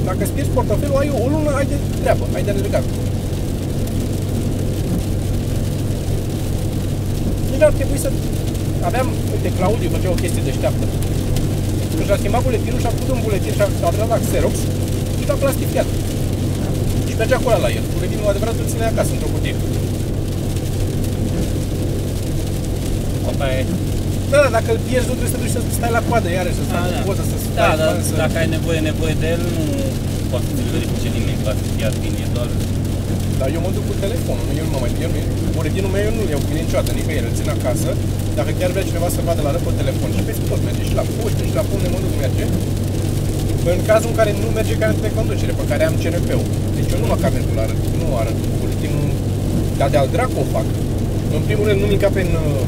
Dacă 0.04 0.18
îți 0.22 0.32
pierzi 0.32 0.50
portofelul, 0.50 0.96
ai 0.96 1.10
o 1.24 1.28
lună, 1.28 1.50
ai 1.56 1.66
de 1.66 1.74
treabă, 2.00 2.24
ai 2.34 2.42
de 2.42 2.50
legat. 2.50 2.82
Nici 7.50 7.62
ar 7.62 7.72
trebui 7.72 7.98
să... 7.98 8.10
Aveam, 8.88 9.06
uite, 9.34 9.50
Claudiu 9.56 9.88
făcea 9.94 10.10
o 10.10 10.20
chestie 10.22 10.42
deșteaptă. 10.44 10.84
Și-a 12.06 12.16
schimbat 12.22 12.42
buletinul 12.42 12.80
și 12.80 12.86
a 12.86 12.90
făcut 12.96 13.10
un 13.14 13.20
buletin 13.24 13.52
și 13.56 13.62
a 13.62 13.68
a 13.86 13.90
dat 13.98 14.08
la 14.08 14.18
Xerox 14.24 14.54
și 15.18 15.26
l-a 15.28 15.34
plastificat. 15.42 15.86
Și 17.18 17.24
mergea 17.26 17.42
cu 17.44 17.48
ăla 17.52 17.64
la 17.66 17.70
el. 17.78 17.84
Buletinul 17.94 18.32
adevărat 18.32 18.56
îl 18.62 18.66
ține 18.72 18.86
acasă, 18.92 19.10
într-o 19.16 19.30
cutie. 19.34 19.54
Opa, 23.30 23.46
e. 23.58 23.60
Da, 24.32 24.38
da, 24.44 24.48
dacă 24.58 24.68
îl 24.74 24.80
pierzi, 24.86 25.08
nu 25.10 25.16
trebuie 25.18 25.34
să 25.36 25.40
duci 25.42 25.54
să 25.56 25.60
stai 25.78 25.92
la 25.98 26.02
coadă 26.08 26.28
iarăși, 26.38 26.58
să 26.60 26.64
stai 26.68 26.80
Ah, 26.82 26.88
cu 26.88 26.94
da. 27.00 27.06
poză, 27.08 27.22
să 27.32 27.36
Da, 27.38 27.42
stai 27.44 27.78
da, 27.80 27.86
bani, 27.88 28.02
să... 28.08 28.12
dacă 28.24 28.36
ai 28.42 28.48
nevoie, 28.56 28.80
nevoie 28.90 29.14
de 29.22 29.26
el, 29.34 29.42
nu 29.56 29.62
poate 30.32 30.44
să 30.48 30.52
ți-l 30.56 30.68
verifice 30.76 31.08
nimeni 31.16 31.38
clasificat 31.44 31.92
fiind, 32.00 32.16
e 32.24 32.26
doar... 32.38 32.48
Dar 33.40 33.48
eu 33.56 33.60
mă 33.66 33.70
duc 33.76 33.84
cu 33.90 33.94
telefonul, 34.04 34.44
nu, 34.48 34.52
eu 34.60 34.64
nu 34.68 34.72
mă 34.74 34.80
mai... 34.84 34.90
Eu, 35.04 35.10
nu- 35.14 35.28
buletinul 35.56 35.92
meu 35.94 36.02
eu 36.08 36.12
nu-l 36.16 36.28
iau 36.32 36.40
cu 36.44 36.48
mine 36.50 36.62
niciodată, 36.66 36.90
nicăieri, 36.98 37.28
îl 37.30 37.34
țin 37.38 37.48
acasă. 37.56 37.90
Dacă 38.38 38.50
chiar 38.58 38.70
vrea 38.74 38.88
cineva 38.90 39.08
să 39.16 39.20
vadă 39.28 39.40
la 39.46 39.50
rău 39.54 39.62
pe 39.66 39.72
telefon 39.80 40.10
și 40.16 40.22
peste 40.28 40.44
tot 40.50 40.60
merge 40.68 40.82
și 40.88 40.94
la 41.00 41.04
poște 41.18 41.42
și 41.48 41.54
la 41.58 41.62
unde 41.76 41.88
mă 41.94 41.98
duc 42.04 42.14
merge. 42.24 42.44
În 43.74 43.80
cazul 43.90 44.10
în 44.12 44.18
care 44.20 44.30
nu 44.42 44.48
merge 44.58 44.74
carnetul 44.80 45.06
de 45.08 45.16
conducere, 45.18 45.52
pe 45.60 45.64
care 45.70 45.82
am 45.88 45.96
CNP-ul. 46.02 46.46
Deci 46.76 46.90
eu 46.94 46.98
nu 47.02 47.08
mă 47.10 47.16
carnetul 47.24 47.62
arăt, 47.64 47.80
nu 48.00 48.06
arăt 48.20 48.36
cu 48.42 48.48
buletinul, 48.60 49.08
dar 49.80 49.88
de-al 49.94 50.08
dracu 50.14 50.36
o 50.42 50.46
fac. 50.54 50.66
În 51.36 51.42
primul 51.48 51.64
rând 51.68 51.78
nu-mi 51.80 51.96
încape 51.98 52.20
în 52.26 52.32
uh, 52.44 52.62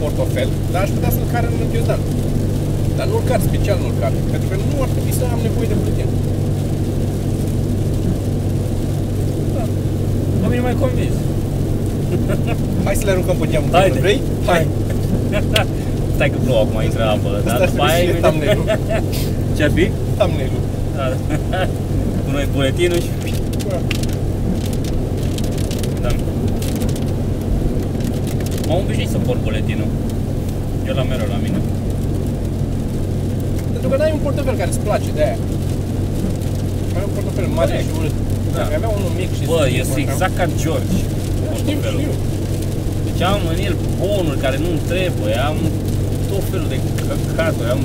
portofel, 0.00 0.48
dar 0.72 0.80
aș 0.84 0.90
putea 0.96 1.10
să-l 1.14 1.26
car 1.32 1.44
în 1.50 1.56
ghiozdan. 1.72 2.00
Dar 2.98 3.06
nu-l 3.10 3.24
car, 3.28 3.40
special 3.48 3.78
nu-l 3.82 3.94
car, 4.00 4.12
pentru 4.32 4.46
că 4.50 4.56
nu 4.70 4.76
ar 4.84 4.90
trebui 4.94 5.14
să 5.18 5.24
am 5.34 5.40
nevoie 5.46 5.68
de 5.72 5.76
buletin. 5.80 6.08
Pe 10.40 10.46
mine 10.50 10.62
mai 10.68 10.76
convins. 10.84 11.16
Hai 12.86 12.94
să 13.00 13.04
le 13.06 13.12
aruncăm 13.14 13.36
pe 13.40 13.46
geam 13.50 13.64
Haide. 13.64 13.76
împreună, 13.76 14.00
vrei? 14.04 14.20
Hai! 14.48 14.62
Stai 16.16 16.30
că 16.32 16.38
plouă 16.44 16.60
acum, 16.64 16.78
intră 16.88 17.02
apă, 17.14 17.28
dar 17.46 17.54
Asta 17.54 17.66
după 17.70 17.82
ar 17.82 17.90
aia... 17.90 18.56
fi 19.58 19.64
și 19.64 19.66
thumbnail-ul. 19.66 19.66
Ce-ar 19.66 19.70
fi? 19.74 19.90
Thumbnail-ul. 20.18 20.62
Da, 20.96 21.04
da. 21.50 21.66
Cu 22.24 22.30
noi 22.30 22.46
buletinul 22.54 23.00
și... 23.00 23.10
Da. 26.02 26.10
M-am 28.68 28.78
obișnuit 28.84 29.08
să 29.08 29.18
port 29.26 29.40
buletinul. 29.42 29.86
Eu 30.88 30.94
la 30.94 31.02
mereu 31.02 31.28
la 31.34 31.38
mine. 31.44 31.58
Pentru 33.72 33.88
că 33.90 33.96
n-ai 33.96 34.12
un 34.12 34.22
portofel 34.26 34.54
care 34.60 34.70
îți 34.70 34.78
place 34.88 35.10
de 35.14 35.22
aia. 35.22 35.38
Mai 36.92 37.00
ai 37.00 37.06
un 37.08 37.12
portofel 37.16 37.46
mare 37.58 37.70
Corect. 37.70 37.88
și 37.88 37.94
urât. 37.98 38.14
Da. 38.52 38.58
Dacă 38.58 38.74
avea 38.78 38.90
unul 38.98 39.12
mic 39.20 39.30
și 39.38 39.44
Bă, 39.50 39.60
simplu, 39.60 39.80
este 39.82 39.98
așa. 40.00 40.04
exact 40.06 40.34
ca 40.40 40.46
George. 40.62 40.98
Da, 41.00 41.50
știu, 41.60 41.76
portofelul. 41.76 42.00
știu. 42.00 42.14
Deci 43.06 43.22
am 43.32 43.40
în 43.52 43.58
el 43.68 43.74
bonuri 44.00 44.40
care 44.44 44.56
nu-mi 44.64 44.82
trebuie, 44.92 45.34
am 45.50 45.58
tot 46.30 46.44
felul 46.50 46.68
de 46.74 46.78
căcaturi, 47.08 47.70
am... 47.76 47.82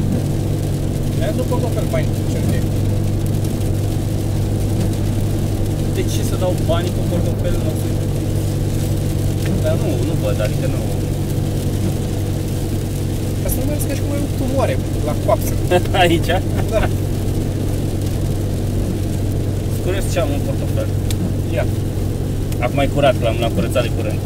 Aia 1.21 1.31
sunt 1.35 1.47
portofel 1.51 1.85
fain. 1.93 2.07
Ce 2.31 2.37
nu 2.45 2.53
e? 2.57 2.61
De 5.95 6.01
ce 6.11 6.21
să 6.29 6.35
dau 6.43 6.53
bani 6.69 6.89
pe 6.95 7.01
portofel? 7.09 7.55
Nu 7.65 7.71
știu. 7.79 7.93
Dar 9.63 9.75
nu, 9.81 9.87
nu 10.07 10.13
văd, 10.23 10.37
adică 10.45 10.65
nu... 10.73 10.81
Asta 13.45 13.57
nu 13.61 13.65
mai 13.69 13.77
ca 13.87 13.93
și 13.97 14.01
cum 14.05 14.11
ai 14.15 14.21
o 14.25 14.29
tumoare 14.39 14.77
la 15.07 15.13
coapsă. 15.25 15.53
Aici? 16.01 16.31
Da. 16.73 16.81
Curios 19.83 20.05
ce 20.11 20.19
am 20.19 20.29
în 20.37 20.41
portofel. 20.47 20.87
Ia. 21.53 21.65
Acum 22.59 22.79
e 22.79 22.89
curat, 22.93 23.15
că 23.17 23.23
l-am 23.23 23.37
l-am 23.39 23.51
curățat 23.55 23.83
de 23.83 23.91
curând. 23.97 24.19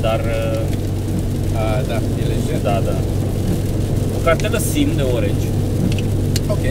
Dar, 0.00 0.20
uh, 0.20 1.60
A, 1.62 1.82
da, 1.90 1.98
e 2.20 2.24
lejer. 2.32 2.60
da, 2.62 2.82
da. 2.88 2.96
O 4.16 4.18
cartelă 4.24 4.58
SIM 4.72 4.88
de 4.96 5.02
Orange. 5.16 5.48
Ok. 6.48 6.64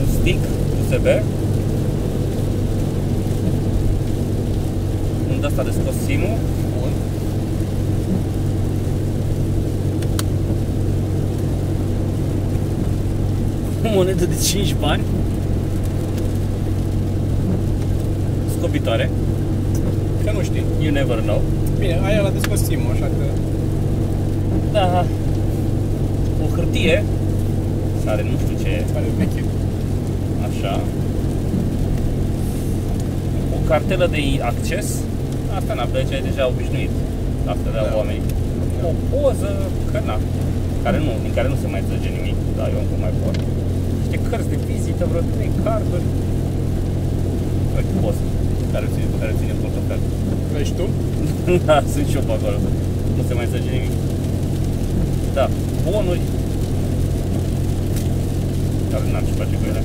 un 0.00 0.06
stick 0.20 0.38
USB, 0.80 1.06
un 5.30 5.40
de 5.40 5.46
asta 5.46 5.62
de 5.62 5.70
scos 5.70 5.94
SIM-ul, 6.06 6.38
Bun. 6.80 6.90
o 13.84 13.94
monedă 13.94 14.24
de 14.24 14.34
5 14.42 14.74
bani, 14.80 15.02
scopitoare, 18.58 19.10
Că 20.24 20.30
nu 20.32 20.42
știi. 20.42 20.62
you 20.80 20.92
never 20.92 21.18
know. 21.20 21.40
Bine, 21.78 22.00
aia 22.04 22.20
la 22.20 22.30
descos 22.30 22.62
sim 22.64 22.78
așa 22.92 23.04
că... 23.04 23.24
Da, 24.72 25.04
o 25.04 25.15
hârtie, 26.56 26.96
care 28.06 28.22
nu 28.30 28.34
știu 28.42 28.56
ce 28.62 28.68
e, 28.76 28.78
Pare 28.94 29.08
veche. 29.18 29.42
Așa. 30.48 30.72
O 33.56 33.58
cartelă 33.70 34.06
de 34.14 34.20
acces. 34.50 34.86
Asta 35.58 35.72
n-am 35.74 35.90
de 35.96 36.00
ce 36.08 36.16
deja 36.28 36.44
obișnuit. 36.52 36.92
Asta 37.52 37.66
de 37.74 37.78
la 37.80 37.88
Da. 37.88 37.96
oameni. 38.00 38.22
O 38.88 38.90
poză, 39.10 39.50
că 39.90 39.98
na, 40.08 40.16
care 40.84 40.98
nu, 41.06 41.12
din 41.24 41.32
care 41.36 41.48
nu 41.52 41.56
se 41.62 41.68
mai 41.74 41.82
trage 41.88 42.08
nimic, 42.18 42.38
dar 42.58 42.66
eu 42.74 42.80
încă 42.84 42.96
mai 43.04 43.14
pot. 43.22 43.36
Niște 44.00 44.18
cărți 44.28 44.50
de 44.52 44.58
vizită, 44.70 45.02
vreo 45.10 45.24
trei 45.34 45.50
carduri. 45.64 46.06
Uite, 47.76 47.92
post, 48.04 48.22
care 48.72 48.86
ține, 48.94 49.06
care 49.22 49.32
ține 49.40 49.52
în 49.54 49.60
portofel. 49.64 50.00
Ești 50.62 50.74
tu? 50.78 50.86
da, 51.68 51.76
sunt 51.92 52.06
și 52.10 52.16
eu 52.18 52.24
pe 52.28 52.32
acolo. 52.36 52.58
Nu 53.16 53.22
se 53.28 53.34
mai 53.38 53.46
trage 53.52 53.70
nimic. 53.76 53.94
Da, 55.38 55.44
bonuri. 55.86 56.22
Care 58.96 59.10
n-am 59.12 59.24
ce 59.28 59.34
face 59.42 59.56
cu 59.60 59.64
ele. 59.70 59.82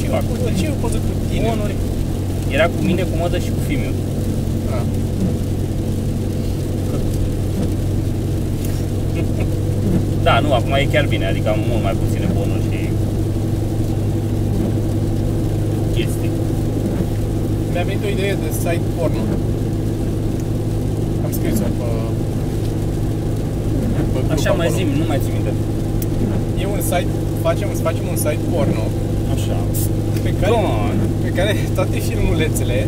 Ce 0.00 0.06
cu 0.08 0.34
ce 0.58 0.66
o 0.74 0.76
poză 0.82 0.98
cu 1.04 1.12
tine? 1.30 1.46
bonuri. 1.48 1.76
Era 2.56 2.66
cu 2.74 2.78
mine, 2.88 3.02
cu 3.02 3.14
mădă 3.20 3.38
și 3.44 3.50
cu 3.56 3.60
filmul. 3.68 3.94
Ah. 4.76 4.84
Da, 10.26 10.34
nu, 10.44 10.52
acum 10.52 10.72
e 10.72 10.88
chiar 10.92 11.06
bine, 11.06 11.26
adică 11.26 11.48
am 11.48 11.60
mult 11.68 11.82
mai 11.82 11.94
puține 12.02 12.28
bonuri 12.36 12.62
și 12.70 12.80
chestii. 15.94 16.30
Mi-a 17.72 17.84
venit 17.88 18.04
o 18.04 18.08
idee 18.08 18.34
de 18.44 18.50
site 18.62 18.86
porno. 18.96 19.22
Am 21.24 21.32
scris-o 21.38 21.68
pe... 21.78 21.88
pe 24.12 24.18
grup 24.24 24.30
Așa 24.36 24.52
mai 24.52 24.66
acolo. 24.66 24.78
zi, 24.78 24.98
nu 25.00 25.04
mai 25.10 25.18
țin 25.24 25.32
minte. 25.36 25.52
E 26.62 26.66
un 26.76 26.80
site, 26.90 27.12
facem, 27.46 27.66
să 27.80 27.82
facem 27.88 28.04
un 28.12 28.18
site 28.24 28.44
porno 28.52 28.84
Așa. 29.34 29.58
pe 30.24 30.30
care, 30.40 30.52
Bun. 30.54 30.96
pe 31.24 31.30
care 31.38 31.52
toate 31.78 31.96
filmulețele 32.08 32.78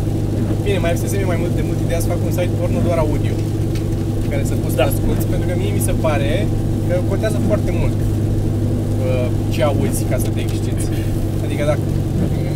Bine, 0.65 0.77
mai 0.83 0.91
avusese 0.93 1.15
mai 1.33 1.39
mult 1.43 1.53
de 1.59 1.63
mult 1.69 1.79
ideea 1.85 2.01
să 2.03 2.07
fac 2.13 2.19
un 2.29 2.33
site 2.37 2.53
porno 2.59 2.79
doar 2.87 2.97
audio 3.05 3.35
pe 4.21 4.27
care 4.31 4.43
să 4.51 4.55
poți 4.63 4.75
Da. 4.79 4.83
să 4.83 4.89
asculti, 4.91 5.23
pentru 5.33 5.45
că 5.49 5.53
mie 5.61 5.71
mi 5.77 5.83
se 5.89 5.93
pare 6.05 6.31
că 6.87 6.93
contează 7.11 7.37
foarte 7.49 7.71
mult 7.79 7.97
uh, 9.05 9.27
ce 9.53 9.59
auzi 9.69 10.01
ca 10.11 10.17
să 10.23 10.27
te 10.33 10.39
exciți. 10.47 10.85
Adică 11.45 11.63
dacă 11.71 11.83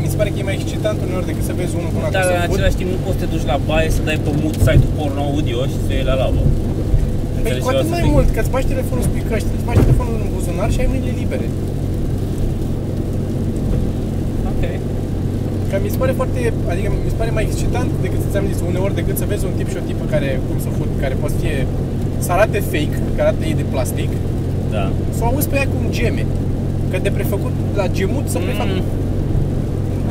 mi 0.04 0.08
se 0.12 0.16
pare 0.20 0.30
că 0.34 0.38
e 0.42 0.50
mai 0.50 0.58
excitant 0.60 0.98
uneori 1.06 1.28
decât 1.32 1.44
să 1.50 1.54
vezi 1.62 1.74
unul 1.80 1.92
cu 1.94 1.98
una 2.02 2.10
Dar 2.16 2.24
cu 2.24 2.30
în 2.30 2.36
săput. 2.42 2.54
același 2.56 2.78
timp 2.80 2.90
nu 2.96 3.00
poți 3.06 3.18
să 3.18 3.22
te 3.24 3.28
duci 3.34 3.48
la 3.54 3.58
baie 3.70 3.90
să 3.96 4.02
dai 4.10 4.18
pe 4.26 4.32
mut 4.44 4.56
site-ul 4.68 4.94
porno 4.98 5.22
audio 5.30 5.60
și 5.72 5.78
să 5.86 5.90
iei 5.96 6.08
la 6.12 6.16
lavă. 6.24 6.42
Păi 6.44 7.38
Înțelegi 7.40 7.64
cu 7.66 7.70
ce 7.70 7.74
vreau 7.74 7.82
atât 7.82 7.90
să 7.92 7.96
mai 7.98 8.04
zic? 8.08 8.14
mult, 8.16 8.28
că 8.36 8.40
îți 8.44 8.52
bagi 8.56 8.68
telefonul 8.74 9.04
spui 9.10 9.24
căști, 9.30 9.50
îți 9.56 9.66
bagi 9.70 9.82
telefonul 9.88 10.16
în 10.26 10.30
buzunar 10.36 10.70
și 10.74 10.80
ai 10.82 10.88
mâinile 10.92 11.14
libere. 11.22 11.48
Ok. 14.52 14.64
Că 15.69 15.69
mi 15.84 15.90
se 15.94 15.98
pare 16.02 16.14
foarte, 16.20 16.40
adică 16.74 16.88
mi 17.06 17.10
se 17.14 17.18
pare 17.22 17.32
mai 17.38 17.44
excitant 17.50 17.90
decât 18.06 18.20
ți-am 18.32 18.46
zis 18.52 18.60
uneori 18.72 18.96
decât 19.00 19.16
să 19.22 19.26
vezi 19.32 19.44
un 19.50 19.54
tip 19.58 19.68
și 19.74 19.78
o 19.82 19.84
tipă 19.90 20.04
care, 20.14 20.30
cum 20.48 20.58
să 20.66 20.70
fut, 20.78 20.90
care 21.04 21.14
poate 21.22 21.36
fie, 21.44 21.58
să 22.26 22.30
arate 22.38 22.60
fake, 22.72 22.96
care 23.16 23.28
arată 23.28 23.44
ei 23.50 23.58
de 23.62 23.66
plastic, 23.74 24.12
Da. 24.76 24.86
să 25.16 25.20
o 25.24 25.26
auzi 25.30 25.48
pe 25.52 25.56
ea 25.62 25.68
cum 25.74 25.84
geme. 25.98 26.24
Că 26.92 26.98
de 27.06 27.12
prefăcut 27.20 27.54
la 27.82 27.86
gemut 27.98 28.26
să 28.34 28.38
prefac, 28.46 28.70
Mm, 28.76 28.84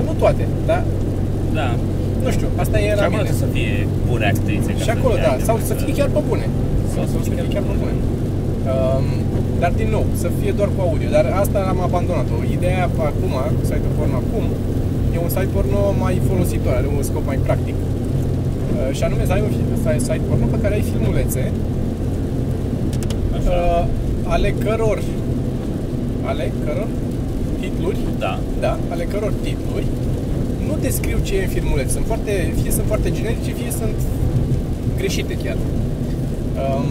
nu 0.06 0.12
toate, 0.22 0.44
dar 0.70 0.82
da. 1.58 1.68
nu 2.24 2.30
știu, 2.36 2.48
asta 2.62 2.76
e 2.80 2.88
Și 2.90 2.96
la 3.00 3.02
acolo 3.02 3.16
mine. 3.16 3.28
trebuie 3.28 3.44
să 3.46 3.48
fie 3.56 3.74
bune 4.08 4.24
actrițe. 4.32 4.70
ca 4.72 4.78
Și 4.82 4.88
să 4.90 4.94
acolo, 4.96 5.14
fie 5.14 5.22
da, 5.26 5.30
actrițe, 5.32 5.48
sau 5.48 5.56
să 5.70 5.74
fie 5.80 5.92
chiar 5.98 6.10
pe 6.16 6.20
bune. 6.28 6.46
Sau 6.94 7.02
să 7.12 7.16
fie 7.34 7.44
chiar 7.54 7.64
pe 7.70 7.74
bune. 7.80 7.94
Um, 8.72 9.06
dar 9.62 9.72
din 9.80 9.88
nou, 9.96 10.04
să 10.22 10.28
fie 10.40 10.52
doar 10.58 10.70
cu 10.74 10.80
audio. 10.88 11.08
Dar 11.16 11.26
asta 11.42 11.58
am 11.72 11.78
abandonat-o. 11.88 12.36
Ideea 12.56 12.82
acum, 13.10 13.32
site-ul 13.68 13.94
porno 13.98 14.16
acum, 14.24 14.44
e 15.14 15.18
un 15.26 15.28
site 15.36 15.52
porno 15.56 15.80
mai 16.04 16.14
folositor, 16.28 16.72
are 16.80 16.88
un 16.96 17.02
scop 17.02 17.24
mai 17.26 17.38
practic. 17.48 17.74
Uh, 17.74 18.96
și 18.96 19.02
anume 19.02 19.24
să 19.26 19.32
ai 19.32 19.40
un 19.46 19.52
fi- 19.56 19.82
să 19.82 19.88
ai 19.88 20.00
site 20.08 20.20
porno 20.28 20.46
pe 20.54 20.58
care 20.62 20.74
ai 20.74 20.84
filmulețe 20.90 21.42
Așa. 23.36 23.50
uh, 23.50 23.84
ale 24.34 24.54
căror 24.64 24.98
ale 26.24 26.52
căror 26.64 26.86
titluri 27.60 27.96
Da. 28.18 28.38
da, 28.60 28.78
ale 28.92 29.04
căror 29.04 29.32
titluri 29.42 29.86
nu 30.68 30.74
descriu 30.80 31.18
ce 31.22 31.34
e 31.36 31.42
în 31.42 31.48
filmuleț. 31.48 31.92
Sunt 31.92 32.04
foarte, 32.06 32.32
fie 32.62 32.70
sunt 32.70 32.86
foarte 32.86 33.10
generice, 33.10 33.50
fie 33.60 33.70
sunt 33.80 33.98
greșite 34.96 35.34
chiar. 35.44 35.56
Um, 36.64 36.88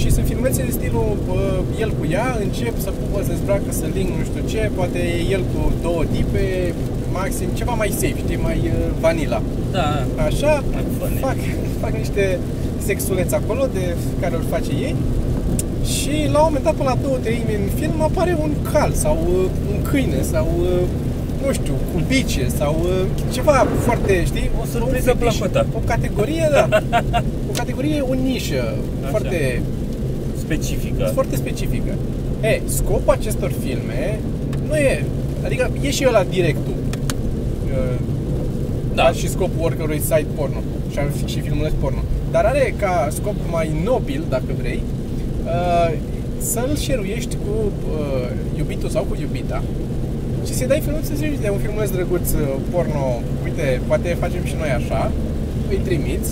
și 0.00 0.10
sunt 0.10 0.26
filmulețe 0.26 0.62
de 0.68 0.70
stilul 0.78 1.16
uh, 1.28 1.80
el 1.82 1.90
cu 1.98 2.04
ea, 2.16 2.28
încep 2.46 2.74
să 2.84 2.90
pupă, 3.00 3.18
să 3.26 3.32
zbracă, 3.42 3.70
să 3.80 3.86
ling, 3.94 4.08
nu 4.18 4.24
știu 4.30 4.42
ce, 4.52 4.70
poate 4.74 4.98
e 4.98 5.32
el 5.36 5.42
cu 5.52 5.60
două 5.82 6.02
tipe, 6.12 6.74
maxim, 7.12 7.48
ceva 7.54 7.72
mai 7.72 7.90
safe, 8.00 8.20
știi, 8.24 8.38
mai 8.48 8.58
uh, 8.64 8.72
vanilla. 9.00 9.42
Da. 9.76 9.88
Așa, 10.28 10.52
Mai 10.72 10.84
funny. 10.98 11.18
fac, 11.26 11.36
fac 11.80 11.92
niște 12.02 12.38
sexuleți 12.88 13.34
acolo 13.34 13.64
de 13.72 13.84
care 14.20 14.34
îl 14.34 14.44
face 14.50 14.70
ei 14.86 14.94
și 15.94 16.12
la 16.32 16.38
un 16.38 16.44
moment 16.48 16.64
dat, 16.64 16.74
pe 16.74 16.82
la 16.82 16.96
două 17.02 17.16
treimi 17.16 17.54
în 17.62 17.66
film, 17.78 18.02
apare 18.02 18.36
un 18.42 18.52
cal 18.72 18.90
sau 18.92 19.16
uh, 19.28 19.44
un 19.72 19.82
câine 19.90 20.22
sau 20.32 20.46
uh, 20.60 20.82
nu 21.46 21.52
știu, 21.52 21.72
cu 21.92 22.02
bice 22.08 22.46
sau 22.58 22.76
uh, 22.82 23.06
ceva 23.32 23.66
foarte, 23.78 24.24
știi? 24.24 24.50
O 24.62 24.64
surpriză 24.72 25.10
un 25.10 25.16
fetiș, 25.16 25.36
plăcută. 25.36 25.66
O 25.74 25.80
categorie, 25.86 26.48
da. 26.52 26.68
o 27.50 27.52
categorie, 27.56 28.00
o 28.00 28.14
nișă 28.14 28.74
Așa. 29.00 29.08
foarte 29.10 29.62
Specifică. 30.54 31.10
foarte 31.14 31.36
specifică. 31.36 31.92
E, 32.40 32.60
scopul 32.64 33.12
acestor 33.12 33.52
filme 33.64 34.18
nu 34.68 34.76
e, 34.76 35.04
adică 35.44 35.70
e 35.82 35.90
și 35.90 36.04
ăla 36.08 36.22
directul. 36.30 36.74
Uh, 37.64 37.98
Da. 38.94 39.02
Da. 39.02 39.12
și 39.12 39.28
scopul 39.28 39.64
oricărui 39.64 40.00
site 40.00 40.26
porno 40.34 40.60
și, 40.90 41.26
și 41.32 41.40
filmuleț 41.40 41.72
porno. 41.80 41.98
Dar 42.30 42.44
are 42.44 42.74
ca 42.78 43.08
scop 43.10 43.34
mai 43.50 43.70
nobil, 43.84 44.24
dacă 44.28 44.50
vrei, 44.58 44.82
uh, 45.44 45.94
să-l 46.38 46.76
șeruiești 46.76 47.34
cu 47.44 47.54
uh, 47.98 48.30
iubitul 48.58 48.88
sau 48.88 49.02
cu 49.02 49.16
iubita 49.20 49.62
și 50.46 50.54
să-i 50.54 50.66
dai 50.66 50.80
filmuleț 50.80 51.06
să 51.06 51.12
zici 51.16 51.40
de 51.40 51.48
un 51.52 51.58
filmuleț 51.58 51.90
drăguț 51.90 52.32
uh, 52.32 52.40
porno, 52.70 53.20
uite, 53.44 53.80
poate 53.86 54.16
facem 54.20 54.44
și 54.44 54.54
noi 54.58 54.68
așa, 54.68 55.12
îi 55.68 55.80
trimiți, 55.84 56.30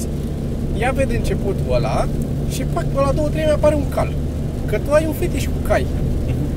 ea 0.79 0.91
vede 0.91 1.17
începutul 1.17 1.75
ăla 1.75 2.09
și 2.51 2.63
pac, 2.73 2.85
pe 2.85 3.01
la 3.07 3.13
două, 3.15 3.29
trei 3.29 3.45
mai 3.45 3.53
apare 3.53 3.75
un 3.75 3.89
cal. 3.89 4.11
Că 4.67 4.77
tu 4.85 4.93
ai 4.93 5.05
un 5.07 5.13
fetiș 5.21 5.45
cu 5.45 5.61
cai. 5.69 5.87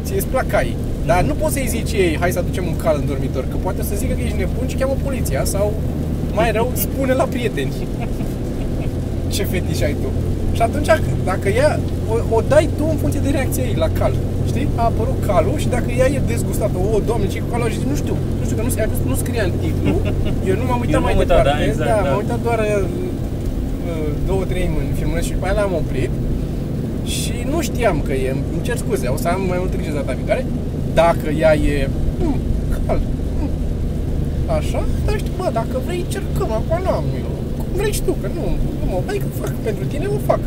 Ție 0.04 0.16
îți 0.16 0.28
plac 0.28 0.48
cai. 0.48 0.76
Dar 1.06 1.22
nu 1.24 1.34
poți 1.34 1.54
să-i 1.54 1.68
zici 1.76 1.92
ei, 1.92 2.18
hai 2.20 2.32
să 2.32 2.40
aducem 2.40 2.66
un 2.72 2.76
cal 2.76 2.96
în 3.00 3.08
dormitor, 3.08 3.44
că 3.52 3.56
poate 3.64 3.80
o 3.82 3.84
să 3.84 3.96
zică 3.96 4.14
că 4.14 4.22
ești 4.24 4.38
nebun 4.38 4.68
și 4.68 4.76
cheamă 4.76 4.96
poliția 5.04 5.44
sau 5.44 5.74
mai 6.34 6.52
rău, 6.52 6.72
spune 6.74 7.14
la 7.14 7.24
prieteni 7.24 7.74
ce 9.34 9.44
fetiș 9.44 9.82
ai 9.82 9.96
tu. 10.02 10.10
Și 10.56 10.62
atunci, 10.62 10.88
dacă 11.26 11.50
ea, 11.50 11.80
o, 12.12 12.36
o 12.36 12.42
dai 12.48 12.70
tu 12.78 12.86
în 12.90 12.98
funcție 12.98 13.22
de 13.24 13.30
reacția 13.30 13.64
ei 13.64 13.76
la 13.78 13.90
cal. 14.00 14.14
Știi? 14.48 14.68
A 14.76 14.84
apărut 14.84 15.20
calul 15.28 15.58
și 15.58 15.68
dacă 15.76 15.90
ea 16.00 16.08
e 16.16 16.22
dezgustată, 16.28 16.78
o, 16.94 17.00
doamne, 17.06 17.28
ce 17.28 17.40
cu 17.40 17.50
calul, 17.52 17.70
și 17.70 17.78
zice, 17.78 17.90
nu 17.90 17.96
știu, 17.96 18.16
nu 18.40 18.44
știu, 18.46 18.56
că 18.58 18.64
nu, 18.68 18.72
scria- 18.76 19.06
nu 19.12 19.16
scria 19.16 19.44
în 19.50 19.54
titlu, 19.62 19.94
eu 20.50 20.56
nu 20.60 20.66
m-am 20.70 20.80
uitat 20.84 21.00
nu 21.00 21.06
mai 21.06 21.14
m-am 21.14 21.22
uitat, 21.24 21.38
departe, 21.38 21.64
da, 21.64 21.70
exact, 21.70 21.90
da, 21.90 22.00
da. 22.04 22.10
m-am 22.10 22.22
uitat 22.24 22.40
doar 22.48 22.60
uh, 22.60 22.70
uh, 22.78 23.01
două, 24.28 24.44
trei 24.46 24.70
în 24.90 24.96
filmuleț 25.00 25.24
și 25.26 25.32
după 25.32 25.46
aia 25.46 25.60
l-am 25.60 25.74
oprit 25.74 26.12
și 27.16 27.34
nu 27.52 27.62
știam 27.62 27.98
că 28.08 28.14
e, 28.14 28.30
îmi 28.32 28.62
cer 28.68 28.78
scuze, 28.78 29.08
o 29.08 29.18
să 29.18 29.28
am 29.28 29.42
mai 29.48 29.58
multă 29.60 29.76
grijă 29.78 29.94
data 29.94 30.14
viitoare, 30.20 30.46
dacă 30.94 31.28
ea 31.44 31.54
e 31.56 31.90
hmm, 32.20 32.38
cald, 32.86 33.02
hmm, 33.38 33.50
așa, 34.58 34.82
dar 35.06 35.18
știu, 35.18 35.34
bă, 35.38 35.50
dacă 35.54 35.76
vrei 35.86 36.02
încercăm, 36.06 36.52
acum 36.52 36.78
n-am 36.86 37.06
eu, 37.24 37.32
cum 37.58 37.66
vrei 37.80 37.92
și 37.98 38.02
tu, 38.08 38.12
că 38.22 38.28
nu, 38.38 38.44
nu 38.80 38.86
mă, 38.90 38.98
adică 39.10 39.26
fac 39.42 39.54
pentru 39.68 39.84
tine, 39.86 40.06
o 40.06 40.20
fac, 40.30 40.40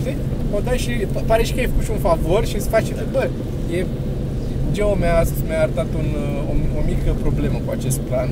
știi? 0.00 0.16
O 0.54 0.58
dai 0.66 0.78
și, 0.84 0.92
p- 1.14 1.26
pare 1.26 1.42
și 1.42 1.52
că 1.52 1.60
ai 1.60 1.70
făcut 1.72 1.84
și 1.84 1.94
un 1.96 2.02
favor 2.08 2.42
și 2.50 2.56
îți 2.56 2.68
faci, 2.68 2.88
bă, 3.12 3.28
e, 3.76 3.84
Geo 4.72 4.94
mi-a, 4.94 5.22
mi-a 5.48 5.60
arătat 5.60 5.90
un, 6.00 6.08
uh, 6.24 6.50
o, 6.50 6.52
o 6.78 6.80
mică 6.90 7.10
problemă 7.24 7.58
cu 7.64 7.70
acest 7.78 7.98
plan, 8.08 8.28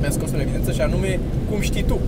mi-a 0.00 0.10
scos 0.10 0.30
în 0.30 0.40
evidență 0.40 0.70
și 0.72 0.80
anume, 0.80 1.10
cum 1.48 1.60
știi 1.60 1.82
tu 1.90 1.98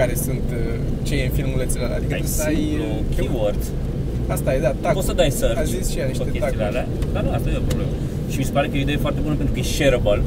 care 0.00 0.14
sunt, 0.26 0.46
uh, 0.52 0.78
ce 1.06 1.12
e 1.20 1.24
în 1.28 1.34
filmulețele 1.38 1.84
alea, 1.86 1.96
adică 2.00 2.14
Ai 2.16 2.20
trebuie 2.22 2.40
să 2.42 2.46
ai 2.52 2.54
simplu, 2.54 2.84
uh, 2.84 3.16
keywords. 3.16 3.66
Asta 4.34 4.48
e, 4.56 4.58
da, 4.66 4.72
tag. 4.82 4.92
Poți 4.98 5.06
să 5.10 5.14
dai 5.20 5.30
search 5.40 5.60
A 5.64 5.64
zis 5.76 5.84
și 5.92 5.98
ea 6.00 6.06
niște 6.12 6.24
pe 6.28 6.30
chestiile 6.34 6.62
tag-uri. 6.62 6.68
alea, 6.72 6.86
dar 7.14 7.22
nu, 7.26 7.30
asta 7.36 7.48
e 7.54 7.56
o 7.64 7.66
problemă. 7.70 7.92
Și 8.30 8.36
mi 8.40 8.46
se 8.48 8.52
pare 8.56 8.66
că 8.68 8.74
e 8.76 8.80
o 8.82 8.86
idee 8.88 9.00
foarte 9.06 9.20
bună 9.26 9.34
pentru 9.40 9.52
că 9.54 9.60
e 9.64 9.66
shareable. 9.74 10.22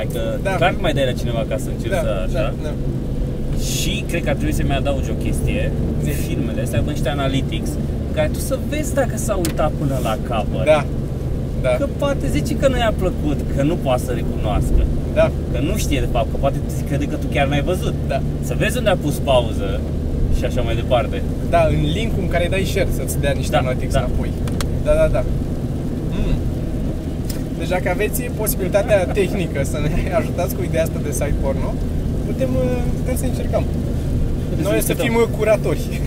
Adică, 0.00 0.20
Da. 0.46 0.52
clar 0.60 0.72
că 0.76 0.80
mai 0.86 0.92
dai 0.96 1.06
la 1.10 1.16
cineva 1.22 1.42
ca 1.50 1.56
să 1.64 1.68
încerci 1.74 1.94
Da, 1.96 2.02
să 2.06 2.12
așa. 2.26 2.38
da, 2.40 2.46
da. 2.66 2.72
Și 3.78 3.92
cred 4.08 4.22
că 4.24 4.28
ar 4.32 4.36
trebui 4.40 4.54
să-mi 4.60 4.72
adaugi 4.82 5.10
o 5.16 5.16
chestie 5.24 5.62
Zi. 6.04 6.10
Filmele 6.28 6.62
să 6.70 6.74
aibă 6.76 6.90
niște 6.96 7.08
analytics 7.18 7.70
în 8.08 8.12
care 8.16 8.28
tu 8.34 8.38
să 8.50 8.54
vezi 8.70 8.94
dacă 9.00 9.14
s-a 9.26 9.34
uitat 9.46 9.70
până 9.80 9.96
la 10.08 10.14
capăt 10.28 10.64
Da, 10.74 10.80
da, 11.62 11.68
Că 11.80 11.86
poate 12.02 12.24
zice 12.36 12.52
că 12.56 12.66
nu 12.68 12.76
i-a 12.76 12.92
plăcut, 12.98 13.38
că 13.56 13.62
nu 13.62 13.74
poate 13.86 14.02
să 14.06 14.10
recunoască 14.20 14.80
da, 15.14 15.30
Că 15.52 15.58
nu 15.68 15.76
știe 15.76 16.00
de 16.00 16.08
fapt, 16.12 16.30
că 16.30 16.36
poate 16.40 16.56
crede 16.88 17.04
că 17.04 17.16
tu 17.16 17.26
chiar 17.32 17.46
n-ai 17.46 17.62
văzut 17.62 17.94
da. 18.08 18.20
Să 18.44 18.54
vezi 18.58 18.76
unde 18.76 18.90
a 18.90 18.96
pus 18.96 19.14
pauză 19.14 19.80
și 20.38 20.44
așa 20.44 20.60
mai 20.60 20.74
departe 20.74 21.22
Da, 21.50 21.66
în 21.70 21.80
linkul 21.92 22.22
în 22.22 22.28
care 22.28 22.46
dai 22.50 22.64
share 22.70 22.88
să-ți 22.96 23.18
dea 23.20 23.32
niște 23.36 23.50
Da, 23.52 23.58
analytics 23.58 23.92
da. 23.92 23.98
înapoi. 23.98 24.30
Da, 24.84 24.92
da, 24.94 25.08
da. 25.12 25.24
Mm. 26.10 26.34
Deci 27.58 27.68
dacă 27.68 27.88
aveți 27.90 28.22
posibilitatea 28.22 29.04
tehnică 29.06 29.60
să 29.64 29.78
ne 29.82 30.14
ajutați 30.14 30.54
cu 30.54 30.62
ideea 30.62 30.82
asta 30.82 30.98
de 31.02 31.10
site 31.12 31.34
porno, 31.40 31.74
putem, 32.26 32.48
uh, 32.54 32.82
putem 32.98 33.16
să 33.16 33.24
încercăm. 33.24 33.64
Putem 34.48 34.64
Noi 34.72 34.80
să 34.80 34.86
să 34.86 34.92
fim 34.94 35.02
discutăm. 35.12 35.30
uh, 35.32 35.36
curatori. 35.38 35.80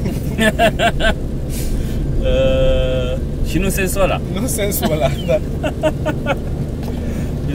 uh, 2.22 3.18
Și 3.50 3.58
nu 3.58 3.66
în 3.66 3.72
sensul 3.72 4.02
ăla 4.02 4.22
nu 4.34 4.42
în 4.42 4.48
sensul 4.48 4.92
ăla, 4.92 5.08
da. 5.28 5.40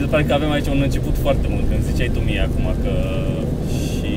Mi 0.01 0.07
se 0.07 0.13
pare 0.13 0.27
că 0.29 0.33
avem 0.33 0.51
aici 0.51 0.67
un 0.67 0.81
început 0.83 1.15
foarte 1.25 1.47
mult 1.49 1.63
Când 1.69 1.83
ziceai 1.89 2.11
tu 2.13 2.19
mie 2.19 2.41
acum 2.47 2.65
că 2.83 2.93
Și 3.85 4.13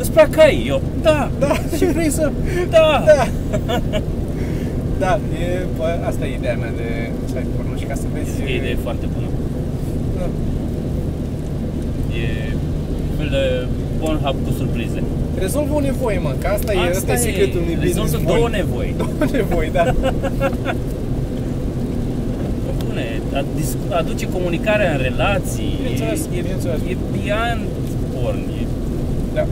Îți 0.00 0.10
plac 0.10 0.30
cai? 0.30 0.64
Eu, 0.72 0.80
da, 1.02 1.30
Da. 1.38 1.52
Și 1.76 1.84
vrei 1.84 2.10
să, 2.10 2.30
da, 2.76 3.04
Da. 3.06 3.24
Da, 4.98 5.12
e, 5.42 5.46
bă, 5.76 5.88
asta 6.08 6.26
e 6.26 6.34
ideea 6.34 6.56
mea 6.56 6.72
de 6.76 7.10
site 7.26 7.46
porno 7.56 7.76
și 7.76 7.84
ca 7.84 7.94
să 7.94 8.06
vezi... 8.14 8.30
E 8.40 8.52
o 8.52 8.56
idee 8.60 8.76
foarte 8.86 9.06
bună 9.14 9.28
Da. 10.18 10.26
E 12.22 12.26
un 13.10 13.16
fel 13.18 13.28
de 13.36 13.66
Pornhub 14.00 14.36
cu 14.44 14.52
surprize 14.58 15.02
Rezolvă 15.38 15.74
o 15.74 15.80
nevoie, 15.80 16.18
mă, 16.18 16.32
că 16.38 16.46
asta, 16.46 16.72
e, 16.72 16.90
asta 16.90 17.12
e 17.12 17.16
secretul 17.16 17.60
unui 17.60 17.74
business 17.74 18.12
rezolvă 18.12 18.26
bun. 18.26 18.34
două 18.34 18.48
nevoi 18.48 18.94
Două 18.96 19.30
nevoi, 19.32 19.70
da. 19.72 19.84
Bune, 23.28 23.38
adis- 23.40 23.76
aduce 23.90 24.28
comunicarea 24.28 24.92
în 24.92 24.98
relații. 25.02 25.72
Bineînțeles, 25.76 26.20
e, 26.36 26.40
bineînțeles. 26.40 26.80
e 26.90 26.96
beyond 27.12 27.60
porn 28.14 28.38
e, 28.38 28.66
da. 29.34 29.46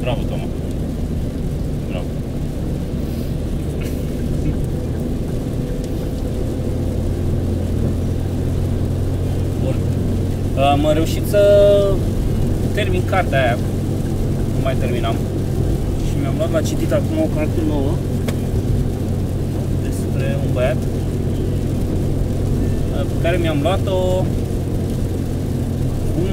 Bravo, 0.00 0.20
Toma. 0.28 0.44
Bravo. 1.88 2.04
Bun. 9.64 9.74
Am 10.70 10.90
reușit 10.92 11.26
să 11.26 11.42
termin 12.74 13.02
cartea 13.04 13.40
aia. 13.42 13.56
Nu 14.54 14.60
mai 14.62 14.74
terminam. 14.78 15.14
Și 16.06 16.12
mi-am 16.20 16.34
luat 16.36 16.52
la 16.52 16.60
citit 16.60 16.92
acum 16.92 17.16
o 17.22 17.28
carte 17.36 17.60
nouă 17.68 17.92
Despre 19.82 20.36
un 20.44 20.52
băiat 20.52 20.76
Pe 23.08 23.16
care 23.22 23.36
mi-am 23.36 23.58
luat-o 23.62 23.98
Acum 26.08 26.26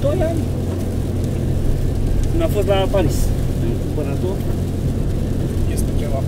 2 0.00 0.10
ani 0.28 0.40
când 2.30 2.42
am 2.42 2.48
fost 2.56 2.66
la 2.66 2.74
Paris 2.96 3.16
Am 3.62 3.72
cumpărat-o 3.84 4.30
Este 5.74 5.90
ceva. 6.00 6.20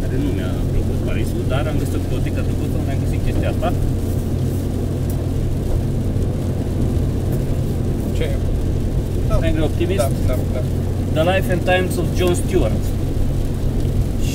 care 0.00 0.14
nu 0.24 0.28
mi-a 0.36 0.52
plăcut 0.72 0.98
Parisul, 1.08 1.42
dar 1.52 1.62
am 1.70 1.76
găsit 1.80 1.94
o 1.94 1.98
bibliotecă 2.04 2.40
trecută 2.48 2.74
unde 2.80 2.90
am 2.94 2.98
găsit 3.04 3.20
chestia 3.26 3.48
asta. 3.54 3.68
Ce 8.16 8.22
e? 8.22 8.36
Da. 9.28 9.34
Angry 9.46 9.62
Optimist, 9.68 10.00
Da, 10.02 10.08
da, 10.26 10.36
da. 10.54 10.60
The 11.16 11.24
Life 11.30 11.48
and 11.54 11.62
Times 11.70 11.94
of 12.02 12.06
John 12.18 12.34
Stewart. 12.42 12.82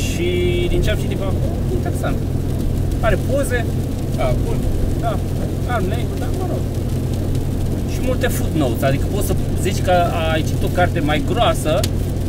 Și 0.01 0.27
din 0.71 0.81
ce 0.81 0.89
am 0.89 0.97
citit 1.03 1.17
pe 1.17 1.23
acolo, 1.23 1.53
interesant. 1.77 2.17
Are 3.07 3.17
poze, 3.29 3.65
A, 4.23 4.33
bun. 4.45 4.57
da, 5.03 5.13
are 5.73 5.83
negru, 5.93 6.15
dar 6.19 6.29
mă 6.39 6.45
rog. 6.51 6.63
Și 7.91 7.99
multe 8.09 8.27
footnotes, 8.27 8.81
adică 8.89 9.05
poți 9.13 9.27
să 9.27 9.33
zici 9.61 9.81
că 9.87 9.93
ai 10.31 10.41
citit 10.47 10.63
o 10.63 10.71
carte 10.79 10.99
mai 10.99 11.19
groasă, 11.31 11.79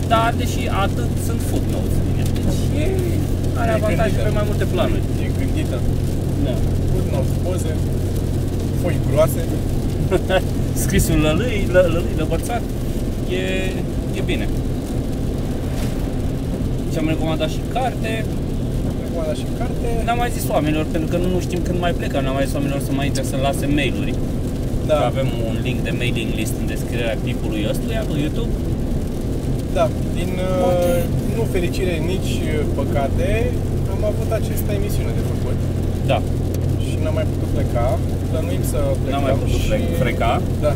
dar 0.09 0.35
deși 0.41 0.63
atât 0.85 1.11
sunt 1.27 1.41
footnotes 1.51 1.95
din 2.07 2.15
ea. 2.21 2.27
Deci 2.37 2.61
e, 2.83 2.85
are 3.61 3.71
E 3.71 3.75
avantaje 3.75 4.09
gândită. 4.11 4.29
pe 4.29 4.35
mai 4.39 4.45
multe 4.51 4.65
planuri. 4.75 5.03
E 5.25 5.27
gândită. 5.41 5.77
Da. 6.45 6.55
Bun, 6.93 7.05
nu, 7.13 7.21
poze, 7.45 7.73
foi 8.83 8.97
groase. 9.11 9.43
scrisul 10.85 11.19
lălâi, 11.27 11.69
lă, 11.75 11.81
lălâi, 11.95 12.15
lăbărțat, 12.17 12.63
e, 13.39 13.43
e 14.19 14.21
bine. 14.25 14.47
Și 16.93 16.99
am 16.99 17.09
recomandat 17.09 17.49
și 17.49 17.61
carte, 17.73 18.25
Recomanda 19.23 19.41
și 19.41 19.47
carte. 19.61 19.89
n-am 20.07 20.19
mai 20.23 20.31
zis 20.37 20.45
oamenilor, 20.57 20.87
pentru 20.95 21.09
că 21.13 21.17
nu, 21.23 21.29
nu 21.35 21.41
știm 21.47 21.61
când 21.67 21.79
mai 21.85 21.93
plecăm, 22.01 22.21
n-am 22.25 22.37
mai 22.39 22.45
zis 22.47 22.55
oamenilor 22.59 22.81
să 22.89 22.93
mai 22.99 23.07
intre 23.11 23.25
să 23.31 23.37
lase 23.47 23.65
mail-uri. 23.79 24.15
Da, 24.91 24.97
Că 25.01 25.05
avem 25.13 25.29
un 25.49 25.55
link 25.67 25.79
de 25.89 25.93
mailing 26.01 26.31
list 26.41 26.55
în 26.61 26.67
descrierea 26.75 27.17
clipului 27.23 27.63
ăstuia 27.73 28.03
pe 28.09 28.15
YouTube. 28.25 28.53
da. 29.79 29.87
Din 30.19 30.31
uh, 30.49 30.99
nu 31.37 31.43
fericire, 31.55 31.95
nici 32.13 32.33
uh, 32.47 32.61
păcate, 32.81 33.27
am 33.95 34.03
avut 34.13 34.29
această 34.41 34.71
emisiune 34.79 35.13
de 35.19 35.23
făcut 35.33 35.57
Da, 36.11 36.19
și 36.85 36.93
n-am 37.03 37.15
mai 37.19 37.27
putut 37.33 37.49
pleca. 37.57 37.87
Plănuim 38.31 38.63
să 38.73 38.79
plecăm 39.01 39.13
n-am 39.15 39.25
mai 39.29 39.35
putut 39.43 39.61
și... 39.65 39.69
plec- 39.73 39.97
freca. 40.05 40.33
Da. 40.67 40.73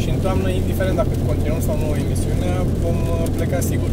Și 0.00 0.08
în 0.14 0.18
toamnă, 0.24 0.48
indiferent 0.60 0.96
dacă 1.02 1.14
continuăm 1.30 1.60
sau 1.66 1.74
nu 1.82 1.88
emisiunea, 2.04 2.54
vom 2.84 2.98
uh, 3.14 3.22
pleca 3.36 3.58
sigur. 3.70 3.90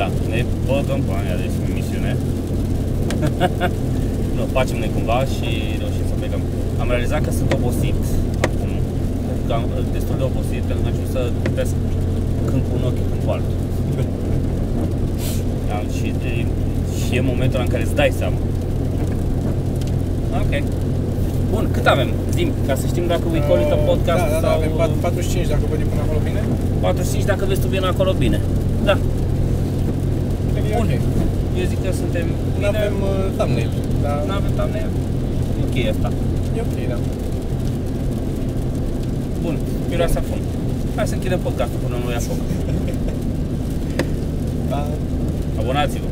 Da, 0.00 0.06
ne 0.32 0.40
băgăm 0.68 1.00
pe 1.06 1.12
aia 1.20 1.36
de 1.40 1.46
emisiune. 1.72 2.12
nu, 4.36 4.42
facem 4.56 4.76
noi 4.82 4.90
cumva 4.96 5.18
și 5.34 5.48
reușim 5.82 6.06
să 6.10 6.14
plecăm. 6.20 6.40
Am 6.82 6.88
realizat 6.94 7.20
că 7.26 7.30
sunt 7.38 7.50
obosit 7.56 8.00
acum. 8.46 8.70
Că 9.46 9.52
am 9.58 9.64
destul 9.96 10.16
de 10.20 10.24
obosit 10.30 10.62
pentru 10.68 10.82
că 10.82 10.88
am 10.88 10.92
început 10.92 11.12
să 11.16 11.22
privesc 11.42 11.74
când 12.48 12.62
cu 12.66 12.72
un 12.78 12.84
ochi, 12.88 13.02
când 13.10 13.20
cu 13.24 13.30
altul. 13.34 13.56
Am, 15.76 15.84
și, 15.96 16.06
de, 16.22 16.32
și 17.00 17.10
e 17.18 17.30
momentul 17.32 17.60
în 17.64 17.70
care 17.72 17.82
îți 17.86 17.98
dai 18.00 18.12
seama. 18.20 18.38
Ok. 20.42 20.52
Bun, 21.52 21.64
cât 21.76 21.86
avem? 21.86 22.08
Zim, 22.36 22.48
ca 22.66 22.74
să 22.80 22.84
știm 22.86 23.06
dacă 23.06 23.24
we 23.32 23.40
call 23.46 23.60
it 23.64 23.72
a 23.72 23.78
podcast 23.90 24.24
da, 24.24 24.30
da, 24.34 24.40
da, 24.40 24.46
sau 24.46 24.56
avem 24.56 24.70
45 25.00 25.46
dacă 25.52 25.64
văd 25.70 25.78
până 25.92 26.02
acolo 26.06 26.20
bine. 26.28 26.40
45 26.80 27.24
dacă 27.32 27.44
vezi 27.48 27.60
tu 27.60 27.66
bine 27.66 27.86
acolo, 27.86 28.12
bine. 28.24 28.40
Da, 28.84 28.94
Cred 30.52 30.62
că 30.64 30.70
e 30.72 30.76
Bun. 30.76 30.88
ok. 30.92 31.13
Eu 31.60 31.64
zic 31.72 31.80
că 31.84 31.90
suntem 32.02 32.26
Nu 32.26 32.54
bine. 32.54 32.66
avem 32.72 32.94
uh, 33.10 33.10
thumbnail, 33.38 33.70
dar 34.04 34.16
Nu 34.28 34.32
avem 34.40 34.52
thumbnail? 34.58 34.90
E 35.60 35.62
ok 35.66 35.76
asta. 35.94 36.08
e 36.56 36.60
ok, 36.66 36.76
da. 36.92 36.98
Bun, 39.42 39.56
miroase 39.90 40.18
a 40.18 40.22
fum. 40.28 40.38
Hai 40.96 41.06
să 41.10 41.14
închidem 41.14 41.38
podcastul 41.46 41.78
până 41.84 41.96
nu 42.04 42.10
ia 42.10 42.18
foc. 42.28 42.36
da. 44.70 44.80
Abonați-vă! 45.60 46.08